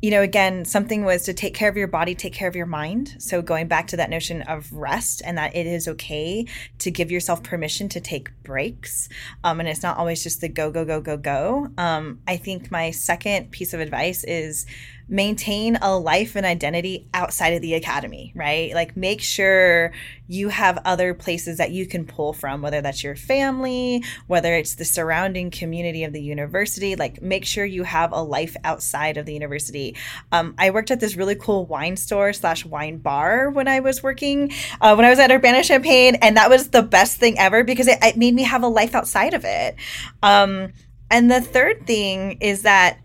you 0.00 0.12
know, 0.12 0.22
again, 0.22 0.64
something 0.64 1.04
was 1.04 1.24
to 1.24 1.32
take 1.32 1.54
care 1.54 1.68
of 1.68 1.76
your 1.76 1.88
body, 1.88 2.14
take 2.14 2.32
care 2.32 2.46
of 2.46 2.54
your 2.54 2.66
mind. 2.66 3.16
So 3.18 3.42
going 3.42 3.66
back 3.66 3.88
to 3.88 3.96
that 3.96 4.10
notion 4.10 4.42
of 4.42 4.72
rest 4.72 5.22
and 5.24 5.36
that 5.38 5.56
it 5.56 5.66
is 5.66 5.88
okay 5.88 6.46
to 6.78 6.90
give 6.90 7.10
yourself 7.10 7.42
permission 7.42 7.88
to 7.90 8.00
take 8.00 8.30
breaks. 8.44 9.08
Um, 9.42 9.58
and 9.58 9.68
it's 9.68 9.82
not 9.82 9.98
always 9.98 10.22
just 10.22 10.40
the 10.40 10.48
go, 10.48 10.70
go, 10.70 10.84
go, 10.84 11.00
go, 11.00 11.16
go. 11.16 11.70
Um, 11.76 12.20
I 12.28 12.36
think 12.36 12.70
my 12.70 12.92
second 12.92 13.50
piece 13.50 13.74
of 13.74 13.80
advice 13.80 14.22
is 14.22 14.66
maintain 15.08 15.76
a 15.76 15.96
life 15.96 16.36
and 16.36 16.44
identity 16.44 17.08
outside 17.14 17.54
of 17.54 17.62
the 17.62 17.74
academy, 17.74 18.32
right? 18.34 18.74
Like 18.74 18.96
make 18.96 19.22
sure 19.22 19.92
you 20.26 20.50
have 20.50 20.78
other 20.84 21.14
places 21.14 21.56
that 21.56 21.70
you 21.70 21.86
can 21.86 22.04
pull 22.04 22.34
from, 22.34 22.60
whether 22.60 22.82
that's 22.82 23.02
your 23.02 23.16
family, 23.16 24.04
whether 24.26 24.54
it's 24.54 24.74
the 24.74 24.84
surrounding 24.84 25.50
community 25.50 26.04
of 26.04 26.12
the 26.12 26.20
university. 26.20 26.94
Like 26.94 27.22
make 27.22 27.46
sure 27.46 27.64
you 27.64 27.84
have 27.84 28.12
a 28.12 28.20
life 28.20 28.54
outside 28.64 29.16
of 29.16 29.24
the 29.24 29.32
university. 29.32 29.96
Um, 30.30 30.54
I 30.58 30.70
worked 30.70 30.90
at 30.90 31.00
this 31.00 31.16
really 31.16 31.36
cool 31.36 31.64
wine 31.64 31.96
store 31.96 32.34
slash 32.34 32.66
wine 32.66 32.98
bar 32.98 33.48
when 33.48 33.66
I 33.66 33.80
was 33.80 34.02
working, 34.02 34.52
uh, 34.82 34.94
when 34.94 35.06
I 35.06 35.10
was 35.10 35.18
at 35.18 35.30
Urbana 35.30 35.64
Champaign, 35.64 36.16
and 36.16 36.36
that 36.36 36.50
was 36.50 36.68
the 36.68 36.82
best 36.82 37.16
thing 37.16 37.38
ever 37.38 37.64
because 37.64 37.86
it, 37.86 37.98
it 38.02 38.18
made 38.18 38.34
me 38.34 38.42
have 38.42 38.62
a 38.62 38.68
life 38.68 38.94
outside 38.94 39.32
of 39.32 39.44
it. 39.46 39.76
Um, 40.22 40.74
and 41.10 41.30
the 41.30 41.40
third 41.40 41.86
thing 41.86 42.38
is 42.40 42.62
that 42.62 42.98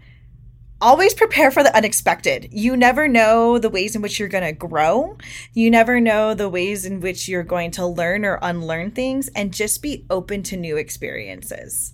always 0.84 1.14
prepare 1.14 1.50
for 1.50 1.64
the 1.64 1.76
unexpected. 1.76 2.50
You 2.52 2.76
never 2.76 3.08
know 3.08 3.58
the 3.58 3.70
ways 3.70 3.96
in 3.96 4.02
which 4.02 4.20
you're 4.20 4.28
going 4.28 4.44
to 4.44 4.52
grow. 4.52 5.18
You 5.54 5.72
never 5.72 6.02
know 6.02 6.34
the 6.34 6.50
ways 6.50 6.86
in 6.86 7.00
which 7.00 7.28
you're 7.30 7.44
going 7.44 7.72
to 7.72 7.88
learn 7.88 8.26
or 8.26 8.38
unlearn 8.42 8.92
things, 8.92 9.30
and 9.30 9.54
just 9.54 9.82
be 9.82 10.06
open 10.10 10.44
to 10.44 10.58
new 10.58 10.76
experiences. 10.76 11.94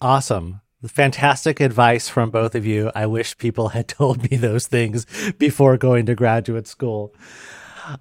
Awesome. 0.00 0.62
Fantastic 0.86 1.60
advice 1.60 2.08
from 2.08 2.30
both 2.30 2.54
of 2.54 2.64
you. 2.64 2.90
I 2.94 3.06
wish 3.06 3.36
people 3.36 3.68
had 3.68 3.88
told 4.00 4.30
me 4.30 4.36
those 4.36 4.66
things 4.66 5.06
before 5.38 5.76
going 5.76 6.06
to 6.06 6.14
graduate 6.14 6.66
school. 6.66 7.14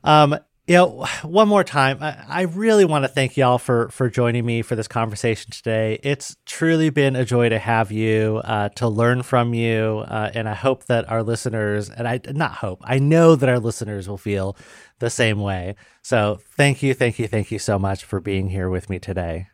Um, 0.04 0.38
you 0.68 0.76
know, 0.76 1.06
one 1.22 1.48
more 1.48 1.64
time, 1.64 2.00
I, 2.02 2.18
I 2.28 2.42
really 2.44 2.86
want 2.86 3.04
to 3.04 3.08
thank 3.08 3.38
y'all 3.38 3.60
for 3.60 3.90
for 3.90 4.10
joining 4.10 4.46
me 4.46 4.64
for 4.64 4.76
this 4.76 4.88
conversation 4.88 5.52
today. 5.52 6.00
It's 6.02 6.36
truly 6.46 6.90
been 6.90 7.16
a 7.16 7.24
joy 7.24 7.50
to 7.50 7.60
have 7.60 7.92
you, 7.92 8.42
uh, 8.44 8.70
to 8.70 8.88
learn 8.88 9.22
from 9.22 9.54
you, 9.54 10.04
uh, 10.08 10.32
and 10.34 10.50
I 10.50 10.56
hope 10.56 10.86
that 10.86 11.10
our 11.10 11.22
listeners, 11.22 11.90
and 11.90 12.08
I 12.08 12.20
not 12.32 12.54
hope, 12.54 12.82
I 12.84 12.98
know 12.98 13.36
that 13.36 13.48
our 13.48 13.60
listeners 13.60 14.10
will 14.10 14.18
feel 14.18 14.58
the 15.00 15.12
same 15.12 15.40
way. 15.40 15.76
So, 16.02 16.40
thank 16.58 16.82
you, 16.82 16.96
thank 16.96 17.20
you, 17.20 17.28
thank 17.28 17.52
you 17.52 17.60
so 17.60 17.78
much 17.78 18.04
for 18.04 18.20
being 18.20 18.50
here 18.50 18.70
with 18.70 18.90
me 18.90 18.98
today. 18.98 19.48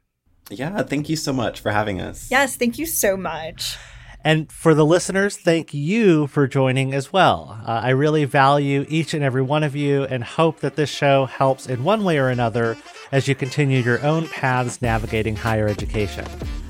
Yeah, 0.49 0.81
thank 0.83 1.09
you 1.09 1.15
so 1.15 1.33
much 1.33 1.59
for 1.59 1.71
having 1.71 1.99
us. 1.99 2.29
Yes, 2.31 2.55
thank 2.55 2.77
you 2.77 2.85
so 2.85 3.17
much. 3.17 3.77
And 4.23 4.51
for 4.51 4.75
the 4.75 4.85
listeners, 4.85 5.35
thank 5.35 5.73
you 5.73 6.27
for 6.27 6.47
joining 6.47 6.93
as 6.93 7.11
well. 7.11 7.59
Uh, 7.65 7.81
I 7.83 7.89
really 7.89 8.25
value 8.25 8.85
each 8.87 9.13
and 9.13 9.23
every 9.23 9.41
one 9.41 9.63
of 9.63 9.75
you 9.75 10.03
and 10.03 10.23
hope 10.23 10.59
that 10.59 10.75
this 10.75 10.89
show 10.89 11.25
helps 11.25 11.67
in 11.67 11.83
one 11.83 12.03
way 12.03 12.19
or 12.19 12.29
another 12.29 12.77
as 13.11 13.27
you 13.27 13.35
continue 13.35 13.81
your 13.81 14.01
own 14.05 14.27
paths 14.27 14.81
navigating 14.81 15.35
higher 15.35 15.67
education. 15.67 16.25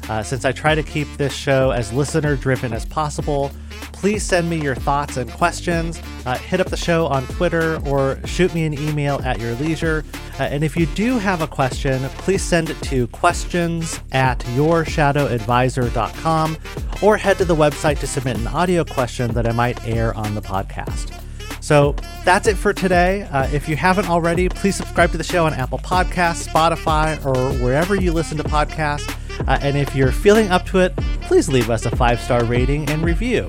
Uh, 0.09 0.23
since 0.23 0.45
I 0.45 0.51
try 0.51 0.73
to 0.75 0.83
keep 0.83 1.07
this 1.17 1.33
show 1.33 1.71
as 1.71 1.91
listener 1.93 2.35
driven 2.35 2.73
as 2.73 2.85
possible, 2.85 3.49
please 3.93 4.23
send 4.23 4.49
me 4.49 4.61
your 4.61 4.75
thoughts 4.75 5.15
and 5.17 5.31
questions. 5.31 6.01
Uh, 6.25 6.37
hit 6.37 6.59
up 6.59 6.69
the 6.69 6.77
show 6.77 7.07
on 7.07 7.25
Twitter 7.27 7.79
or 7.85 8.19
shoot 8.25 8.53
me 8.53 8.65
an 8.65 8.73
email 8.73 9.21
at 9.23 9.39
your 9.39 9.53
leisure. 9.55 10.03
Uh, 10.39 10.43
and 10.43 10.63
if 10.63 10.75
you 10.75 10.85
do 10.87 11.19
have 11.19 11.41
a 11.41 11.47
question, 11.47 12.01
please 12.19 12.43
send 12.43 12.69
it 12.69 12.81
to 12.81 13.07
questions 13.07 13.99
at 14.11 14.39
yourshadowadvisor.com 14.39 16.57
or 17.01 17.17
head 17.17 17.37
to 17.37 17.45
the 17.45 17.55
website 17.55 17.99
to 17.99 18.07
submit 18.07 18.37
an 18.37 18.47
audio 18.47 18.83
question 18.83 19.31
that 19.33 19.47
I 19.47 19.51
might 19.51 19.87
air 19.87 20.13
on 20.15 20.35
the 20.35 20.41
podcast. 20.41 21.17
So 21.61 21.95
that's 22.25 22.47
it 22.47 22.57
for 22.57 22.73
today. 22.73 23.21
Uh, 23.31 23.47
if 23.53 23.69
you 23.69 23.75
haven't 23.75 24.09
already, 24.09 24.49
please 24.49 24.75
subscribe 24.75 25.11
to 25.11 25.17
the 25.17 25.23
show 25.23 25.45
on 25.45 25.53
Apple 25.53 25.77
Podcasts, 25.77 26.47
Spotify, 26.47 27.23
or 27.23 27.53
wherever 27.63 27.95
you 27.95 28.11
listen 28.11 28.37
to 28.37 28.43
podcasts. 28.43 29.07
Uh, 29.47 29.59
and 29.61 29.77
if 29.77 29.95
you're 29.95 30.11
feeling 30.11 30.49
up 30.49 30.65
to 30.67 30.79
it, 30.79 30.95
please 31.21 31.49
leave 31.49 31.69
us 31.69 31.85
a 31.85 31.95
five 31.95 32.19
star 32.19 32.43
rating 32.45 32.89
and 32.89 33.03
review. 33.03 33.47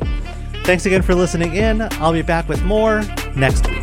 Thanks 0.65 0.87
again 0.87 1.03
for 1.03 1.15
listening 1.15 1.55
in. 1.55 1.83
I'll 2.01 2.13
be 2.13 2.23
back 2.23 2.49
with 2.49 2.63
more 2.63 3.03
next 3.35 3.69
week. 3.69 3.83